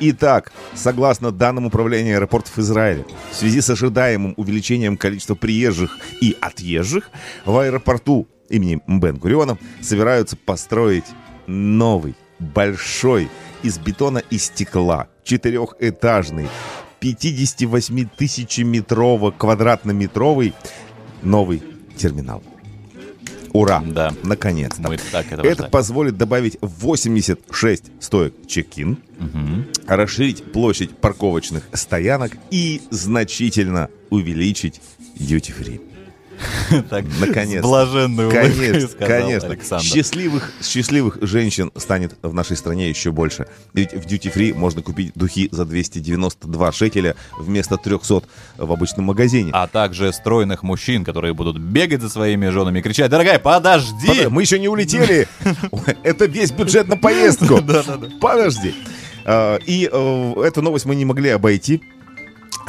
Итак, 0.00 0.52
согласно 0.74 1.32
данным 1.32 1.66
управления 1.66 2.16
аэропортов 2.16 2.58
Израиля, 2.58 3.04
в 3.32 3.34
связи 3.34 3.60
с 3.60 3.70
ожидаемым 3.70 4.34
увеличением 4.36 4.96
количества 4.96 5.34
приезжих 5.34 5.98
и 6.20 6.36
отъезжих, 6.40 7.10
в 7.44 7.58
аэропорту 7.58 8.28
имени 8.48 8.80
Бен 8.86 9.16
Гуриона 9.16 9.58
собираются 9.80 10.36
построить 10.36 11.06
новый, 11.46 12.14
большой, 12.38 13.28
из 13.62 13.78
бетона 13.78 14.18
и 14.30 14.38
стекла, 14.38 15.08
четырехэтажный, 15.24 16.48
58 17.00 18.08
тысячеметрово 18.16 19.30
квадратнометровый 19.30 20.54
новый 21.22 21.62
терминал. 21.96 22.42
Ура! 23.52 23.82
Да. 23.84 24.12
Наконец-то. 24.24 24.82
Мы 24.82 24.98
так 25.10 25.26
этого 25.32 25.46
Это 25.46 25.54
ждали. 25.54 25.70
позволит 25.70 26.16
добавить 26.18 26.58
86 26.60 27.84
стоек 28.00 28.34
чек-ин, 28.46 28.98
расширить 29.86 30.52
площадь 30.52 30.96
парковочных 30.98 31.64
стоянок 31.72 32.32
и 32.50 32.82
значительно 32.90 33.88
увеличить 34.10 34.80
duty-free. 35.16 35.80
Так, 36.90 37.04
Наконец. 37.20 37.64
улыбкой 37.64 38.30
Конечно, 38.30 39.06
конечно. 39.06 39.48
Александр. 39.48 39.84
Счастливых, 39.84 40.52
счастливых 40.62 41.18
женщин 41.22 41.70
станет 41.76 42.16
в 42.22 42.32
нашей 42.34 42.56
стране 42.56 42.88
еще 42.88 43.10
больше. 43.12 43.46
Ведь 43.74 43.92
в 43.92 44.06
Duty 44.06 44.32
Free 44.32 44.54
можно 44.54 44.82
купить 44.82 45.12
духи 45.14 45.48
за 45.50 45.64
292 45.64 46.72
шекеля 46.72 47.16
вместо 47.38 47.76
300 47.76 48.22
в 48.56 48.72
обычном 48.72 49.06
магазине. 49.06 49.50
А 49.52 49.66
также 49.66 50.12
стройных 50.12 50.62
мужчин, 50.62 51.04
которые 51.04 51.34
будут 51.34 51.58
бегать 51.58 52.02
за 52.02 52.08
своими 52.08 52.48
женами 52.48 52.78
и 52.78 52.82
кричать, 52.82 53.10
дорогая, 53.10 53.38
подожди! 53.38 54.06
Подожди, 54.06 54.26
Мы 54.28 54.42
еще 54.42 54.58
не 54.58 54.68
улетели. 54.68 55.28
Это 56.02 56.26
весь 56.26 56.50
бюджет 56.52 56.88
на 56.88 56.96
поездку. 56.96 57.58
Подожди. 58.20 58.74
А, 59.24 59.56
И 59.66 59.88
э, 59.90 60.34
эту 60.44 60.62
новость 60.62 60.86
мы 60.86 60.94
не 60.94 61.04
могли 61.04 61.30
обойти. 61.30 61.82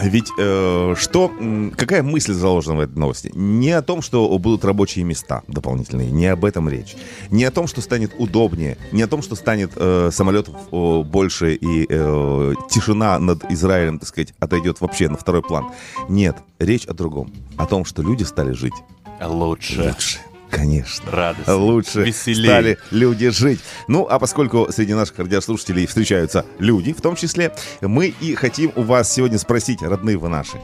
Ведь 0.02 0.32
э, 0.38 0.96
что, 0.98 1.32
какая 1.76 2.04
мысль 2.04 2.34
заложена 2.34 2.76
в 2.76 2.80
этой 2.82 2.98
новости? 2.98 3.32
Не 3.34 3.72
о 3.72 3.82
том, 3.82 4.02
что 4.02 4.38
будут 4.38 4.64
рабочие 4.64 5.04
места 5.04 5.44
дополнительные, 5.48 6.10
не 6.10 6.28
об 6.28 6.46
этом 6.46 6.70
речь. 6.70 6.96
Не 7.30 7.44
о 7.46 7.52
том, 7.52 7.68
что 7.68 7.82
станет 7.82 8.14
удобнее, 8.18 8.78
не 8.92 9.02
о 9.02 9.08
том, 9.08 9.22
что 9.22 9.36
станет 9.36 9.72
э, 9.76 10.10
самолетов 10.12 10.56
э, 10.72 11.02
больше 11.04 11.56
и 11.56 11.86
э, 11.90 12.54
тишина 12.70 13.20
над 13.20 13.50
Израилем, 13.52 14.00
так 14.00 14.08
сказать, 14.08 14.34
отойдет 14.40 14.80
вообще 14.82 15.10
на 15.10 15.18
второй 15.18 15.42
план. 15.42 15.70
Нет, 16.08 16.38
речь 16.60 16.86
о 16.86 16.94
другом. 16.94 17.34
О 17.58 17.66
том, 17.66 17.84
что 17.86 18.02
люди 18.02 18.24
стали 18.24 18.54
жить 18.54 18.74
Лучше. 19.22 19.84
лучше. 19.84 20.20
Конечно. 20.50 21.12
Радостно. 21.12 21.56
Лучше 21.56 22.04
Веселее. 22.04 22.46
стали 22.46 22.78
люди 22.92 23.30
жить. 23.30 23.60
Ну, 23.88 24.08
а 24.10 24.20
поскольку 24.20 24.68
среди 24.72 24.94
наших 24.94 25.20
радиослушателей 25.20 25.86
встречаются 25.86 26.46
люди, 26.58 26.94
в 26.94 27.02
том 27.02 27.16
числе, 27.16 27.54
мы 27.82 28.08
и 28.08 28.36
хотим 28.36 28.72
у 28.76 28.84
вас 28.84 29.12
сегодня 29.12 29.38
спросить, 29.38 29.82
родные 29.82 30.18
вы 30.18 30.30
наши, 30.30 30.60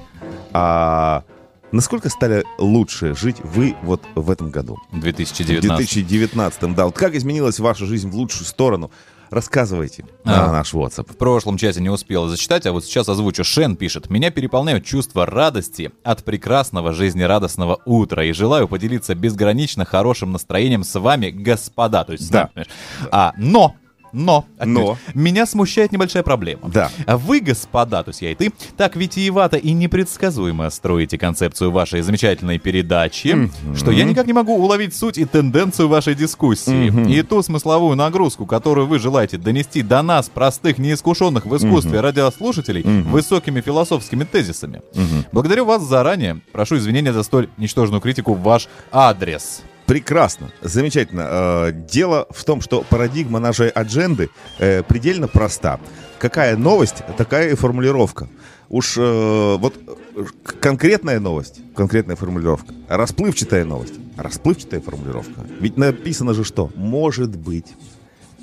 а 0.54 1.24
насколько 1.72 2.10
стали 2.10 2.44
лучше 2.58 3.16
жить 3.16 3.38
вы 3.44 3.76
вот 3.84 4.02
в 4.16 4.32
этом 4.32 4.50
году? 4.50 4.78
2019. 4.92 5.64
В 5.64 5.78
2019, 5.78 6.76
да. 6.76 6.86
Вот 6.86 6.96
как 6.96 7.16
изменилась 7.16 7.60
ваша 7.60 7.86
жизнь 7.86 8.10
в 8.10 8.16
лучшую 8.16 8.46
сторону? 8.46 8.92
Рассказывайте 9.36 10.06
на 10.24 10.46
А. 10.46 10.52
наш 10.54 10.74
WhatsApp. 10.74 11.12
В 11.12 11.18
прошлом 11.18 11.58
чате 11.58 11.82
не 11.82 11.90
успела 11.90 12.30
зачитать, 12.30 12.66
а 12.66 12.72
вот 12.72 12.86
сейчас 12.86 13.10
озвучу. 13.10 13.44
Шен 13.44 13.76
пишет. 13.76 14.10
Меня 14.10 14.32
переполняют 14.32 14.86
чувства 14.86 15.26
радости 15.26 15.92
от 16.06 16.24
прекрасного 16.24 16.94
жизнерадостного 16.94 17.82
утра. 17.84 18.24
И 18.24 18.32
желаю 18.32 18.70
поделиться 18.70 19.14
безгранично 19.14 19.84
хорошим 19.84 20.32
настроением 20.32 20.86
с 20.86 20.98
вами, 20.98 21.32
господа. 21.32 22.06
То 22.06 22.14
есть, 22.14 22.32
Да. 22.32 22.50
знаешь, 22.54 22.70
а, 23.12 23.34
но 23.36 23.76
Но, 24.16 24.46
Но. 24.64 24.98
меня 25.14 25.46
смущает 25.46 25.92
небольшая 25.92 26.24
проблема. 26.24 26.70
Да. 26.70 26.90
Вы, 27.06 27.42
господа, 27.42 28.02
то 28.02 28.10
есть 28.10 28.22
я 28.22 28.32
и 28.32 28.36
ты, 28.36 28.54
так 28.78 28.96
витиевато 28.96 29.58
и 29.58 29.74
непредсказуемо 29.74 30.70
строите 30.70 31.18
концепцию 31.18 31.72
вашей 31.72 32.02
замечательной 32.02 32.58
передачи, 32.58 33.50
что 33.76 33.92
я 33.92 34.06
никак 34.06 34.26
не 34.28 34.34
могу 34.34 34.56
уловить 34.56 34.96
суть 34.96 35.18
и 35.18 35.26
тенденцию 35.26 35.90
вашей 35.90 36.16
дискуссии. 36.16 36.90
Мгм. 36.90 37.10
И 37.10 37.22
ту 37.24 37.42
смысловую 37.44 37.98
нагрузку, 37.98 38.46
которую 38.46 38.88
вы 38.88 39.00
желаете 39.00 39.38
донести 39.38 39.82
до 39.82 40.02
нас, 40.02 40.30
простых, 40.30 40.78
неискушенных 40.78 41.46
в 41.46 41.56
искусстве 41.58 41.98
Мгм. 41.98 42.02
радиослушателей, 42.02 42.84
Мгм. 42.84 43.12
высокими 43.12 43.60
философскими 43.60 44.24
тезисами. 44.24 44.82
Мгм. 44.94 45.26
Благодарю 45.34 45.66
вас 45.66 45.84
заранее. 45.84 46.40
Прошу 46.54 46.78
извинения 46.78 47.12
за 47.12 47.24
столь 47.24 47.50
ничтожную 47.58 48.00
критику 48.00 48.34
в 48.34 48.42
ваш 48.42 48.70
адрес. 48.94 49.62
Прекрасно, 49.86 50.52
замечательно. 50.62 51.28
Э, 51.30 51.72
Дело 51.72 52.28
в 52.32 52.44
том, 52.44 52.62
что 52.62 52.84
парадигма 52.90 53.40
нашей 53.40 53.70
адженды 53.70 54.30
э, 54.58 54.82
предельно 54.84 55.28
проста. 55.28 55.80
Какая 56.18 56.58
новость, 56.58 57.04
такая 57.18 57.52
и 57.52 57.56
формулировка. 57.56 58.28
Уж 58.70 58.98
э, 58.98 59.56
вот 59.58 59.76
конкретная 60.60 61.20
новость, 61.20 61.60
конкретная 61.76 62.16
формулировка. 62.16 62.74
Расплывчатая 62.90 63.64
новость, 63.64 63.94
расплывчатая 64.18 64.82
формулировка. 64.82 65.42
Ведь 65.60 65.78
написано 65.78 66.34
же 66.34 66.44
что? 66.44 66.72
Может 66.76 67.36
быть, 67.36 67.68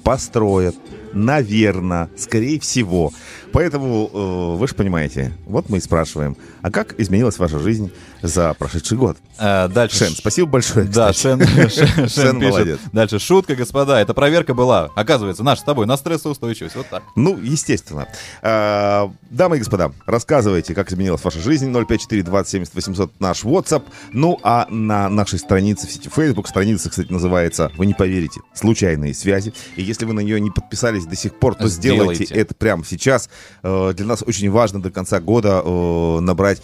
построят, 0.04 0.76
наверное, 1.12 2.08
скорее 2.16 2.60
всего. 2.60 3.12
Поэтому 3.52 4.56
вы 4.56 4.68
же 4.68 4.74
понимаете, 4.74 5.32
вот 5.46 5.68
мы 5.70 5.78
и 5.78 5.80
спрашиваем, 5.80 6.36
а 6.60 6.70
как 6.70 6.98
изменилась 7.00 7.38
ваша 7.38 7.58
жизнь 7.58 7.90
за 8.22 8.54
прошедший 8.54 8.96
год? 8.98 9.16
Э, 9.38 9.68
дальше. 9.68 9.96
Шен, 9.98 10.14
спасибо 10.14 10.48
большое. 10.48 10.86
Да, 10.86 11.12
кстати. 11.12 11.22
Шен, 11.68 11.68
Шен- 11.70 12.08
Шен 12.08 12.38
пишет. 12.40 12.52
молодец. 12.52 12.78
Дальше. 12.92 13.18
Шутка, 13.18 13.54
господа. 13.56 14.00
Это 14.00 14.14
проверка 14.14 14.54
была. 14.54 14.90
Оказывается, 14.94 15.42
наша 15.42 15.62
с 15.62 15.64
тобой 15.64 15.86
на 15.86 15.96
стрессоустойчивость. 15.96 16.76
Вот 16.76 16.86
так. 16.88 17.02
Ну, 17.16 17.38
естественно. 17.38 18.06
А, 18.42 19.10
дамы 19.30 19.56
и 19.56 19.58
господа, 19.58 19.92
рассказывайте, 20.06 20.74
как 20.74 20.90
изменилась 20.92 21.22
ваша 21.24 21.40
жизнь. 21.40 21.72
054 21.72 22.22
20 22.22 22.74
800 22.74 23.20
наш 23.20 23.44
WhatsApp. 23.44 23.82
Ну, 24.12 24.38
а 24.42 24.66
на 24.70 25.08
нашей 25.08 25.38
странице 25.38 25.86
в 25.86 25.92
сети 25.92 26.08
Facebook, 26.14 26.46
страница, 26.48 26.90
кстати, 26.90 27.10
называется, 27.12 27.70
вы 27.76 27.86
не 27.86 27.94
поверите, 27.94 28.40
«Случайные 28.54 29.14
связи». 29.14 29.52
И 29.76 29.82
если 29.82 30.04
вы 30.04 30.12
на 30.12 30.20
нее 30.20 30.40
не 30.40 30.50
подписались 30.50 31.06
до 31.06 31.16
сих 31.16 31.34
пор, 31.38 31.54
то 31.54 31.68
сделайте, 31.68 32.24
Сделайте. 32.24 32.34
это 32.34 32.54
прямо 32.54 32.84
сейчас. 32.84 33.28
Э, 33.62 33.92
Для 33.96 34.06
нас 34.06 34.22
очень 34.26 34.50
важно 34.50 34.80
до 34.80 34.90
конца 34.90 35.20
года 35.20 35.62
набрать 36.20 36.62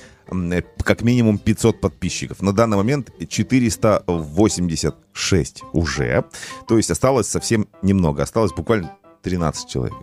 как 0.84 1.02
минимум 1.02 1.38
500 1.38 1.80
подписчиков. 1.80 2.42
На 2.42 2.52
данный 2.52 2.76
момент 2.76 3.10
486 3.28 5.62
уже. 5.72 6.24
То 6.66 6.76
есть 6.76 6.90
осталось 6.90 7.28
совсем 7.28 7.68
немного. 7.82 8.22
Осталось 8.22 8.52
буквально 8.52 8.96
13 9.22 9.68
человек. 9.68 9.96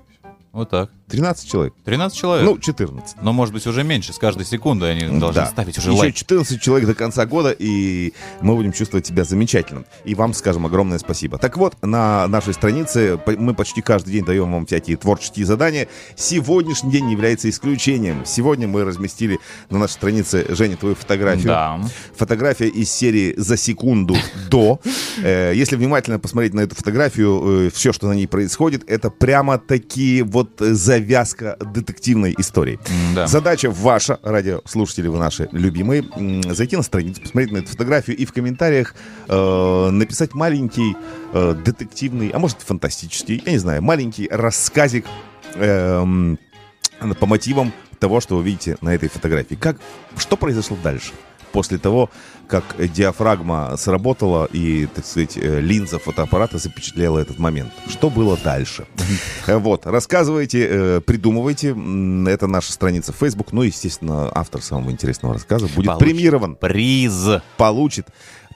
Вот 0.51 0.69
так. 0.69 0.91
13 1.07 1.47
человек. 1.49 1.73
13 1.85 2.17
человек? 2.17 2.45
Ну, 2.45 2.57
14. 2.57 3.17
Но, 3.21 3.31
может 3.31 3.53
быть, 3.53 3.67
уже 3.67 3.83
меньше. 3.83 4.11
С 4.11 4.17
каждой 4.17 4.45
секунды 4.45 4.87
они 4.87 5.19
должны 5.19 5.41
Да. 5.41 5.45
ставить 5.45 5.77
уже 5.77 5.91
Еще 5.91 5.99
лайк. 5.99 6.15
14 6.15 6.59
человек 6.59 6.87
до 6.87 6.95
конца 6.95 7.25
года, 7.27 7.55
и 7.57 8.13
мы 8.41 8.55
будем 8.55 8.71
чувствовать 8.73 9.05
себя 9.05 9.23
замечательно. 9.23 9.85
И 10.03 10.15
вам 10.15 10.33
скажем 10.33 10.65
огромное 10.65 10.97
спасибо. 10.97 11.37
Так 11.37 11.57
вот, 11.57 11.75
на 11.83 12.27
нашей 12.27 12.53
странице 12.55 13.19
мы 13.37 13.53
почти 13.53 13.81
каждый 13.81 14.13
день 14.13 14.25
даем 14.25 14.51
вам 14.51 14.65
всякие 14.65 14.97
творческие 14.97 15.45
задания. 15.45 15.87
Сегодняшний 16.15 16.91
день 16.91 17.11
является 17.11 17.49
исключением. 17.49 18.25
Сегодня 18.25 18.67
мы 18.67 18.83
разместили 18.83 19.37
на 19.69 19.77
нашей 19.77 19.93
странице, 19.93 20.45
Женя, 20.55 20.75
твою 20.75 20.95
фотографию. 20.95 21.45
Да. 21.47 21.79
Фотография 22.15 22.67
из 22.67 22.89
серии 22.91 23.35
«За 23.37 23.57
секунду 23.57 24.15
до». 24.49 24.79
Э, 25.21 25.53
Если 25.55 25.75
внимательно 25.75 26.17
посмотреть 26.19 26.53
на 26.55 26.61
эту 26.61 26.75
фотографию, 26.75 27.69
все, 27.71 27.93
что 27.93 28.07
на 28.07 28.13
ней 28.13 28.27
происходит, 28.27 28.83
это 28.89 29.09
прямо 29.11 29.59
такие 29.59 30.23
вот 30.23 30.61
э, 30.61 30.73
завязка 30.95 31.57
детективной 31.59 32.33
истории. 32.37 32.79
да. 33.13 33.27
Задача 33.27 33.69
ваша, 33.69 34.19
радиослушатели 34.23 35.07
вы 35.07 35.17
наши 35.17 35.49
любимые, 35.51 36.03
зайти 36.53 36.77
на 36.77 36.83
страницу, 36.83 37.21
посмотреть 37.21 37.51
на 37.51 37.57
эту 37.57 37.69
фотографию 37.69 38.17
и 38.17 38.25
в 38.25 38.31
комментариях 38.31 38.95
э, 39.27 39.89
написать 39.91 40.33
маленький 40.33 40.95
э, 41.33 41.55
детективный, 41.65 42.29
а 42.29 42.39
может 42.39 42.61
фантастический, 42.61 43.41
я 43.45 43.51
не 43.51 43.57
знаю, 43.57 43.81
маленький 43.81 44.27
рассказик 44.31 45.05
эм, 45.55 46.39
по 47.19 47.25
мотивам 47.25 47.73
того, 47.99 48.21
что 48.21 48.37
вы 48.37 48.43
видите 48.43 48.77
на 48.81 48.93
этой 48.95 49.09
фотографии. 49.09 49.55
Как, 49.55 49.77
что 50.17 50.37
произошло 50.37 50.77
дальше? 50.81 51.11
После 51.55 51.77
того, 51.77 52.09
как 52.49 52.63
диафрагма 52.77 53.77
сработала 53.77 54.43
и, 54.51 54.87
так 54.87 55.05
сказать, 55.05 55.37
э, 55.37 55.61
линза 55.61 55.99
фотоаппарата 55.99 56.57
запечатлела 56.57 57.17
этот 57.17 57.39
момент. 57.39 57.71
Что 57.87 58.09
было 58.09 58.37
дальше? 58.43 58.85
Э, 59.47 59.57
Вот, 59.57 59.85
рассказывайте, 59.85 60.67
э, 60.69 60.99
придумывайте. 60.99 61.69
Это 62.29 62.47
наша 62.47 62.73
страница 62.73 63.13
в 63.13 63.15
Facebook. 63.15 63.53
Ну, 63.53 63.61
естественно, 63.61 64.29
автор 64.35 64.61
самого 64.61 64.91
интересного 64.91 65.35
рассказа 65.35 65.67
будет 65.73 65.97
премирован. 65.97 66.55
Приз. 66.55 67.25
Получит 67.55 68.07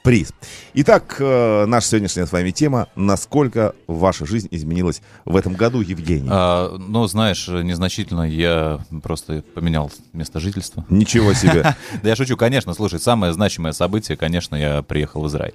приз. 0.02 0.32
Итак, 0.74 1.16
э, 1.18 1.66
наша 1.66 1.88
сегодняшняя 1.88 2.26
с 2.26 2.32
вами 2.32 2.50
тема. 2.50 2.88
Насколько 2.96 3.74
ваша 3.86 4.26
жизнь 4.26 4.48
изменилась 4.50 5.02
в 5.24 5.36
этом 5.36 5.54
году, 5.54 5.80
Евгений? 5.80 6.28
А, 6.30 6.76
ну, 6.78 7.06
знаешь, 7.06 7.48
незначительно 7.48 8.22
я 8.22 8.80
просто 9.02 9.44
поменял 9.54 9.90
место 10.12 10.40
жительства. 10.40 10.84
Ничего 10.88 11.34
себе. 11.34 11.74
Да 12.02 12.08
я 12.08 12.16
шучу, 12.16 12.36
конечно, 12.36 12.72
слушай, 12.74 12.98
самое 12.98 13.32
значимое 13.32 13.72
событие, 13.72 14.16
конечно, 14.16 14.54
я 14.54 14.82
приехал 14.82 15.22
в 15.22 15.28
Израиль. 15.28 15.54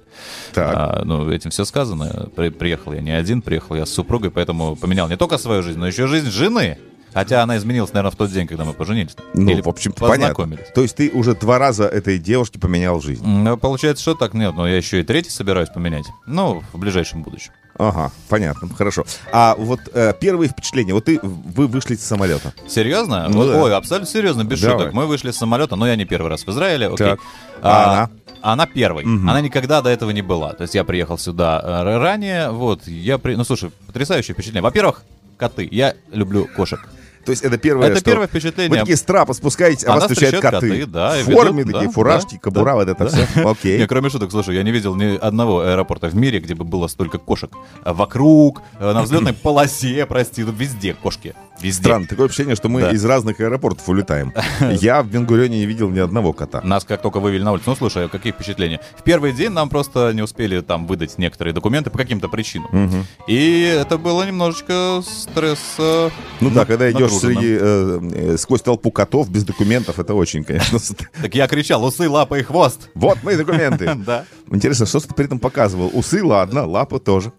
Так. 0.52 0.74
А, 0.76 1.02
ну, 1.04 1.28
этим 1.30 1.50
все 1.50 1.64
сказано. 1.64 2.28
При- 2.36 2.50
приехал 2.50 2.92
я 2.92 3.00
не 3.00 3.10
один, 3.10 3.42
приехал 3.42 3.74
я 3.76 3.86
с 3.86 3.90
супругой, 3.90 4.30
поэтому 4.30 4.76
поменял 4.76 5.08
не 5.08 5.16
только 5.16 5.38
свою 5.38 5.62
жизнь, 5.62 5.78
но 5.78 5.86
еще 5.86 6.06
жизнь 6.06 6.30
жены. 6.30 6.78
Хотя 7.16 7.42
она 7.42 7.56
изменилась, 7.56 7.94
наверное, 7.94 8.10
в 8.12 8.16
тот 8.16 8.30
день, 8.30 8.46
когда 8.46 8.66
мы 8.66 8.74
поженились. 8.74 9.16
Ну, 9.32 9.50
Или 9.50 9.62
в 9.62 9.68
общем-то, 9.70 10.00
понятно. 10.00 10.34
познакомились. 10.34 10.66
То 10.74 10.82
есть 10.82 10.96
ты 10.96 11.08
уже 11.08 11.34
два 11.34 11.58
раза 11.58 11.86
этой 11.86 12.18
девушке 12.18 12.58
поменял 12.58 13.00
жизнь. 13.00 13.26
Ну, 13.26 13.56
Получается, 13.56 14.02
что 14.02 14.14
так 14.14 14.34
нет, 14.34 14.54
но 14.54 14.68
я 14.68 14.76
еще 14.76 15.00
и 15.00 15.02
третий 15.02 15.30
собираюсь 15.30 15.70
поменять. 15.70 16.04
Ну, 16.26 16.62
в 16.74 16.78
ближайшем 16.78 17.22
будущем. 17.22 17.52
Ага, 17.78 18.12
понятно, 18.28 18.68
хорошо. 18.68 19.06
А 19.32 19.54
вот 19.56 19.80
э, 19.94 20.12
первые 20.20 20.50
впечатления. 20.50 20.92
Вот 20.92 21.06
ты, 21.06 21.18
вы 21.22 21.68
вышли 21.68 21.94
с 21.94 22.04
самолета. 22.04 22.52
Серьезно? 22.68 23.26
Ну 23.30 23.38
Вот, 23.38 23.48
да. 23.48 23.62
Ой, 23.62 23.74
абсолютно 23.74 24.08
серьезно, 24.12 24.44
без 24.44 24.60
Давай. 24.60 24.78
шуток. 24.78 24.92
Мы 24.92 25.06
вышли 25.06 25.30
с 25.30 25.38
самолета, 25.38 25.74
но 25.76 25.86
я 25.86 25.96
не 25.96 26.04
первый 26.04 26.28
раз 26.28 26.44
в 26.44 26.50
Израиле. 26.50 26.88
окей. 26.88 26.96
Так. 27.06 27.20
А 27.62 27.92
она? 27.92 28.10
Она 28.42 28.66
первой. 28.66 29.06
Мгм. 29.06 29.30
Она 29.30 29.40
никогда 29.40 29.80
до 29.80 29.88
этого 29.88 30.10
не 30.10 30.20
была. 30.20 30.52
То 30.52 30.62
есть 30.64 30.74
я 30.74 30.84
приехал 30.84 31.16
сюда 31.16 31.62
э, 31.64 31.96
ранее. 31.98 32.50
Вот, 32.50 32.86
я 32.86 33.16
при... 33.16 33.36
Ну, 33.36 33.44
слушай, 33.44 33.70
потрясающее 33.86 34.34
впечатление. 34.34 34.62
Во-первых, 34.62 35.02
коты. 35.38 35.66
Я 35.70 35.94
люблю 36.12 36.46
кошек. 36.54 36.86
То 37.26 37.32
есть 37.32 37.42
это 37.42 37.58
первое, 37.58 37.88
Это 37.88 37.96
что 37.96 38.04
первое 38.10 38.28
впечатление. 38.28 38.70
Вы 38.70 38.76
такие 38.78 38.96
с 38.96 39.02
трапа 39.02 39.32
спускаетесь, 39.34 39.84
а 39.84 39.92
А 39.92 39.94
вас 39.96 40.04
встречают 40.04 40.40
коты. 40.40 40.68
коты, 40.70 40.86
да, 40.86 41.16
В 41.22 41.24
форме 41.24 41.60
ведут, 41.60 41.72
такие, 41.74 41.88
да, 41.88 41.92
фуражки, 41.92 42.34
да, 42.34 42.40
кобура, 42.40 42.64
да, 42.70 42.74
вот 42.76 42.88
это 42.88 43.04
да. 43.04 43.10
все. 43.10 43.26
Окей. 43.50 43.78
Не, 43.80 43.86
кроме 43.88 44.10
шуток, 44.10 44.30
слушай, 44.30 44.54
я 44.54 44.62
не 44.62 44.70
видел 44.70 44.94
ни 44.94 45.16
одного 45.16 45.60
аэропорта 45.62 46.06
в 46.06 46.14
мире, 46.14 46.38
где 46.38 46.54
бы 46.54 46.64
было 46.64 46.86
столько 46.86 47.18
кошек. 47.18 47.50
А 47.82 47.92
Вокруг, 47.92 48.62
э, 48.78 48.92
на 48.92 49.02
взлетной 49.02 49.32
полосе, 49.42 50.06
прости, 50.06 50.44
ну, 50.44 50.52
везде 50.52 50.94
кошки. 50.94 51.34
Везде. 51.60 51.82
Странно, 51.84 52.06
такое 52.06 52.26
ощущение, 52.26 52.54
что 52.54 52.68
мы 52.68 52.82
Да. 52.82 52.90
из 52.90 53.02
разных 53.04 53.40
аэропортов 53.40 53.88
улетаем. 53.88 54.32
Я 54.80 55.02
в 55.02 55.06
Бенгурионе 55.08 55.58
не 55.58 55.66
видел 55.66 55.88
ни 55.88 55.98
одного 55.98 56.32
кота. 56.34 56.60
Нас 56.62 56.84
как 56.84 57.00
только 57.02 57.18
вывели 57.18 57.42
на 57.42 57.52
улицу. 57.52 57.70
Ну, 57.70 57.76
слушай, 57.76 58.04
а 58.04 58.08
какие 58.08 58.32
впечатления? 58.32 58.78
В 58.96 59.02
первый 59.02 59.32
день 59.32 59.50
нам 59.50 59.68
просто 59.70 60.12
не 60.12 60.20
успели 60.22 60.60
там 60.60 60.86
выдать 60.86 61.16
некоторые 61.18 61.54
документы 61.54 61.88
по 61.90 61.96
каким-то 61.98 62.28
причинам. 62.28 62.68
Мгм. 62.72 63.06
И 63.26 63.62
это 63.62 63.96
было 63.96 64.24
немножечко 64.26 65.02
стресса. 65.06 66.10
Ну 66.40 66.50
да, 66.50 66.64
когда 66.66 66.90
идешь. 66.90 67.10
Среди, 67.20 67.56
э, 67.58 68.00
э, 68.12 68.36
сквозь 68.38 68.62
толпу 68.62 68.90
котов 68.90 69.28
без 69.30 69.44
документов, 69.44 69.98
это 69.98 70.14
очень, 70.14 70.44
конечно. 70.44 70.78
Так 71.22 71.34
я 71.34 71.48
кричал, 71.48 71.84
усы, 71.84 72.08
лапы 72.08 72.40
и 72.40 72.42
хвост. 72.42 72.90
Вот 72.94 73.22
мои 73.22 73.36
документы. 73.36 73.94
Да. 74.06 74.24
Интересно, 74.50 74.86
что 74.86 75.00
ты 75.00 75.14
при 75.14 75.24
этом 75.24 75.38
показывал? 75.38 75.90
Усы, 75.92 76.22
ладно, 76.22 76.66
лапы 76.66 77.00
тоже. 77.00 77.32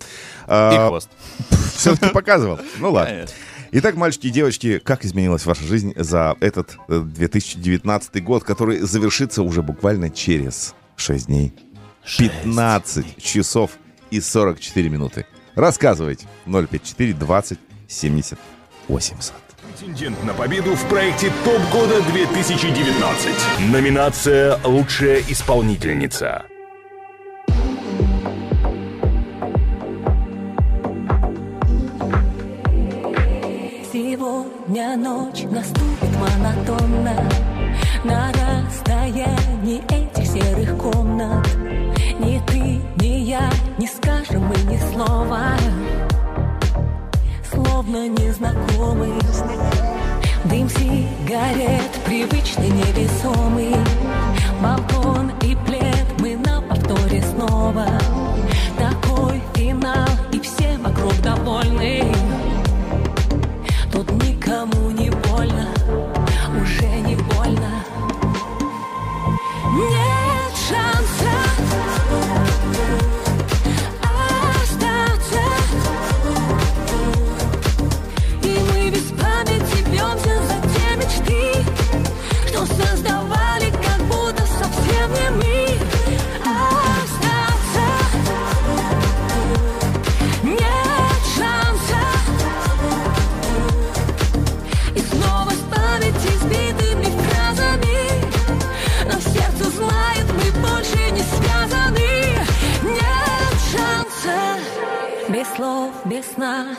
И 0.48 0.76
хвост. 0.88 1.10
Все-таки 1.76 2.12
показывал. 2.12 2.60
Ну 2.80 2.92
ладно. 2.92 3.28
Итак, 3.72 3.96
мальчики 3.96 4.28
и 4.28 4.30
девочки, 4.30 4.80
как 4.80 5.04
изменилась 5.04 5.46
ваша 5.46 5.64
жизнь 5.64 5.94
за 5.96 6.36
этот 6.40 6.78
э, 6.88 7.00
2019 7.00 8.24
год, 8.24 8.44
который 8.44 8.80
завершится 8.80 9.44
уже 9.44 9.62
буквально 9.62 10.10
через 10.10 10.74
6 10.96 11.28
дней? 11.28 11.54
15 12.18 13.22
часов 13.22 13.72
и 14.10 14.22
44 14.22 14.90
минуты. 14.90 15.26
Рассказывайте. 15.56 16.28
054 16.46 17.14
20 17.14 17.60
70 17.88 18.40
80. 18.88 19.34
Претендент 19.78 20.24
на 20.24 20.34
победу 20.34 20.76
в 20.76 20.90
проекте 20.90 21.32
ТОП 21.46 21.62
года 21.72 22.02
2019. 22.12 23.70
Номинация 23.72 24.60
«Лучшая 24.64 25.22
исполнительница». 25.28 26.46
Сегодня 33.94 34.98
ночь 34.98 35.44
наступит 35.44 36.10
монотонно 36.18 37.30
На 38.04 38.32
расстоянии 38.32 39.84
этих 39.94 40.26
серых 40.26 40.76
комнат 40.78 41.48
Ни 42.20 42.42
ты, 42.48 42.82
ни 43.04 43.20
я 43.20 43.48
не 43.78 43.86
скажем 43.86 44.44
мы 44.44 44.56
ни 44.56 44.80
слова 44.92 45.52
словно 47.78 48.08
незнакомый. 48.08 49.14
Дым 50.46 50.68
сигарет, 50.68 51.92
привычный, 52.06 52.70
невесомый. 52.70 53.76
Балкон 54.64 55.32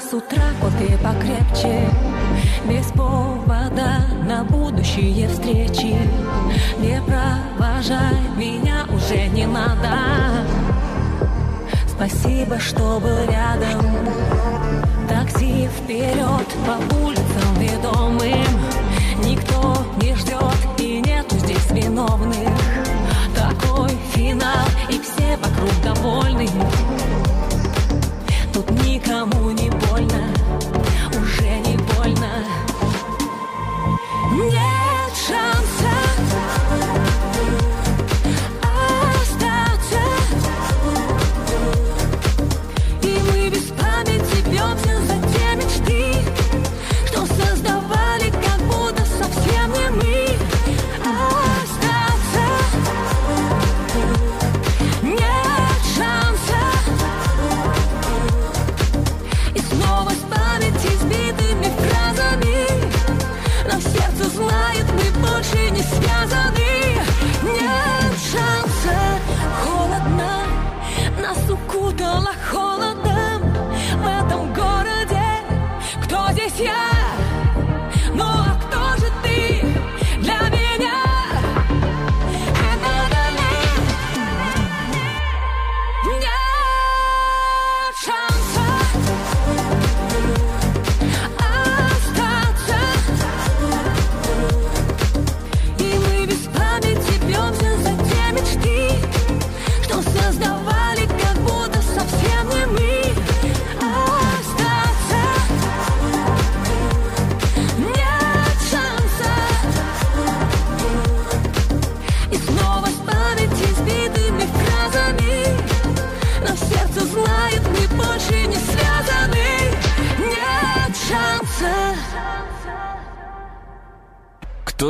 с 0.01 0.13
утра 0.13 0.43
кофе 0.61 0.99
покрепче 0.99 1.89
Без 2.69 2.87
повода 2.87 4.05
на 4.27 4.43
будущие 4.45 5.29
встречи. 5.29 5.97
Не 6.79 7.01
провожай 7.03 8.17
меня 8.37 8.87
уже 8.93 9.27
не 9.29 9.47
надо. 9.47 10.47
Спасибо, 11.87 12.59
что 12.59 13.01
был 13.01 13.19
рядом. 13.31 13.85
Такси 15.09 15.69
вперед 15.69 16.49
по 16.67 16.95
улицам 16.95 17.55
ведомым. 17.59 18.61
Никто 19.25 19.77
не 20.03 20.15
ждет 20.15 20.59
и 20.79 21.01
нету 21.01 21.37
здесь 21.39 21.71
виновных. 21.71 22.49
Такой 23.35 23.91
финал 24.13 24.68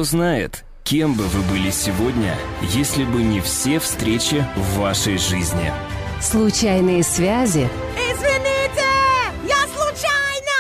знает, 0.08 0.64
кем 0.84 1.14
бы 1.14 1.24
вы 1.24 1.42
были 1.52 1.70
сегодня, 1.70 2.34
если 2.62 3.04
бы 3.04 3.22
не 3.22 3.40
все 3.40 3.78
встречи 3.78 4.44
в 4.56 4.78
вашей 4.78 5.18
жизни. 5.18 5.70
Случайные 6.20 7.02
связи 7.04 7.68
Извините, 7.94 8.84
я 9.46 9.66
случайно! 9.68 10.56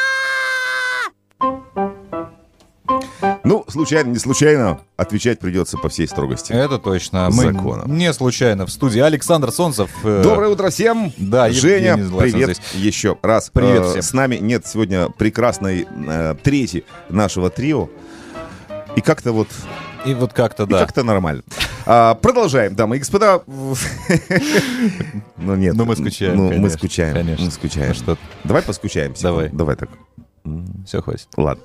Ну, 3.44 3.64
случайно, 3.68 4.10
не 4.10 4.18
случайно, 4.18 4.80
отвечать 4.98 5.38
придется 5.40 5.78
по 5.78 5.88
всей 5.88 6.06
строгости. 6.06 6.52
Это 6.52 6.78
точно. 6.78 7.30
Мы 7.32 7.44
Закона. 7.52 7.84
не 7.90 8.12
случайно 8.12 8.66
в 8.66 8.70
студии 8.70 9.00
Александр 9.00 9.50
Солнцев. 9.50 9.90
э, 10.04 10.20
Доброе 10.22 10.50
утро 10.50 10.68
всем! 10.68 11.12
Да, 11.16 11.50
Женя, 11.50 11.94
привет 11.96 12.58
здесь. 12.58 12.60
еще 12.74 13.16
раз. 13.22 13.48
Привет 13.50 13.84
Э, 13.84 13.90
всем. 13.90 14.02
С 14.02 14.12
нами 14.12 14.36
нет 14.36 14.66
сегодня 14.66 15.08
прекрасной 15.08 15.86
э, 16.06 16.34
трети 16.42 16.84
нашего 17.08 17.48
трио. 17.48 17.88
И 18.98 19.00
как-то 19.00 19.30
вот... 19.32 19.46
И 20.04 20.12
вот 20.14 20.32
как-то, 20.32 20.64
И 20.64 20.66
да. 20.66 20.80
как-то 20.80 21.04
нормально. 21.04 21.42
А, 21.86 22.14
продолжаем, 22.16 22.74
дамы 22.74 22.96
и 22.96 22.98
господа. 22.98 23.42
Ну 25.36 25.54
нет. 25.54 25.74
Ну, 25.76 25.84
мы 25.84 25.94
скучаем, 25.94 26.36
Ну, 26.36 26.52
мы 26.58 26.68
скучаем. 26.70 27.14
конечно. 27.14 27.44
Мы 27.44 27.50
скучаем. 27.52 27.88
Ну, 27.90 27.94
что- 27.94 28.18
Давай 28.44 28.62
поскучаемся. 28.62 29.22
Давай. 29.22 29.48
Давай 29.50 29.76
так. 29.76 29.88
Все, 30.84 31.00
хватит. 31.00 31.28
Ладно. 31.36 31.62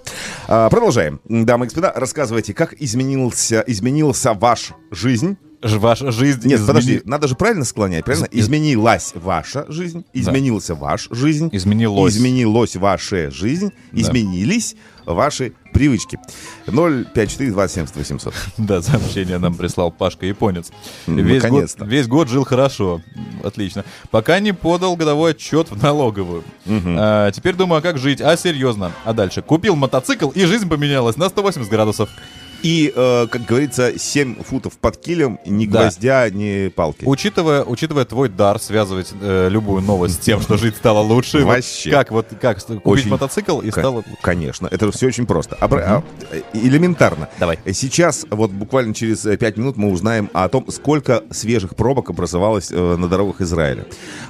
А, 0.48 0.70
продолжаем. 0.70 1.20
Дамы 1.26 1.66
и 1.66 1.68
господа, 1.70 1.92
рассказывайте, 1.96 2.54
как 2.54 2.74
изменился, 2.80 3.64
изменился 3.66 4.34
ваш 4.34 4.74
жизнь 4.92 5.38
Ваша 5.64 6.12
жизнь... 6.12 6.48
Нет, 6.48 6.60
измени- 6.60 6.68
подожди, 6.68 7.02
надо 7.06 7.28
же 7.28 7.36
правильно 7.36 7.64
склонять, 7.66 8.06
правильно? 8.06 8.26
Из- 8.26 8.46
Изменилась 8.46 9.14
ваша 9.16 9.66
жизнь, 9.70 10.06
изменился 10.14 10.76
ваш 10.76 11.08
жизнь, 11.12 11.50
Изменилось. 11.52 12.14
изменилось 12.16 12.76
ваша 12.76 13.32
жизнь, 13.32 13.72
Да. 13.92 14.02
изменились 14.02 14.76
ваши 15.06 15.54
привычки. 15.74 16.20
054 16.66 17.52
270 17.52 17.96
800. 17.96 18.34
Да, 18.58 18.82
сообщение 18.82 19.38
нам 19.38 19.56
прислал 19.56 19.92
Пашка 19.92 20.26
Японец. 20.26 20.72
Весь 21.08 21.44
год, 21.44 21.70
весь 21.80 22.08
год 22.08 22.30
жил 22.30 22.44
хорошо. 22.46 23.02
Отлично. 23.44 23.84
Пока 24.12 24.40
не 24.40 24.54
подал 24.54 24.96
годовой 24.96 25.32
отчет 25.32 25.72
в 25.72 25.82
налоговую. 25.82 26.44
А, 26.68 27.32
теперь 27.32 27.56
думаю, 27.56 27.80
а 27.80 27.82
как 27.82 27.98
жить? 27.98 28.22
А 28.22 28.38
серьезно. 28.38 28.92
А 29.04 29.14
дальше? 29.14 29.42
Купил 29.42 29.76
мотоцикл, 29.76 30.30
и 30.30 30.46
жизнь 30.46 30.70
поменялась 30.70 31.18
на 31.18 31.28
180 31.30 31.70
градусов. 31.70 32.10
И, 32.64 32.92
э, 32.96 33.28
как 33.30 33.46
говорится, 33.46 34.00
7 34.00 34.42
футов 34.44 34.78
под 34.78 34.98
килем, 34.98 35.38
ни 35.46 35.66
Да. 35.66 35.82
гвоздя, 35.82 36.30
ни 36.30 36.70
палки. 36.70 37.04
Учитывая, 37.06 37.64
учитывая 37.64 38.06
твой 38.06 38.30
дар 38.30 38.60
связывать 38.60 39.12
э, 39.22 39.50
любую 39.50 39.82
новость 39.82 40.16
с 40.16 40.18
тем, 40.20 40.40
что 40.42 40.58
жить 40.58 40.78
стало 40.78 41.00
лучше, 41.02 41.40
вот 41.40 41.48
Вообще. 41.56 41.92
как 41.92 42.12
вот 42.12 42.28
как 42.40 42.64
купить 42.66 42.82
Очень- 42.86 43.10
мотоцикл 43.10 43.60
и 43.60 43.70
стало 43.70 43.96
лучше. 43.98 44.10
Конечно, 44.22 44.68
это 44.72 44.90
все 44.92 45.08
очень 45.08 45.26
просто. 45.26 45.58
Обра- 45.60 45.84
а, 45.86 46.04
э, 46.32 46.42
элементарно. 46.54 47.28
Давай. 47.40 47.60
Сейчас, 47.74 48.26
вот 48.30 48.52
буквально 48.52 48.94
через 48.94 49.20
5 49.38 49.58
минут 49.58 49.76
мы 49.76 49.92
узнаем 49.92 50.30
о 50.34 50.48
том, 50.48 50.66
сколько 50.72 51.24
свежих 51.32 51.76
пробок 51.76 52.10
образовалось 52.12 52.70
э, 52.72 52.96
на 52.96 53.08
дорогах 53.10 53.42
Израиля. 53.42 53.86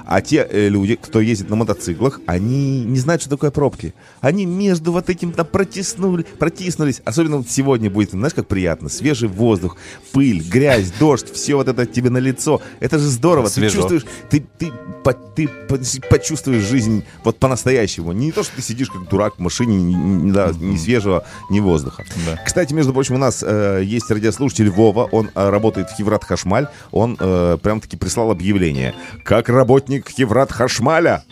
А 0.06 0.20
те 0.20 0.46
э, 0.50 0.68
люди, 0.68 0.96
кто 0.96 1.20
ездит 1.20 1.50
на 1.50 1.56
мотоциклах, 1.56 2.20
они 2.26 2.82
не 2.84 2.98
знают, 2.98 3.22
что 3.22 3.30
такое 3.30 3.50
пробки. 3.52 3.94
Они 4.20 4.44
между 4.44 4.90
вот 4.90 5.08
этим 5.08 5.30
там 5.32 5.46
протиснули, 5.46 6.24
протиснулись. 6.38 7.00
Особенно 7.04 7.36
вот 7.38 7.48
сегодня 7.48 7.90
будет 7.90 8.12
Знаешь, 8.24 8.34
как 8.34 8.46
приятно? 8.46 8.88
Свежий 8.88 9.28
воздух, 9.28 9.76
пыль, 10.12 10.40
грязь, 10.42 10.90
дождь, 10.98 11.30
все 11.30 11.56
вот 11.56 11.68
это 11.68 11.84
тебе 11.84 12.08
на 12.08 12.16
лицо. 12.16 12.62
Это 12.80 12.98
же 12.98 13.04
здорово. 13.06 13.48
Ты 13.48 13.52
Свежо. 13.54 13.74
чувствуешь, 13.76 14.06
ты, 14.30 14.42
ты, 14.56 14.72
по- 15.04 15.12
ты 15.12 15.46
по- 15.46 15.78
почувствуешь 16.08 16.62
жизнь 16.62 17.04
вот 17.22 17.38
по-настоящему. 17.38 18.12
Не 18.12 18.32
то, 18.32 18.42
что 18.42 18.56
ты 18.56 18.62
сидишь 18.62 18.88
как 18.88 19.06
дурак 19.10 19.34
в 19.36 19.40
машине, 19.40 19.76
ни- 19.76 20.30
да, 20.30 20.54
свежего, 20.78 21.26
ни 21.50 21.60
воздуха. 21.60 22.06
Кстати, 22.46 22.72
между 22.72 22.94
прочим, 22.94 23.16
у 23.16 23.18
нас 23.18 23.44
э, 23.46 23.82
есть 23.84 24.10
радиослушатель 24.10 24.70
Вова, 24.70 25.04
он 25.12 25.30
э, 25.34 25.50
работает 25.50 25.90
в 25.90 25.94
Хеврат 25.94 26.24
Хашмаль, 26.24 26.68
он 26.92 27.18
э, 27.20 27.58
прям-таки 27.62 27.98
прислал 27.98 28.30
объявление. 28.30 28.94
Как 29.22 29.50
работник 29.50 30.08
Хеврат 30.08 30.50
Хашмаля, 30.50 31.24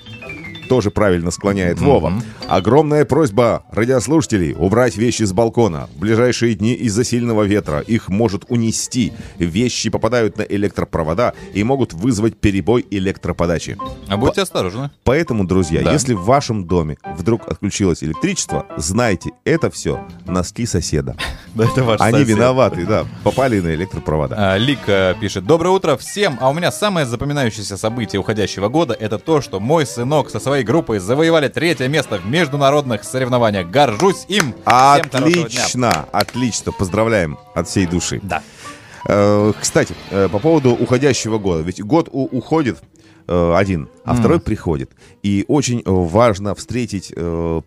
тоже 0.68 0.90
правильно 0.90 1.30
склоняет 1.30 1.80
Вова. 1.80 2.12
Огромная 2.48 3.04
просьба 3.04 3.64
радиослушателей 3.70 4.54
убрать 4.58 4.96
вещи 4.96 5.22
с 5.24 5.32
балкона. 5.32 5.88
В 5.94 5.98
ближайшие 6.00 6.54
дни 6.54 6.72
из-за 6.74 7.04
сильного 7.04 7.42
ветра 7.42 7.80
их 7.80 8.08
может 8.08 8.44
унести. 8.48 9.12
Вещи 9.38 9.90
попадают 9.90 10.36
на 10.38 10.42
электропровода 10.42 11.34
и 11.54 11.62
могут 11.64 11.92
вызвать 11.92 12.36
перебой 12.38 12.86
электроподачи. 12.90 13.76
А 14.08 14.16
будьте 14.16 14.42
осторожны. 14.42 14.90
Поэтому, 15.04 15.44
друзья, 15.44 15.82
Да. 15.82 15.92
если 15.92 16.14
в 16.14 16.24
вашем 16.24 16.66
доме 16.66 16.96
вдруг 17.16 17.48
отключилось 17.50 18.02
электричество, 18.02 18.66
знайте, 18.76 19.30
это 19.44 19.70
все 19.70 20.00
носки 20.26 20.66
соседа. 20.66 21.16
Да, 21.54 21.64
это 21.64 21.84
ваш 21.84 22.00
Они 22.00 22.12
сосед. 22.20 22.28
виноваты, 22.28 22.86
да, 22.86 23.04
попали 23.24 23.60
на 23.60 23.74
электропровода. 23.74 24.36
А, 24.38 24.56
Лика 24.56 25.14
пишет. 25.20 25.44
Доброе 25.44 25.68
утро 25.68 25.98
всем. 25.98 26.38
А 26.40 26.48
у 26.48 26.54
меня 26.54 26.72
самое 26.72 27.04
запоминающееся 27.04 27.76
событие 27.76 28.18
уходящего 28.20 28.68
года 28.70 28.94
это 28.98 29.18
то, 29.18 29.42
что 29.42 29.60
мой 29.60 29.84
сынок 29.84 30.30
со 30.30 30.40
своей 30.40 30.51
группой 30.62 30.98
завоевали 30.98 31.48
третье 31.48 31.88
место 31.88 32.18
в 32.18 32.26
международных 32.26 33.04
соревнованиях. 33.04 33.68
Горжусь 33.70 34.26
им. 34.28 34.52
Всем. 34.52 34.54
Отлично, 34.64 36.06
отлично, 36.12 36.72
поздравляем 36.72 37.38
от 37.54 37.66
всей 37.68 37.86
души. 37.86 38.20
Да. 38.22 38.42
Э, 39.08 39.52
Кстати, 39.58 39.94
э, 40.10 40.28
по 40.30 40.38
поводу 40.38 40.70
уходящего 40.72 41.38
года. 41.38 41.62
Ведь 41.62 41.82
год 41.82 42.08
уходит 42.12 42.78
э, 43.26 43.54
один, 43.56 43.88
а 44.04 44.12
Мгм. 44.12 44.20
второй 44.20 44.40
приходит. 44.40 44.90
И 45.22 45.44
очень 45.48 45.82
важно 45.86 46.54
встретить 46.54 47.08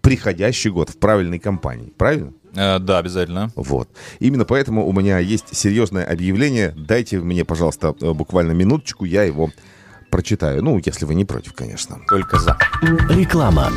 приходящий 0.01 0.69
год 0.69 0.89
в 0.91 0.97
правильной 0.97 1.39
компании. 1.39 1.91
Правильно? 1.97 2.33
Э, 2.55 2.79
да, 2.79 2.99
обязательно. 2.99 3.51
Вот. 3.55 3.89
Именно 4.19 4.45
поэтому 4.45 4.87
у 4.87 4.93
меня 4.93 5.19
есть 5.19 5.55
серьезное 5.55 6.05
объявление. 6.05 6.73
Дайте 6.77 7.19
мне, 7.19 7.43
пожалуйста, 7.43 7.91
буквально 7.93 8.51
минуточку, 8.53 9.03
я 9.05 9.23
его 9.23 9.49
прочитаю. 10.15 10.63
Ну, 10.63 10.79
если 10.85 11.03
вы 11.03 11.13
не 11.13 11.25
против, 11.25 11.51
конечно. 11.51 11.97
Только 12.07 12.39
за. 12.39 12.57
Реклама. 13.09 13.69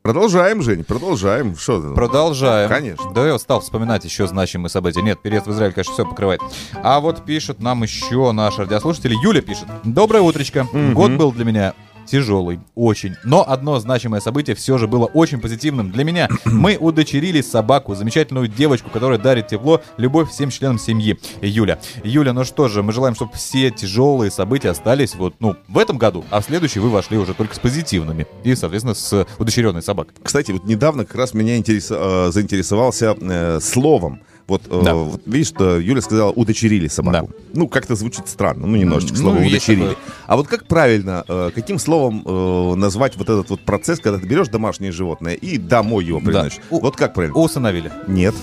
Продолжаем, 0.00 0.62
Жень, 0.62 0.82
продолжаем. 0.82 1.54
Что? 1.56 1.92
Продолжаем. 1.94 2.70
Конечно. 2.70 3.12
Да 3.12 3.26
я 3.26 3.38
стал 3.38 3.60
вспоминать 3.60 4.02
еще 4.06 4.26
значимые 4.26 4.70
события. 4.70 5.02
Нет, 5.02 5.20
переезд 5.20 5.46
в 5.46 5.50
Израиль, 5.50 5.74
конечно, 5.74 5.92
все 5.92 6.06
покрывает. 6.06 6.40
А 6.82 7.00
вот 7.00 7.22
пишет 7.26 7.60
нам 7.60 7.82
еще 7.82 8.32
наш 8.32 8.56
радиослушатель. 8.56 9.12
Юля 9.12 9.42
пишет. 9.42 9.66
Доброе 9.84 10.22
утречко. 10.22 10.64
Мгм. 10.72 10.94
Год 10.94 11.10
был 11.12 11.32
для 11.32 11.44
меня 11.44 11.74
тяжелый, 12.10 12.60
очень. 12.74 13.14
Но 13.24 13.44
одно 13.48 13.78
значимое 13.78 14.20
событие 14.20 14.56
все 14.56 14.78
же 14.78 14.86
было 14.86 15.06
очень 15.06 15.40
позитивным 15.40 15.90
для 15.90 16.04
меня. 16.04 16.28
Мы 16.44 16.76
удочерили 16.76 17.40
собаку, 17.40 17.94
замечательную 17.94 18.48
девочку, 18.48 18.90
которая 18.90 19.18
дарит 19.18 19.48
тепло, 19.48 19.80
любовь 19.96 20.30
всем 20.30 20.50
членам 20.50 20.78
семьи. 20.78 21.18
Юля. 21.40 21.78
Юля, 22.02 22.32
ну 22.32 22.44
что 22.44 22.68
же, 22.68 22.82
мы 22.82 22.92
желаем, 22.92 23.14
чтобы 23.14 23.32
все 23.34 23.70
тяжелые 23.70 24.30
события 24.30 24.70
остались 24.70 25.14
вот, 25.14 25.34
ну, 25.38 25.56
в 25.68 25.78
этом 25.78 25.98
году, 25.98 26.24
а 26.30 26.40
в 26.40 26.44
следующий 26.44 26.80
вы 26.80 26.90
вошли 26.90 27.18
уже 27.18 27.34
только 27.34 27.54
с 27.54 27.58
позитивными. 27.58 28.26
И, 28.44 28.54
соответственно, 28.54 28.94
с 28.94 29.26
удочеренной 29.38 29.82
собакой. 29.82 30.14
Кстати, 30.22 30.52
вот 30.52 30.64
недавно 30.64 31.04
как 31.04 31.16
раз 31.16 31.34
меня 31.34 31.58
интерес- 31.58 31.90
э, 31.90 32.32
заинтересовался 32.32 33.16
э, 33.20 33.60
словом. 33.60 34.20
Вот, 34.50 34.62
э, 34.68 34.82
Да. 34.84 34.94
вот 34.94 35.22
видишь, 35.26 35.46
что 35.46 35.78
Юля 35.78 36.00
сказала, 36.02 36.32
удочерили 36.32 36.88
собаку. 36.88 37.30
Ну, 37.54 37.68
как-то 37.68 37.94
звучит 37.94 38.26
странно, 38.28 38.66
ну, 38.66 38.76
немножечко 38.76 39.14
Ну, 39.16 39.22
слово 39.22 39.36
есть 39.38 39.48
удочерили. 39.68 39.96
А 40.26 40.34
вот 40.36 40.48
как 40.48 40.66
правильно, 40.66 41.24
э, 41.28 41.50
каким 41.54 41.78
словом 41.78 42.24
э, 42.26 42.74
назвать 42.74 43.16
вот 43.16 43.28
этот 43.30 43.48
вот 43.50 43.60
процесс, 43.60 44.00
когда 44.00 44.18
ты 44.18 44.26
берешь 44.26 44.48
домашнее 44.48 44.90
животное 44.90 45.34
и 45.34 45.56
домой 45.56 46.04
его 46.04 46.18
приносишь? 46.18 46.58
Вот 46.68 46.96
как 46.96 47.14
правильно? 47.14 47.36
Усыновили. 47.38 47.92
Нет. 48.08 48.34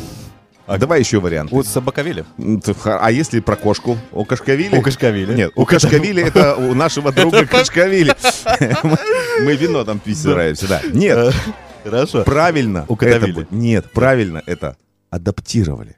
А 0.66 0.78
давай 0.78 1.00
еще 1.02 1.20
вариант. 1.20 1.52
У 1.52 1.62
собаковили. 1.64 2.24
А 2.86 3.12
если 3.12 3.42
про 3.42 3.58
кошку? 3.58 3.98
У 4.14 4.24
кошковили? 4.24 4.78
У 4.78 4.82
кошковили. 4.82 5.34
Нет, 5.34 5.52
у 5.56 5.66
кошковили 5.66 6.24
это 6.24 6.56
у 6.56 6.74
нашего 6.74 7.12
друга 7.12 7.46
кошковили. 7.46 8.16
Мы 9.44 9.58
вино 9.58 9.84
там 9.84 10.00
пить 10.00 10.18
собираемся, 10.18 10.68
да. 10.70 10.82
Нет. 10.94 11.34
Хорошо. 11.84 12.24
Правильно. 12.24 12.86
Будет- 12.88 13.52
Нет, 13.52 13.92
правильно 13.92 14.42
это 14.46 14.78
адаптировали. 15.10 15.97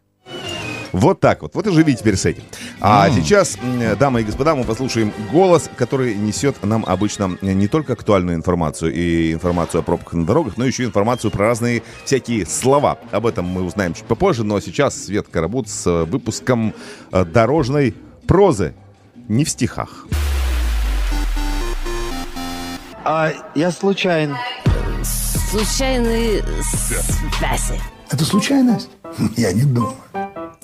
Вот 0.91 1.19
так 1.19 1.41
вот. 1.41 1.55
Вот 1.55 1.67
и 1.67 1.71
живи 1.71 1.95
теперь 1.95 2.15
с 2.15 2.25
этим. 2.25 2.43
А 2.79 3.07
М. 3.07 3.15
сейчас, 3.15 3.57
дамы 3.99 4.21
и 4.21 4.23
господа, 4.23 4.55
мы 4.55 4.63
послушаем 4.63 5.13
голос, 5.31 5.69
который 5.75 6.15
несет 6.15 6.63
нам 6.63 6.83
обычно 6.87 7.37
не 7.41 7.67
только 7.67 7.93
актуальную 7.93 8.35
информацию 8.35 8.93
и 8.93 9.33
информацию 9.33 9.79
о 9.79 9.83
пробках 9.83 10.13
на 10.13 10.25
дорогах, 10.25 10.57
но 10.57 10.65
еще 10.65 10.83
информацию 10.83 11.31
про 11.31 11.47
разные 11.47 11.83
всякие 12.05 12.45
слова. 12.45 12.97
Об 13.11 13.25
этом 13.25 13.45
мы 13.45 13.63
узнаем 13.63 13.93
чуть 13.93 14.05
попозже, 14.05 14.43
но 14.43 14.59
сейчас 14.59 15.05
Свет 15.05 15.27
Карабут 15.29 15.69
с 15.69 15.85
э, 15.87 16.03
выпуском 16.05 16.73
э, 17.11 17.25
дорожной 17.25 17.95
прозы. 18.27 18.73
Не 19.27 19.45
в 19.45 19.49
стихах. 19.49 20.07
А 23.05 23.31
я 23.55 23.71
случайно. 23.71 24.37
Случайные 25.03 26.43
связи. 26.61 27.79
Это 28.12 28.26
случайность? 28.26 28.89
Я 29.38 29.53
не 29.53 29.64
думаю. 29.64 29.93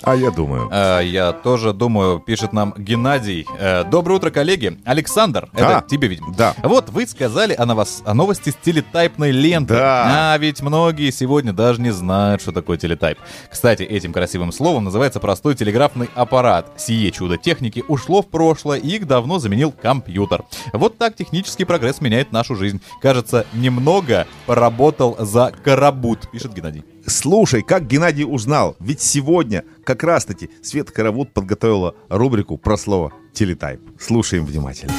А 0.02 0.14
я 0.16 0.30
думаю. 0.30 0.70
Э, 0.72 1.00
я 1.04 1.32
тоже 1.32 1.74
думаю, 1.74 2.20
пишет 2.20 2.54
нам 2.54 2.76
Геннадий. 2.78 3.48
Э, 3.58 3.84
Доброе 3.86 4.16
утро, 4.16 4.30
коллеги. 4.30 4.78
Александр, 4.86 5.50
это 5.54 5.78
А, 5.80 5.82
тебе, 5.82 6.08
видимо. 6.08 6.32
Да. 6.38 6.54
Вот 6.62 6.90
вы 6.90 7.08
сказали 7.08 7.54
о, 7.54 7.64
новос- 7.64 8.04
о 8.06 8.14
новости 8.14 8.52
с 8.52 8.56
телетайпной 8.56 9.32
ленты. 9.32 9.74
Да. 9.74 10.34
А 10.34 10.38
ведь 10.38 10.62
многие 10.62 11.10
сегодня 11.12 11.54
даже 11.54 11.82
не 11.82 11.90
знают, 11.90 12.42
что 12.42 12.52
такое 12.52 12.78
телетайп. 12.78 13.18
Кстати, 13.50 13.82
этим 13.82 14.14
красивым 14.14 14.52
словом 14.52 14.84
называется 14.84 15.20
простой 15.20 15.56
телеграфный 15.56 16.10
аппарат. 16.14 16.72
Сие 16.78 17.10
чудо 17.12 17.38
техники 17.38 17.84
ушло 17.88 18.22
в 18.22 18.28
прошлое, 18.28 18.78
и 18.78 18.98
их 18.98 19.08
давно 19.08 19.40
заменил 19.40 19.72
компьютер. 19.72 20.44
Вот 20.74 21.00
так 21.00 21.16
технический 21.16 21.66
прогресс 21.66 22.00
меняет 22.00 22.32
нашу 22.32 22.56
жизнь. 22.56 22.80
Кажется, 23.02 23.48
немного 23.54 24.28
поработал 24.46 25.16
за 25.18 25.52
Карабут, 25.64 26.30
пишет 26.32 26.54
Геннадий. 26.54 26.84
Слушай, 27.08 27.62
как 27.62 27.88
Геннадий 27.88 28.26
узнал? 28.26 28.76
Ведь 28.80 29.02
сегодня 29.02 29.64
как 29.84 30.04
раз-таки 30.04 30.50
Света 30.64 30.92
Каравуд 30.92 31.34
подготовила 31.34 31.96
рубрику 32.10 32.58
про 32.58 32.78
слово 32.78 33.14
телетайп. 33.34 33.82
Слушаем 34.00 34.46
внимательно. 34.46 34.94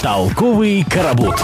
Толковый 0.00 0.84
карабут. 0.84 1.36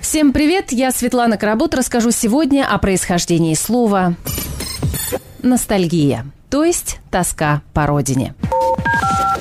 Всем 0.00 0.32
привет, 0.32 0.70
я 0.70 0.92
Светлана 0.92 1.36
Карабут, 1.36 1.74
расскажу 1.74 2.10
сегодня 2.10 2.68
о 2.70 2.78
происхождении 2.78 3.54
слова 3.54 4.14
«ностальгия», 5.42 6.26
то 6.50 6.62
есть 6.62 7.00
тоска 7.10 7.62
по 7.72 7.86
родине. 7.86 8.34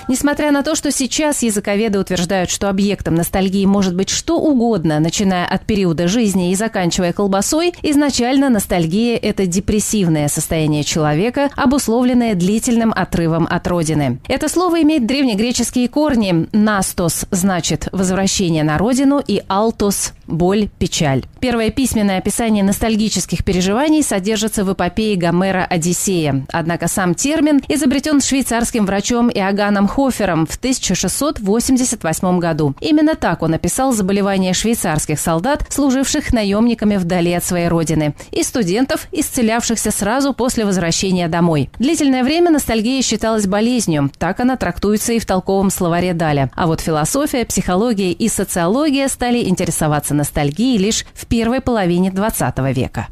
Несмотря 0.08 0.52
на 0.52 0.64
то, 0.64 0.76
что 0.76 0.92
сейчас 0.92 1.44
языковеды 1.44 2.00
утверждают, 2.00 2.50
что 2.50 2.70
объектом 2.70 3.16
ностальгии 3.16 3.66
может 3.66 3.96
быть 3.96 4.10
что 4.10 4.38
угодно, 4.38 5.00
начиная 5.00 5.46
от 5.46 5.66
периода 5.66 6.08
жизни 6.08 6.52
и 6.52 6.56
заканчивая 6.56 7.14
колбасой, 7.14 7.74
изначально 7.82 8.50
ностальгия– 8.50 9.18
это 9.22 9.46
депрессивное 9.46 10.28
состояние 10.28 10.84
человека, 10.84 11.50
обусловленное 11.56 12.36
длительным 12.36 12.94
отрывом 12.96 13.48
от 13.50 13.66
родины. 13.68 14.20
Это 14.28 14.50
слово 14.50 14.82
имеет 14.82 15.06
древнегреческие 15.06 15.88
корни. 15.88 16.48
«Настос» 16.52 17.26
значит 17.32 17.88
«возвращение 17.92 18.64
на 18.64 18.78
родину» 18.78 19.22
и 19.26 19.42
«алтос»– 19.48 20.14
«боль, 20.28 20.70
печаль». 20.80 21.24
Первое 21.40 21.70
письменное 21.70 22.18
описание 22.18 22.64
ностальгических 22.64 23.44
переживаний 23.44 24.04
содержится 24.04 24.64
в 24.64 24.74
эпопее 24.74 25.16
Гомера 25.16 25.66
«Одиссея». 25.70 26.46
Однако 26.52 26.88
сам 26.88 27.16
термин 27.16 27.62
изобретен 27.68 28.22
швейцарским 28.22 28.86
врачом 28.86 29.30
Иоганном 29.30 29.88
Хофером 29.94 30.48
в 30.48 30.56
1688 30.56 32.40
году. 32.40 32.74
Именно 32.80 33.14
так 33.14 33.44
он 33.44 33.54
описал 33.54 33.94
заболевания 33.94 34.54
швейцарских 34.54 35.20
солдат, 35.20 35.68
служивших 35.70 36.34
наемниками 36.34 36.96
вдали 36.96 37.32
от 37.34 37.44
своей 37.44 37.68
родины, 37.68 38.16
и 38.32 38.42
студентов, 38.42 39.08
исцелявшихся 39.12 39.92
сразу 39.92 40.34
после 40.34 40.66
возвращения 40.66 41.28
домой. 41.28 41.70
Длительное 41.78 42.24
время 42.24 42.50
ностальгия 42.50 43.04
считалась 43.04 43.46
болезнью, 43.46 44.10
так 44.18 44.40
она 44.40 44.58
трактуется 44.58 45.14
и 45.14 45.20
в 45.20 45.28
толковом 45.28 45.70
словаре 45.70 46.16
Даля. 46.16 46.50
А 46.56 46.66
вот 46.66 46.82
философия, 46.82 47.46
психология 47.46 48.12
и 48.12 48.28
социология 48.30 49.08
стали 49.08 49.48
интересоваться 49.48 50.16
ностальгией 50.16 50.80
лишь 50.80 51.06
в 51.14 51.28
первой 51.28 51.62
половине 51.62 52.10
20 52.10 52.58
века. 52.76 53.10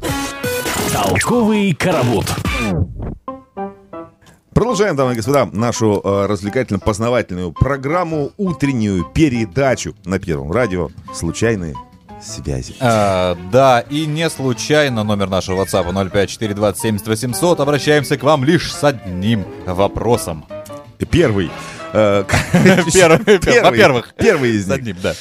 Толковый 0.92 1.74
карабут. 1.74 2.26
Продолжаем, 4.62 4.94
дамы 4.94 5.14
и 5.14 5.16
господа, 5.16 5.46
нашу 5.52 6.00
э, 6.04 6.26
развлекательно-познавательную 6.26 7.50
программу, 7.50 8.30
утреннюю 8.36 9.04
передачу 9.12 9.96
на 10.04 10.20
Первом 10.20 10.52
радио 10.52 10.90
«Случайные 11.12 11.74
связи. 12.22 12.76
А, 12.78 13.36
да, 13.50 13.80
и 13.80 14.06
не 14.06 14.30
случайно 14.30 15.02
номер 15.02 15.28
нашего 15.28 15.64
WhatsApp 15.64 15.92
05427 16.12 17.34
Обращаемся 17.58 18.16
к 18.16 18.22
вам 18.22 18.44
лишь 18.44 18.72
с 18.72 18.84
одним 18.84 19.44
вопросом. 19.66 20.44
Первый. 21.10 21.50
Э, 21.92 22.22
Первый, 22.92 23.62
во-первых. 23.62 24.14
Первый 24.16 24.52
из 24.52 24.66
С 24.66 24.68
них. 24.68 24.76
одним, 24.76 24.96
да. 25.02 25.14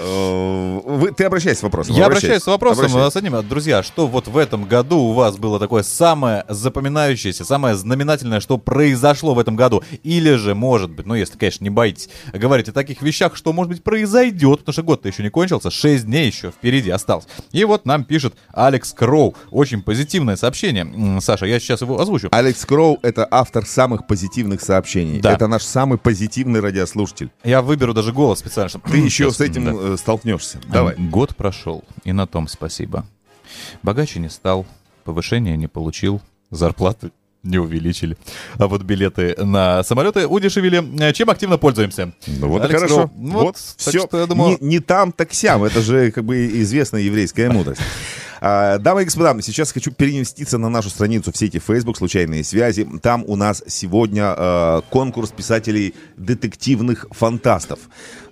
Вы- 0.00 1.12
Ты 1.12 1.24
обращайся 1.24 1.60
с 1.60 1.62
вопросом. 1.62 1.94
Я 1.94 2.06
обращаюсь 2.06 2.42
с 2.42 2.46
вопросом 2.46 2.84
Обращайся. 2.86 3.08
э, 3.08 3.10
с 3.10 3.16
одним. 3.16 3.48
Друзья, 3.48 3.82
что 3.82 4.06
вот 4.06 4.28
в 4.28 4.36
этом 4.36 4.64
году 4.64 4.98
у 4.98 5.12
вас 5.12 5.36
было 5.36 5.58
такое 5.58 5.82
самое 5.82 6.44
запоминающееся, 6.48 7.44
самое 7.44 7.74
знаменательное, 7.74 8.40
что 8.40 8.58
произошло 8.58 9.34
в 9.34 9.38
этом 9.38 9.56
году? 9.56 9.82
Или 10.02 10.34
же, 10.34 10.54
может 10.54 10.90
быть, 10.90 11.06
ну 11.06 11.14
если, 11.14 11.36
конечно, 11.38 11.64
не 11.64 11.70
боитесь 11.70 12.08
говорить 12.32 12.68
о 12.68 12.72
таких 12.72 13.02
вещах, 13.02 13.36
что, 13.36 13.52
может 13.52 13.70
быть, 13.72 13.82
произойдет, 13.82 14.60
потому 14.60 14.72
что 14.72 14.82
год-то 14.82 15.08
еще 15.08 15.22
не 15.22 15.30
кончился, 15.30 15.70
6 15.70 16.06
дней 16.06 16.26
еще 16.26 16.50
впереди 16.50 16.90
осталось. 16.90 17.26
И 17.52 17.64
вот 17.64 17.86
нам 17.86 18.04
пишет 18.04 18.34
Алекс 18.52 18.92
Кроу. 18.92 19.34
Очень 19.50 19.82
позитивное 19.82 20.36
сообщение. 20.36 21.20
Саша, 21.20 21.46
я 21.46 21.58
сейчас 21.60 21.80
его 21.82 22.00
озвучу. 22.00 22.28
Алекс 22.32 22.64
Кроу— 22.64 22.98
это 23.02 23.26
автор 23.30 23.64
самых 23.66 24.06
позитивных 24.06 24.60
сообщений. 24.60 25.20
Да. 25.20 25.32
Это 25.32 25.46
наш 25.46 25.62
самый 25.62 25.98
позитивный 25.98 26.60
радиослушатель. 26.60 27.30
Я 27.44 27.62
выберу 27.62 27.94
даже 27.94 28.12
голос 28.12 28.38
специально, 28.40 28.68
чтобы 28.68 28.88
Ты 28.88 28.98
еще 28.98 29.30
с 29.30 29.40
этим 29.40 29.68
э, 29.92 29.96
столкнешься. 29.96 30.58
Давай. 30.72 30.94
Год 30.96 31.34
прошел, 31.36 31.84
и 32.04 32.12
на 32.12 32.26
том 32.26 32.48
спасибо. 32.48 33.04
Богаче 33.82 34.20
не 34.20 34.28
стал, 34.28 34.66
повышения 35.04 35.56
не 35.56 35.66
получил, 35.68 36.20
зарплаты 36.50 37.10
не 37.42 37.58
увеличили. 37.58 38.16
А 38.58 38.66
вот 38.66 38.82
билеты 38.82 39.36
на 39.38 39.82
самолеты 39.84 40.26
удешевили. 40.26 40.82
Э, 41.00 41.12
Чем 41.12 41.30
активно 41.30 41.58
пользуемся? 41.58 42.12
Ну 42.26 42.48
вот 42.48 42.62
Алекс 42.62 42.74
хорошо. 42.74 42.94
Кроу. 43.08 43.10
Вот, 43.16 43.42
Вот, 43.44 43.56
все. 43.56 44.06
что 44.06 44.18
я 44.18 44.26
думаю- 44.26 44.58
не, 44.60 44.66
не 44.68 44.80
там, 44.80 45.12
так 45.12 45.32
сям. 45.32 45.62
Это 45.64 45.80
же 45.80 46.10
как 46.10 46.24
бы 46.24 46.46
известная 46.62 47.02
еврейская 47.02 47.48
мудрость. 47.50 47.80
А, 48.40 48.78
Дамы 48.78 49.02
и 49.02 49.04
господа, 49.04 49.34
сейчас 49.42 49.72
хочу 49.72 49.92
переместиться 49.92 50.58
на 50.58 50.68
нашу 50.68 50.90
страницу 50.90 51.32
в 51.32 51.36
сети 51.36 51.58
Facebook 51.58 51.96
«Случайные 51.96 52.44
связи». 52.44 52.86
Там 53.02 53.24
у 53.26 53.36
нас 53.36 53.62
сегодня 53.66 54.34
э, 54.36 54.82
конкурс 54.90 55.30
писателей 55.30 55.94
детективных 56.16 57.06
фантастов. 57.10 57.80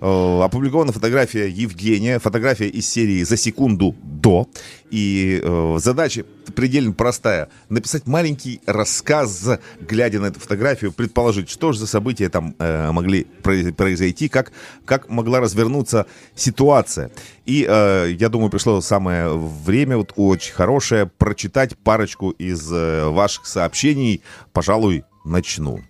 Э, 0.01 0.41
опубликована 0.43 0.91
фотография 0.91 1.49
Евгения, 1.49 2.19
фотография 2.19 2.67
из 2.67 2.87
серии 2.87 3.23
«За 3.23 3.37
секунду 3.37 3.95
до». 4.03 4.47
И 4.95 5.41
э, 5.43 5.77
задача 5.79 6.23
предельно 6.55 6.93
простая. 6.93 7.49
Написать 7.67 8.07
маленький 8.07 8.61
рассказ, 8.65 9.45
глядя 9.81 10.21
на 10.21 10.27
эту 10.27 10.39
фотографию, 10.39 10.93
предположить, 10.93 11.49
что 11.49 11.73
же 11.73 11.79
за 11.79 11.87
события 11.87 12.29
там 12.29 12.55
э, 12.59 12.91
могли 12.93 13.27
произ- 13.43 13.73
произойти, 13.73 14.29
как, 14.29 14.53
как 14.85 15.09
могла 15.09 15.41
развернуться 15.41 16.05
ситуация. 16.33 17.11
И 17.45 17.67
э, 17.67 18.15
я 18.17 18.29
думаю, 18.29 18.49
пришло 18.49 18.79
самое 18.79 19.37
время, 19.37 19.97
вот 19.97 20.13
очень 20.15 20.53
хорошее, 20.53 21.07
прочитать 21.07 21.77
парочку 21.77 22.29
из 22.29 22.71
э, 22.71 23.09
ваших 23.09 23.47
сообщений. 23.47 24.21
Пожалуй, 24.53 25.03
начну. 25.25 25.81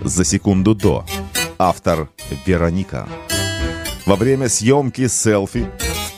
За 0.00 0.24
секунду 0.24 0.76
до. 0.76 1.04
Автор 1.58 2.08
Вероника. 2.46 3.08
Во 4.06 4.14
время 4.14 4.48
съемки 4.50 5.08
селфи 5.08 5.66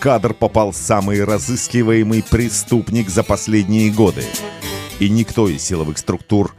кадр 0.07 0.35
попал 0.35 0.73
самый 0.73 1.25
разыскиваемый 1.25 2.23
преступник 2.23 3.11
за 3.11 3.25
последние 3.25 3.91
годы. 3.91 4.23
И 5.01 5.09
никто 5.09 5.49
из 5.49 5.65
силовых 5.65 5.99
структур 5.99 6.55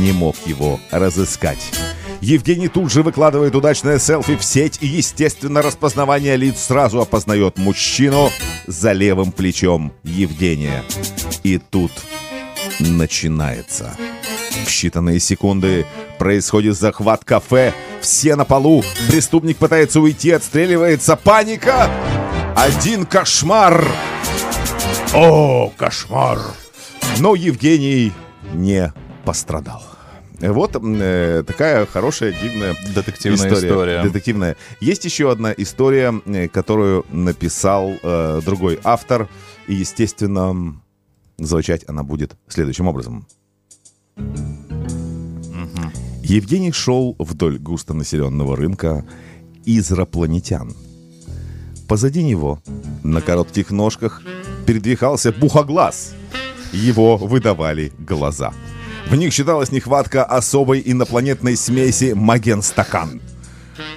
не 0.00 0.12
мог 0.12 0.36
его 0.44 0.78
разыскать. 0.90 1.72
Евгений 2.20 2.68
тут 2.68 2.92
же 2.92 3.02
выкладывает 3.02 3.54
удачное 3.54 3.98
селфи 3.98 4.36
в 4.36 4.44
сеть, 4.44 4.76
и, 4.82 4.86
естественно, 4.86 5.62
распознавание 5.62 6.36
лиц 6.36 6.58
сразу 6.58 7.00
опознает 7.00 7.56
мужчину 7.56 8.28
за 8.66 8.92
левым 8.92 9.32
плечом 9.32 9.94
Евгения. 10.02 10.84
И 11.42 11.56
тут 11.56 11.92
начинается. 12.80 13.96
В 14.66 14.68
считанные 14.68 15.20
секунды 15.20 15.86
происходит 16.18 16.76
захват 16.76 17.24
кафе. 17.24 17.72
Все 18.02 18.36
на 18.36 18.44
полу. 18.44 18.84
Преступник 19.08 19.56
пытается 19.56 20.00
уйти, 20.00 20.32
отстреливается. 20.32 21.16
Паника! 21.16 21.88
Один 22.56 23.06
кошмар! 23.06 23.86
О, 25.14 25.72
кошмар! 25.76 26.38
Но 27.18 27.34
Евгений 27.34 28.12
не 28.54 28.92
пострадал. 29.24 29.82
Вот 30.40 30.74
э, 30.74 31.44
такая 31.46 31.84
хорошая, 31.84 32.32
дивная 32.32 32.74
Детективная 32.94 33.52
история. 33.52 34.02
Детективная. 34.02 34.56
Есть 34.80 35.04
еще 35.04 35.30
одна 35.30 35.52
история, 35.52 36.14
э, 36.24 36.48
которую 36.48 37.04
написал 37.10 37.92
э, 38.02 38.40
другой 38.44 38.80
автор. 38.82 39.28
И, 39.66 39.74
естественно, 39.74 40.80
звучать 41.38 41.84
она 41.88 42.02
будет 42.02 42.36
следующим 42.48 42.88
образом. 42.88 43.26
Евгений 46.22 46.72
шел 46.72 47.16
вдоль 47.18 47.58
густонаселенного 47.58 48.56
рынка 48.56 49.04
израпланетян. 49.66 50.74
Позади 51.90 52.22
него, 52.22 52.62
на 53.02 53.20
коротких 53.20 53.72
ножках, 53.72 54.22
передвигался 54.64 55.32
бухоглаз. 55.32 56.14
Его 56.72 57.16
выдавали 57.16 57.92
глаза. 57.98 58.52
В 59.08 59.16
них 59.16 59.32
считалась 59.32 59.72
нехватка 59.72 60.22
особой 60.22 60.80
инопланетной 60.86 61.56
смеси 61.56 62.12
магенстакан. 62.14 63.20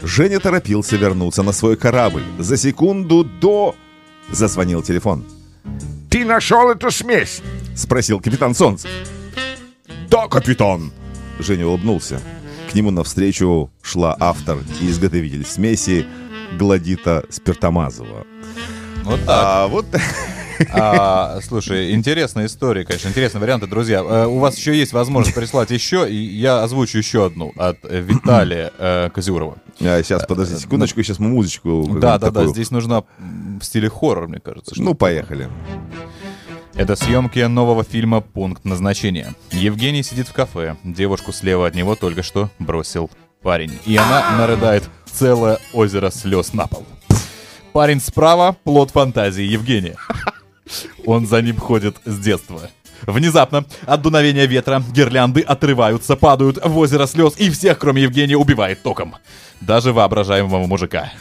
Женя 0.02 0.40
торопился 0.40 0.95
вернуться 0.95 1.44
на 1.44 1.52
свой 1.52 1.78
корабль. 1.78 2.24
За 2.40 2.57
секунду 2.57 3.24
до... 3.24 3.76
Зазвонил 4.32 4.82
телефон. 4.82 5.24
«Ты 6.10 6.26
нашел 6.26 6.72
эту 6.72 6.90
смесь?»— 6.90 7.44
спросил 7.76 8.20
капитан 8.20 8.56
Солнце. 8.56 8.88
«Да, 10.10 10.28
капитан!» 10.28 10.91
Женя 11.38 11.68
улыбнулся. 11.68 12.20
К 12.72 12.74
нему 12.74 12.90
навстречу 12.90 13.70
шла 13.84 14.18
автор 14.20 14.57
и 14.82 14.90
изготовитель 14.90 15.45
смеси 15.45 16.07
Гладита 16.58 17.26
Спиртомазова. 17.30 18.26
Вот 19.04 19.20
так. 19.26 19.30
А, 19.30 19.68
вот 19.68 19.86
А, 20.72 21.40
слушай, 21.42 21.94
интересная 21.94 22.46
история, 22.46 22.86
конечно, 22.86 23.10
интересные 23.10 23.42
варианты, 23.42 23.68
друзья. 23.68 24.04
Э, 24.04 24.26
У 24.28 24.40
вас 24.40 24.58
еще 24.58 24.78
есть 24.78 24.94
возможность 24.94 25.36
прислать 25.36 25.72
еще, 25.72 26.10
и 26.10 26.16
я 26.16 26.62
озвучу 26.64 26.98
еще 26.98 27.26
одну 27.26 27.54
от 27.58 27.80
э, 27.84 28.00
Виталия 28.00 28.72
э, 28.78 29.10
Козюрова. 29.14 29.58
сейчас, 29.80 30.26
подожди 30.26 30.56
секундочку, 30.58 31.02
сейчас 31.04 31.20
мы 31.20 31.30
музычку. 31.30 31.88
Да, 31.96 32.18
да, 32.18 32.18
да, 32.20 32.28
такую. 32.28 32.50
здесь 32.50 32.72
нужна 32.72 33.02
в 33.02 33.64
стиле 33.64 33.90
хоррор, 33.90 34.28
мне 34.28 34.40
кажется. 34.40 34.76
Ну, 34.78 34.94
поехали. 34.94 35.50
Это 36.76 36.96
съемки 36.96 37.40
нового 37.40 37.84
фильма 37.84 38.22
«Пункт 38.22 38.66
назначения». 38.66 39.34
Евгений 39.52 40.02
сидит 40.02 40.28
в 40.28 40.34
кафе. 40.34 40.76
Девушку 40.84 41.32
слева 41.32 41.68
от 41.68 41.76
него 41.76 41.96
только 41.96 42.24
что 42.24 42.50
бросил 42.58 43.12
парень. 43.44 43.78
И 43.86 43.96
она 43.96 44.38
нарыдает 44.38 44.84
целое 45.14 45.60
озеро 45.73 46.10
слез 46.11 46.53
на 46.53 46.68
пол. 46.68 46.85
Парень 47.72 48.02
справа— 48.02 48.56
плод 48.64 48.91
фантазии 48.91 49.44
Евгения. 49.44 49.98
Он 51.06 51.26
за 51.26 51.41
ним 51.41 51.57
ходит 51.57 51.98
с 52.06 52.19
детства. 52.19 52.69
Внезапно 53.02 53.65
от 53.85 54.02
дуновения 54.02 54.45
ветра 54.45 54.81
гирлянды 54.91 55.41
отрываются, 55.41 56.15
падают 56.15 56.60
в 56.64 56.77
озеро 56.77 57.06
слез, 57.06 57.34
и 57.38 57.49
всех, 57.49 57.80
кроме 57.80 58.03
Евгения, 58.03 58.38
убивает 58.38 58.81
током. 58.81 59.15
Даже 59.60 59.91
воображаемого 59.91 60.65
мужика. 60.68 61.11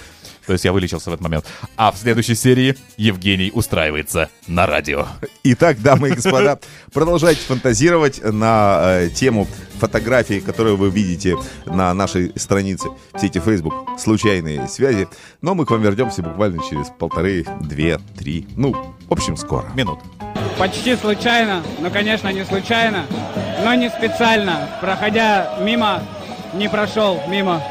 То 0.46 0.52
есть 0.52 0.64
я 0.64 0.72
вылечился 0.72 1.10
в 1.10 1.12
этот 1.12 1.22
момент. 1.22 1.46
А 1.76 1.92
в 1.92 1.96
следующей 1.96 2.34
серии 2.34 2.76
Евгений 2.96 3.50
устраивается 3.52 4.28
на 4.46 4.66
радио. 4.66 5.06
Итак, 5.44 5.80
дамы 5.80 6.10
и 6.10 6.12
господа, 6.12 6.58
продолжайте 6.92 7.40
фантазировать 7.42 8.20
на 8.22 8.80
э, 8.82 9.10
тему 9.10 9.46
фотографий, 9.78 10.40
которые 10.40 10.76
вы 10.76 10.90
видите 10.90 11.36
на 11.66 11.92
нашей 11.94 12.32
странице 12.36 12.88
в 13.12 13.20
сети 13.20 13.40
Facebook 13.40 13.74
«Случайные 13.98 14.68
связи». 14.68 15.08
Но 15.40 15.54
мы 15.54 15.66
к 15.66 15.70
вам 15.70 15.82
вернемся 15.82 16.22
буквально 16.22 16.62
через 16.68 16.88
полторы, 16.90 17.44
две, 17.60 17.98
три, 18.16 18.46
ну, 18.56 18.72
в 19.08 19.12
общем, 19.12 19.36
скоро. 19.36 19.66
Минут. 19.74 19.98
Почти 20.58 20.96
случайно, 20.96 21.62
но, 21.80 21.90
конечно, 21.90 22.28
не 22.28 22.44
случайно, 22.44 23.06
но 23.64 23.74
не 23.74 23.90
специально. 23.90 24.68
Проходя 24.80 25.58
мимо, 25.60 26.02
не 26.54 26.68
прошел 26.68 27.20
мимо. 27.28 27.62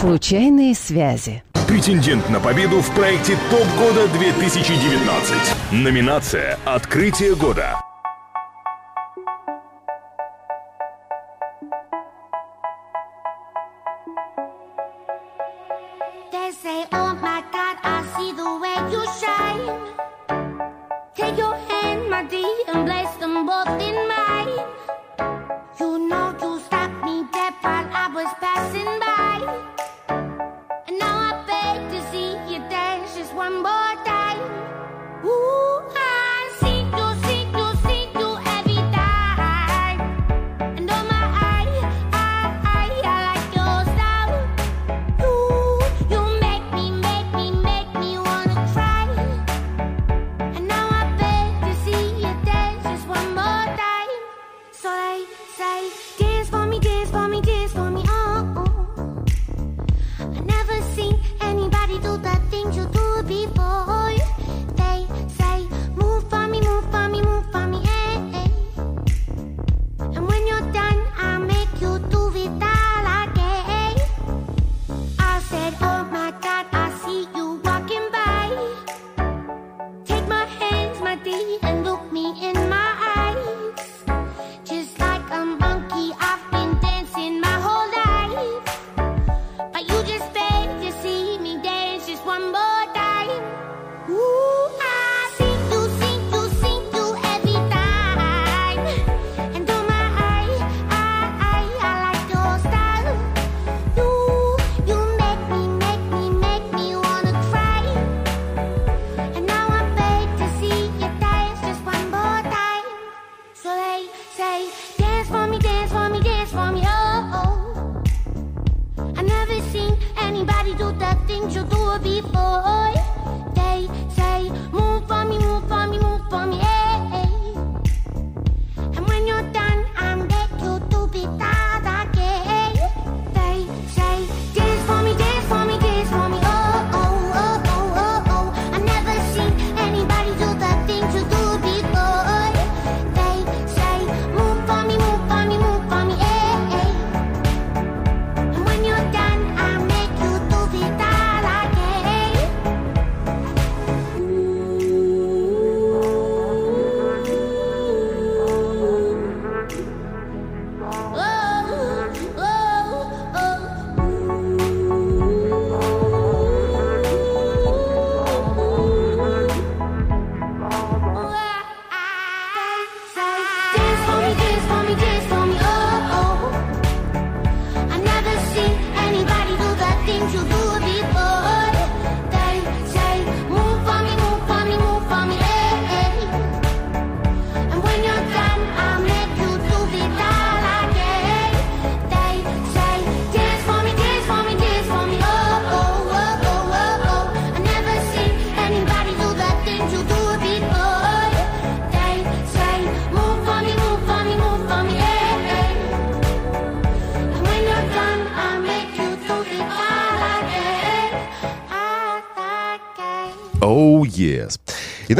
Случайные 0.00 0.74
связи. 0.74 1.42
Претендент 1.68 2.30
на 2.30 2.40
победу 2.40 2.80
в 2.80 2.90
проекте 2.94 3.36
ТОП 3.50 3.66
года 3.78 4.08
2019. 4.08 5.34
Номинация 5.72 6.58
«Открытие 6.64 7.34
года». 7.34 7.89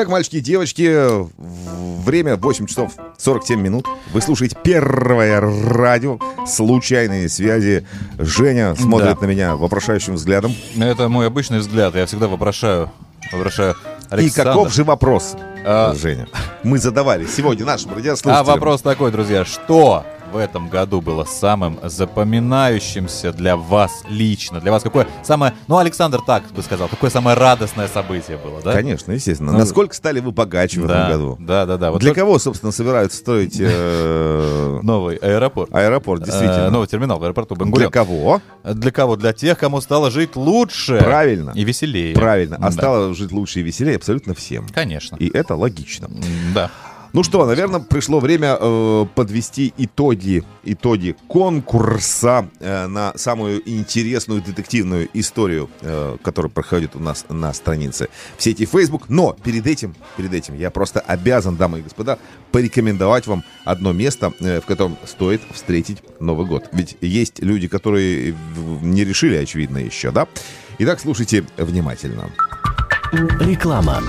Итак, 0.01 0.09
мальчики 0.09 0.37
и 0.37 0.41
девочки, 0.41 0.97
время 2.07 2.37
8 2.37 2.65
часов 2.65 2.93
47 3.19 3.61
минут. 3.61 3.87
Вы 4.15 4.23
слушаете 4.23 4.57
первое 4.65 5.43
радио 5.43 6.19
«Случайные 6.47 7.29
связи». 7.29 7.87
Женя 8.19 8.75
смотрит 8.77 9.21
Да. 9.21 9.27
на 9.27 9.31
меня 9.31 9.57
вопрошающим 9.57 10.15
взглядом. 10.15 10.55
Это 10.79 11.11
мой 11.11 11.27
обычный 11.27 11.59
взгляд. 11.59 11.95
Я 11.97 12.07
всегда 12.07 12.29
вопрошаю, 12.29 12.91
вопрошаю 13.31 13.75
И 13.75 14.15
Александр. 14.15 14.53
каков 14.53 14.73
же 14.73 14.85
вопрос, 14.85 15.37
А, 15.67 15.95
Женя? 15.95 16.29
Мы 16.63 16.79
задавали 16.79 17.27
сегодня 17.27 17.67
нашим 17.67 17.91
радиослушателям. 17.95 18.37
А 18.39 18.43
вопрос 18.43 18.81
такой, 18.81 19.11
друзья, 19.13 19.45
что 19.45 20.07
в 20.33 20.37
этом 20.37 20.69
году 20.69 21.01
было 21.01 21.25
самым 21.25 21.79
запоминающимся 21.83 23.33
для 23.33 23.57
вас 23.57 24.03
лично? 24.09 24.61
Для 24.61 24.71
вас 24.73 24.83
какое 24.83 25.07
самое, 25.23 25.55
ну, 25.69 25.79
Александр 25.79 26.21
так 26.27 26.45
бы 26.53 26.63
сказал, 26.63 26.89
какое 26.89 27.11
самое 27.11 27.37
радостное 27.37 27.89
событие 27.89 28.37
было, 28.39 28.61
да? 28.63 28.73
Конечно, 28.73 29.13
естественно. 29.13 29.53
Ну, 29.53 29.59
Насколько 29.59 29.95
стали 29.95 30.21
вы 30.21 30.33
богаче 30.33 30.81
в 30.81 30.87
да, 30.87 31.09
этом 31.09 31.11
году? 31.19 31.37
Да, 31.41 31.67
да, 31.67 31.77
да. 31.77 31.91
Вот 31.91 32.01
Для 32.01 32.11
только 32.11 32.21
кого, 32.21 32.39
собственно, 32.39 32.73
собираются 32.73 33.19
строить 33.19 33.57
э, 33.59 34.81
Новый 34.83 35.17
аэропорт. 35.17 35.73
аэропорт, 35.75 36.23
действительно? 36.25 36.67
Э, 36.67 36.71
новый 36.71 36.87
терминал 36.87 37.19
в 37.19 37.25
аэропорту 37.25 37.55
Для 37.55 37.65
Бенгурион. 37.65 37.91
кого? 37.91 38.43
Для 38.65 38.91
кого? 38.91 39.17
Для 39.17 39.33
тех, 39.33 39.59
кому 39.59 39.81
стало 39.81 40.11
жить 40.11 40.37
лучше. 40.37 40.99
Правильно. 40.99 41.53
И 41.55 41.65
веселее. 41.65 42.15
Правильно. 42.15 42.57
А 42.57 42.67
Да. 42.67 42.71
стало 42.71 43.15
жить 43.15 43.33
лучше 43.33 43.61
и 43.61 43.63
веселее 43.63 43.97
абсолютно 43.97 44.35
всем. 44.35 44.67
Конечно. 44.73 45.17
И 45.17 45.29
это 45.35 45.55
логично. 45.57 46.09
Да. 46.55 46.71
Ну 47.13 47.25
что, 47.25 47.45
наверное, 47.45 47.81
пришло 47.81 48.21
время 48.21 48.57
э, 48.61 49.07
подвести 49.17 49.75
итоги, 49.77 50.45
итоги 50.63 51.17
конкурса 51.27 52.49
э, 52.61 52.87
на 52.87 53.13
самую 53.17 53.69
интересную 53.69 54.41
детективную 54.41 55.09
историю, 55.15 55.69
э, 55.81 56.17
которая 56.23 56.51
проходит 56.51 56.95
у 56.95 57.01
нас 57.01 57.25
на 57.29 57.53
странице 57.53 58.09
в 58.37 58.43
сети 58.43 58.65
Facebook. 58.65 59.09
Но 59.09 59.37
перед 59.43 59.67
этим, 59.67 59.97
перед 60.17 60.33
этим 60.33 60.55
я 60.55 60.71
просто 60.71 61.01
обязан, 61.01 61.57
дамы 61.57 61.81
и 61.81 61.83
господа, 61.83 62.19
порекомендовать 62.53 63.27
вам 63.27 63.43
одно 63.65 63.93
место, 63.93 64.33
э, 64.39 64.61
в 64.61 64.67
котором 64.67 64.97
стоит 65.05 65.41
встретить 65.53 66.05
Новый 66.21 66.47
год. 66.47 66.69
Ведь 66.71 66.97
есть 67.01 67.41
люди, 67.41 67.67
которые 67.67 68.37
не 68.83 69.05
решили, 69.05 69.35
очевидно, 69.35 69.79
еще, 69.79 70.13
да? 70.13 70.29
Итак, 70.79 71.01
слушайте 71.01 71.45
внимательно. 71.57 72.31
Реклама. 73.41 74.01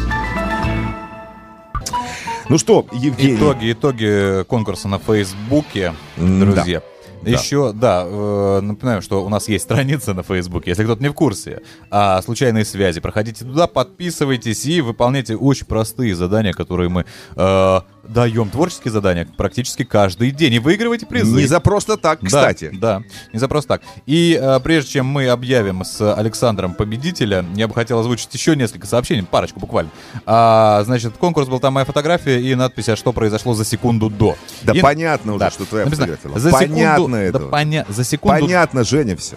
Ну 2.51 2.57
что, 2.57 2.85
Евгений? 2.91 3.37
Итоги, 3.37 3.71
итоги 3.71 4.43
конкурса 4.43 4.89
на 4.89 4.99
Фейсбуке, 4.99 5.93
друзья. 6.17 6.83
да. 7.21 7.29
Еще, 7.31 7.71
да, 7.71 8.03
э, 8.05 8.59
напоминаю, 8.61 9.01
что 9.01 9.23
у 9.23 9.29
нас 9.29 9.47
есть 9.47 9.63
страница 9.71 10.13
на 10.13 10.21
Фейсбуке, 10.21 10.71
если 10.71 10.83
кто-то 10.83 11.01
не 11.01 11.07
в 11.07 11.13
курсе, 11.13 11.61
а 11.89 12.21
случайные 12.21 12.65
связи. 12.65 12.99
Проходите 12.99 13.45
туда, 13.45 13.67
подписывайтесь 13.67 14.65
и 14.65 14.81
выполняйте 14.81 15.37
очень 15.37 15.65
простые 15.65 16.13
задания, 16.13 16.51
которые 16.51 16.89
мы 16.89 17.05
э, 17.37 17.81
даем. 18.11 18.49
Творческие 18.49 18.91
задания 18.91 19.27
практически 19.37 19.83
каждый 19.83 20.31
день. 20.31 20.53
И 20.53 20.59
выигрывайте 20.59 21.05
призы. 21.05 21.35
Не 21.35 21.45
за 21.45 21.59
просто 21.59 21.97
так, 21.97 22.19
Да, 22.21 22.27
кстати. 22.27 22.69
Да, 22.73 23.03
не 23.33 23.39
за 23.39 23.47
просто 23.47 23.69
так. 23.69 23.81
И 24.05 24.37
э, 24.41 24.59
прежде 24.59 24.91
чем 24.91 25.05
мы 25.07 25.27
объявим 25.27 25.83
с 25.83 26.13
Александром 26.13 26.73
победителя, 26.73 27.45
я 27.55 27.67
бы 27.67 27.73
хотел 27.73 27.99
озвучить 27.99 28.33
еще 28.33 28.55
несколько 28.55 28.87
сообщений, 28.87 29.23
парочку 29.23 29.59
буквально. 29.59 29.91
А, 30.25 30.83
значит, 30.85 31.13
конкурс 31.17 31.47
был 31.47 31.59
там 31.59 31.73
моя 31.73 31.85
фотография 31.85 32.41
и 32.41 32.53
надпись, 32.55 32.89
а 32.89 32.95
что 32.95 33.13
произошло 33.13 33.53
за 33.53 33.65
секунду 33.65 34.09
до. 34.09 34.35
Да 34.63 34.73
И- 34.73 34.81
понятно 34.81 35.33
уже, 35.33 35.39
Да. 35.39 35.51
что 35.51 35.65
твоя 35.65 35.85
Написано, 35.85 36.07
фотография 36.07 36.27
была. 36.29 36.39
За 36.39 36.51
Понятно 36.51 36.95
секунду, 36.97 37.17
это. 37.17 37.39
Да 37.39 37.45
поня- 37.45 37.85
за 37.89 38.03
секунду 38.03 38.39
Понятно, 38.41 38.83
Женя, 38.83 39.15
все. 39.15 39.35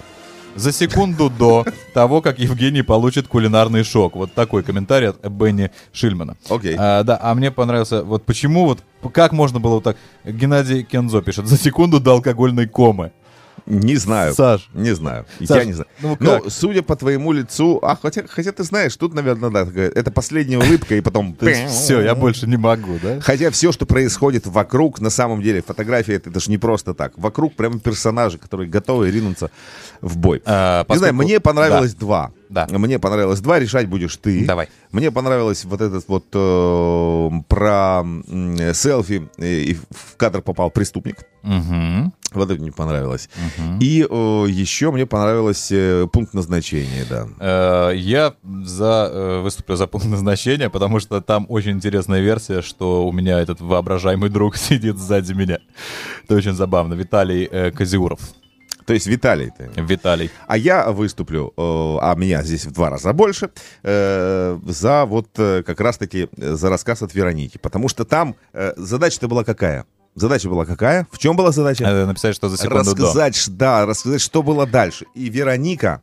За 0.55 0.73
секунду 0.73 1.31
до 1.31 1.65
того, 1.93 2.21
как 2.21 2.39
Евгений 2.39 2.83
получит 2.83 3.29
кулинарный 3.29 3.85
шок. 3.85 4.17
Вот 4.17 4.33
такой 4.33 4.63
комментарий 4.63 5.09
от 5.11 5.27
Бенни 5.29 5.71
Шильмана. 5.93 6.37
Окей. 6.49 6.77
А, 6.79 7.03
да, 7.03 7.19
а 7.21 7.35
мне 7.35 7.51
понравился, 7.51 8.03
вот 8.03 8.25
почему, 8.25 8.67
вот 8.67 8.83
как 9.13 9.33
можно 9.33 9.61
было 9.61 9.75
вот 9.75 9.85
так, 9.85 9.97
Геннадий 10.25 10.83
Кензо 10.83 11.23
пишет, 11.23 11.47
за 11.47 11.57
секунду 11.57 12.01
до 12.01 12.13
алкогольной 12.13 12.67
комы. 12.67 13.13
Не 13.67 13.97
знаю. 13.97 14.35
Саш. 14.35 14.69
Не 14.75 14.95
знаю. 14.95 15.25
Саш, 15.39 15.59
я 15.59 15.65
не 15.65 15.73
знаю. 15.73 15.89
ну 16.03 16.17
Но, 16.21 16.41
как? 16.41 16.53
судя 16.53 16.83
по 16.83 16.97
твоему 16.97 17.33
лицу... 17.33 17.79
А, 17.83 17.97
хотя, 18.01 18.25
хотя 18.29 18.53
ты 18.53 18.63
знаешь, 18.63 18.95
тут, 18.97 19.15
наверное, 19.15 19.51
да, 19.51 19.67
это 19.83 20.11
последняя 20.11 20.59
улыбка, 20.59 20.95
и 20.97 21.01
потом... 21.01 21.37
Все, 21.69 22.01
я 22.03 22.15
больше 22.15 22.47
не 22.47 22.57
могу, 22.57 22.99
да? 23.03 23.21
Хотя 23.21 23.51
все, 23.51 23.73
что 23.73 23.87
происходит 23.87 24.47
вокруг, 24.47 25.01
на 25.01 25.11
самом 25.11 25.43
деле, 25.43 25.63
фотография 25.63 26.15
это, 26.15 26.39
же 26.39 26.51
не 26.51 26.59
просто 26.59 26.95
так. 26.95 27.17
Вокруг 27.17 27.55
прямо 27.55 27.79
персонажи, 27.81 28.39
которые 28.39 28.69
готовы 28.69 29.11
ринуться 29.11 29.51
в 30.01 30.17
бой. 30.19 30.43
А, 30.45 30.85
Не 30.89 30.97
знаю, 30.99 31.15
мне 31.15 31.41
понравилось 31.41 31.95
два. 31.95 32.33
Да. 32.51 32.67
Мне 32.71 32.99
понравилось 32.99 33.41
два, 33.41 33.59
решать 33.59 33.89
будешь 33.89 34.17
ты. 34.17 34.45
Давай. 34.45 34.69
Мне 34.93 35.11
понравилось 35.11 35.65
вот 35.65 35.81
этот 35.81 36.07
вот 36.07 36.27
э, 36.35 37.31
про 37.49 38.03
м, 38.03 38.75
селфи, 38.75 39.29
э, 39.39 39.47
и 39.47 39.75
в 39.75 40.17
кадр 40.17 40.41
попал 40.41 40.71
преступник. 40.71 41.25
Мгм. 41.43 42.13
Вот 42.35 42.51
это 42.51 42.61
мне 42.61 42.73
понравилось. 42.73 43.29
И 43.81 44.07
э, 44.09 44.47
еще 44.49 44.91
мне 44.91 45.07
понравилось 45.07 45.69
э, 45.71 46.07
пункт 46.13 46.35
назначения, 46.35 47.05
да. 47.09 47.29
Э, 47.41 47.97
Я 47.97 48.35
за, 48.65 49.11
э, 49.13 49.41
выступлю 49.41 49.77
за 49.77 49.87
пункт 49.87 50.07
назначения, 50.07 50.71
потому 50.71 51.01
что 51.01 51.21
там 51.21 51.47
очень 51.49 51.73
интересная 51.73 52.21
версия, 52.21 52.63
что 52.63 53.07
у 53.07 53.13
меня 53.13 53.41
этот 53.41 53.61
воображаемый 53.61 54.31
друг 54.31 54.57
сидит 54.59 54.99
сзади 54.99 55.33
меня. 55.33 55.59
Это 56.25 56.35
очень 56.37 56.55
забавно. 56.55 56.95
Виталий 56.95 57.49
э, 57.51 57.71
Козиуров. 57.71 58.21
То 58.87 58.93
есть 58.93 59.07
Виталий 59.07 59.51
ты. 59.57 59.71
Виталий. 59.77 60.31
А 60.47 60.57
я 60.59 60.91
выступлю, 60.91 61.53
а 61.57 62.15
меня 62.17 62.43
здесь 62.43 62.67
в 62.67 62.73
два 62.73 62.91
раза 62.91 63.13
больше, 63.15 63.49
э, 63.83 64.59
за 64.67 65.07
вот 65.07 65.29
э, 65.39 65.63
как 65.63 65.81
раз-таки 65.81 66.29
э, 66.37 66.55
за 66.55 66.69
рассказ 66.69 67.01
от 67.03 67.15
Вероники. 67.15 67.57
Потому 67.59 67.89
что 67.89 68.05
там 68.05 68.37
задача-то 68.77 69.27
была 69.29 69.43
какая? 69.45 69.87
Задача 70.15 70.49
была 70.49 70.65
какая? 70.65 71.07
В 71.11 71.19
чем 71.19 71.37
была 71.37 71.51
задача? 71.51 71.85
Э, 71.85 72.05
Написать, 72.07 72.37
что 72.37 72.49
за 72.49 72.57
секунду 72.57 72.95
до. 72.95 73.03
рассказать, 73.03 73.35
ш- 73.37 73.51
да, 73.51 73.85
рассказать, 73.85 74.21
что 74.21 74.43
было 74.43 74.65
дальше. 74.67 75.07
И 75.15 75.29
Вероника, 75.29 76.03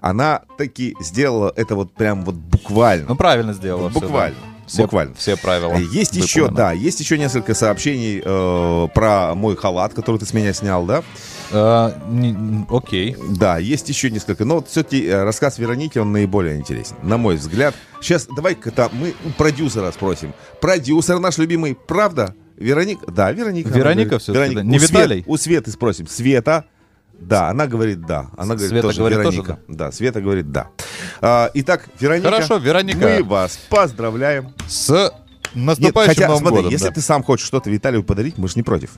она 0.00 0.42
таки 0.56 0.96
сделала 1.00 1.52
это 1.56 1.74
вот 1.74 1.92
прям 1.94 2.24
вот 2.24 2.34
буквально. 2.36 3.06
Ну, 3.08 3.16
правильно 3.16 3.52
сделала. 3.52 3.90
да. 3.90 4.00
Буквально. 4.00 4.36
Все, 4.66 4.82
буквально. 4.82 5.14
Все 5.16 5.36
правила. 5.36 5.74
Есть 5.76 6.14
еще, 6.14 6.42
выполнены. 6.42 6.56
да, 6.56 6.72
есть 6.72 7.00
еще 7.00 7.18
несколько 7.18 7.54
сообщений 7.54 8.22
э, 8.24 8.88
про 8.94 9.34
мой 9.34 9.56
халат, 9.56 9.94
который 9.94 10.18
ты 10.18 10.26
с 10.26 10.32
меня 10.32 10.52
снял, 10.52 10.86
да? 10.86 11.02
Э, 11.50 11.90
не- 12.08 12.64
Окей. 12.70 13.16
Да, 13.30 13.58
есть 13.58 13.88
еще 13.88 14.10
несколько. 14.12 14.44
Но 14.44 14.54
вот 14.56 14.68
все-таки 14.68 15.10
рассказ 15.10 15.58
Вероники, 15.58 15.98
он 15.98 16.12
наиболее 16.12 16.56
интересен, 16.56 16.94
на 17.02 17.16
мой 17.18 17.34
взгляд. 17.36 17.74
Сейчас 18.00 18.26
давай-ка 18.34 18.88
мы 18.92 19.12
у 19.26 19.30
продюсера 19.30 19.90
спросим. 19.90 20.32
Продюсер 20.60 21.18
наш 21.18 21.36
любимый, 21.38 21.74
правда? 21.74 22.34
Вероника? 22.60 23.10
Да, 23.10 23.32
Вероника. 23.32 23.70
Вероника 23.70 24.18
всё-таки, 24.18 24.38
Вероника. 24.54 24.60
да? 24.62 24.66
Не 24.68 24.76
У 24.76 24.80
Свет- 24.80 24.90
Виталий? 24.90 25.24
у 25.26 25.36
Светы 25.36 25.70
спросим. 25.72 26.06
Света? 26.06 26.64
Да, 27.18 27.48
она 27.50 27.66
говорит 27.66 28.02
да. 28.06 28.28
Она 28.36 28.54
говорит 28.54 28.70
Света 28.70 28.82
тоже 28.88 28.98
говорит 28.98 29.18
Вероника. 29.18 29.42
тоже 29.42 29.58
да, 29.68 29.92
Света 29.92 30.20
говорит 30.20 30.52
да. 30.52 30.68
А, 31.20 31.50
итак, 31.54 31.88
Вероника. 31.98 32.30
Хорошо, 32.30 32.56
Вероника. 32.56 32.98
Мы 32.98 33.22
вас 33.24 33.58
поздравляем. 33.68 34.54
С 34.68 34.88
Нет, 34.90 35.12
наступающим 35.54 36.14
хотя, 36.14 36.26
Новым 36.28 36.40
смотри, 36.40 36.56
годом. 36.58 36.70
если 36.72 36.86
да. 36.86 36.92
ты 36.92 37.00
сам 37.00 37.22
хочешь 37.22 37.46
что-то 37.46 37.68
Виталию 37.70 38.04
подарить, 38.04 38.38
мы 38.38 38.48
же 38.48 38.54
не 38.56 38.62
против. 38.62 38.90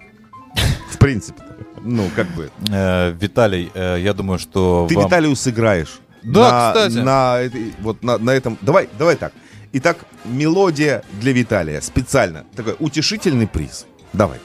В 0.90 0.98
принципе. 0.98 1.42
Ну, 1.82 2.08
как 2.14 2.28
бы. 2.28 2.50
Э, 2.70 3.12
Виталий, 3.18 3.70
э, 3.74 3.96
я 4.00 4.12
думаю, 4.12 4.38
что 4.38 4.86
Ты 4.88 4.94
Виталию 4.94 5.34
сыграешь. 5.34 5.98
Да, 6.22 6.40
на, 6.40 6.72
кстати. 6.72 6.98
На, 7.04 7.40
вот 7.80 8.04
на, 8.04 8.18
на 8.18 8.30
этом. 8.30 8.56
Давай, 8.60 8.88
давай 8.96 9.16
так. 9.16 9.32
Итак, 9.74 10.04
мелодия 10.24 11.02
для 11.20 11.32
Виталия. 11.32 11.80
Специально. 11.80 12.44
Такой 12.54 12.76
утешительный 12.78 13.46
приз. 13.46 13.86
Давай. 14.12 14.38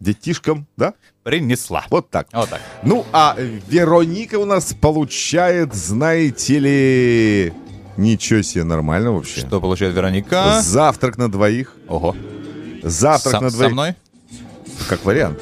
Детишкам, 0.00 0.66
да? 0.76 0.94
принесла. 1.22 1.84
Вот 1.90 2.10
так. 2.10 2.26
Вот 2.32 2.50
так. 2.50 2.60
Ну, 2.82 3.06
а 3.12 3.36
Вероника 3.38 4.38
у 4.38 4.44
нас 4.44 4.74
получает, 4.74 5.74
знаете 5.74 6.58
ли... 6.58 7.52
Ничего 8.00 8.40
себе, 8.40 8.64
нормально 8.64 9.12
вообще. 9.12 9.40
Что 9.40 9.60
получает 9.60 9.94
Вероника? 9.94 10.60
Завтрак 10.62 11.18
на 11.18 11.30
двоих. 11.30 11.74
Ого. 11.86 12.16
Завтрак 12.82 13.34
Со- 13.34 13.40
на 13.40 13.50
со 13.50 13.56
двоих. 13.56 13.72
мной? 13.72 13.94
Как 14.88 15.04
вариант. 15.04 15.38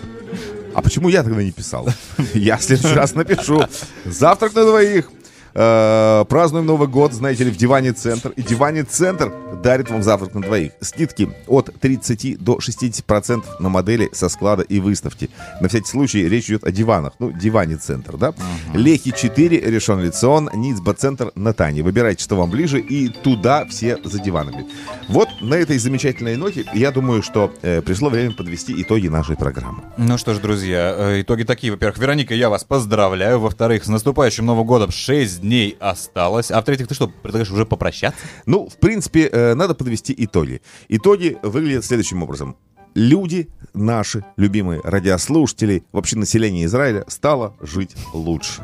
А 0.75 0.83
почему 0.83 1.09
я 1.09 1.23
тогда 1.23 1.41
не 1.43 1.53
писал? 1.53 1.89
Я 2.35 2.57
в 2.57 2.63
следующий 2.65 2.95
раз 2.97 3.15
напишу. 3.15 3.63
Завтрак 4.05 4.55
на 4.55 4.65
двоих. 4.65 5.09
Э, 5.55 6.25
празднуем 6.29 6.67
Новый 6.67 6.89
год, 6.89 7.13
знаете 7.13 7.45
ли, 7.45 7.51
в 7.51 7.57
Диване 7.57 7.93
Центр. 7.93 8.31
И 8.37 8.43
Диване 8.43 8.85
Центр 8.85 9.33
дарит 9.63 9.91
вам 9.91 10.03
завтрак 10.03 10.35
на 10.35 10.43
двоих. 10.43 10.73
Скидки 10.81 11.29
от 11.47 11.71
30 11.81 12.39
до 12.39 12.59
60% 12.59 13.43
на 13.61 13.69
модели 13.69 14.09
со 14.13 14.29
склада 14.29 14.63
и 14.63 14.81
выставки. 14.81 15.31
На 15.61 15.69
всякий 15.69 15.89
случай 15.89 16.29
речь 16.29 16.49
идет 16.49 16.65
о 16.65 16.71
диванах. 16.71 17.15
Ну, 17.19 17.33
Диване 17.33 17.77
Центр, 17.77 18.17
да? 18.17 18.35
Лехи 18.75 19.13
4, 19.13 19.59
Решен 19.59 20.01
Лицион, 20.01 20.51
Ницба 20.55 20.95
Центр, 20.95 21.33
Натани. 21.35 21.83
Выбирайте, 21.83 22.23
что 22.23 22.37
вам 22.37 22.51
ближе, 22.51 22.81
и 22.81 23.09
туда 23.09 23.65
все 23.67 23.99
за 24.05 24.19
диванами. 24.21 24.67
Вот 25.09 25.29
на 25.41 25.55
этой 25.55 25.79
замечательной 25.79 26.37
ноте 26.37 26.65
я 26.75 26.91
думаю, 26.91 27.23
что 27.23 27.53
э, 27.63 27.83
пришло 27.83 28.11
время 28.11 28.33
подвести 28.33 28.81
итоги 28.83 29.09
нашей 29.09 29.37
программы. 29.37 29.83
Ну 29.97 30.19
что 30.19 30.35
ж, 30.35 30.39
друзья, 30.39 30.95
э, 30.97 31.23
итоги 31.23 31.45
такие. 31.45 31.73
Во-первых, 31.73 31.99
Вероника, 31.99 32.35
я 32.35 32.51
вас 32.51 32.65
поздравляю. 32.65 33.41
Во-вторых, 33.41 33.85
с 33.85 33.89
наступающим 33.89 34.47
Новым 34.47 34.67
годом 34.67 34.91
6 34.91 35.38
дней 35.39 35.77
осталось. 35.81 36.51
А 36.51 36.61
в-третьих, 36.61 36.89
ты 36.89 36.95
что, 36.95 37.09
предлагаешь 37.09 37.51
уже 37.51 37.67
попрощаться? 37.67 38.21
Ну, 38.47 38.69
в 38.69 38.77
принципе, 38.77 39.29
э, 39.29 39.55
надо 39.55 39.75
подвести 39.75 40.15
итоги. 40.17 40.61
Итоги 40.89 41.39
выглядят 41.43 41.85
следующим 41.85 42.23
образом. 42.23 42.57
Люди, 42.95 43.49
наши 43.75 44.25
любимые 44.37 44.81
радиослушатели, 44.83 45.85
вообще 45.93 46.17
население 46.17 46.65
Израиля, 46.67 47.05
стало 47.07 47.55
жить 47.61 47.95
лучше. 48.13 48.63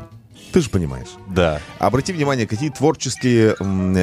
Ты 0.55 0.61
же 0.61 0.69
понимаешь. 0.69 1.09
Да. 1.27 1.59
Обрати 1.79 2.13
внимание, 2.13 2.47
какие 2.47 2.69
творческие 2.69 3.57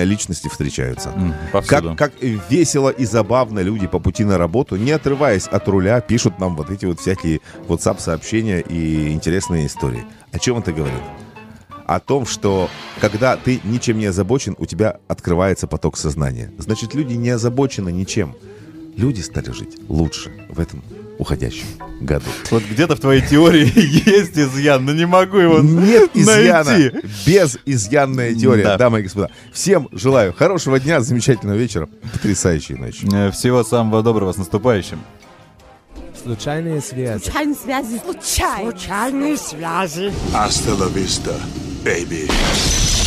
личности 0.05 0.49
встречаются. 0.49 1.11
повсюду. 1.51 1.94
как, 1.97 2.12
как 2.12 2.23
весело 2.23 2.90
и 2.90 3.07
забавно 3.07 3.61
люди 3.61 3.86
по 3.86 3.99
пути 3.99 4.24
на 4.24 4.36
работу, 4.36 4.77
не 4.77 4.90
отрываясь 4.90 5.47
от 5.47 5.66
руля, 5.69 6.01
пишут 6.03 6.39
нам 6.39 6.55
вот 6.57 6.70
эти 6.70 6.85
вот 6.85 7.01
всякие 7.01 7.40
WhatsApp-сообщения 7.69 8.61
и 8.61 9.12
интересные 9.12 9.66
истории. 9.66 10.05
О 10.31 10.39
чем 10.39 10.59
это 10.59 10.73
говорит? 10.73 11.01
О 11.94 12.01
том, 12.01 12.24
что 12.27 12.70
когда 13.01 13.36
ты 13.36 13.60
ничем 13.64 13.98
не 13.98 14.06
озабочен, 14.06 14.55
у 14.59 14.64
тебя 14.66 14.98
открывается 15.09 15.66
поток 15.66 15.98
сознания. 15.98 16.51
Значит, 16.59 16.94
люди 16.94 17.14
не 17.14 17.28
озабочены 17.31 17.90
ничем. 17.93 18.35
Люди 18.97 19.20
стали 19.20 19.51
жить 19.52 19.77
лучше 19.89 20.31
в 20.48 20.59
этом 20.59 20.82
уходящем 21.19 21.66
году. 22.01 22.24
Вот 22.51 22.62
где-то 22.64 22.97
в 22.97 23.01
твоей 23.01 23.20
теории 23.20 23.70
есть 24.09 24.36
изъян, 24.39 24.85
но 24.86 24.93
не 24.93 25.06
могу 25.06 25.36
его 25.36 25.59
Нет 25.60 26.10
изъяна. 26.14 26.70
найти. 26.70 26.97
Без 27.27 27.59
изъянная 27.66 28.35
теория, 28.35 28.64
Да. 28.64 28.78
дамы 28.78 29.01
и 29.01 29.02
господа. 29.02 29.31
Всем 29.52 29.89
желаю 29.93 30.32
хорошего 30.32 30.81
дня, 30.81 31.01
замечательного 31.01 31.56
вечера, 31.59 31.89
потрясающей 32.12 32.74
ночи. 32.74 33.06
Э, 33.14 33.31
Всего 33.31 33.62
самого 33.64 34.02
доброго, 34.02 34.32
с 34.32 34.36
наступающим. 34.39 34.98
Случайные 36.23 36.81
связи. 36.81 37.23
Случайные 37.24 37.55
связи. 37.55 38.01
Случайные. 38.05 38.70
Случайные 38.73 39.36
связи. 39.36 40.12
Vista, 40.94 41.35
baby. 41.82 43.02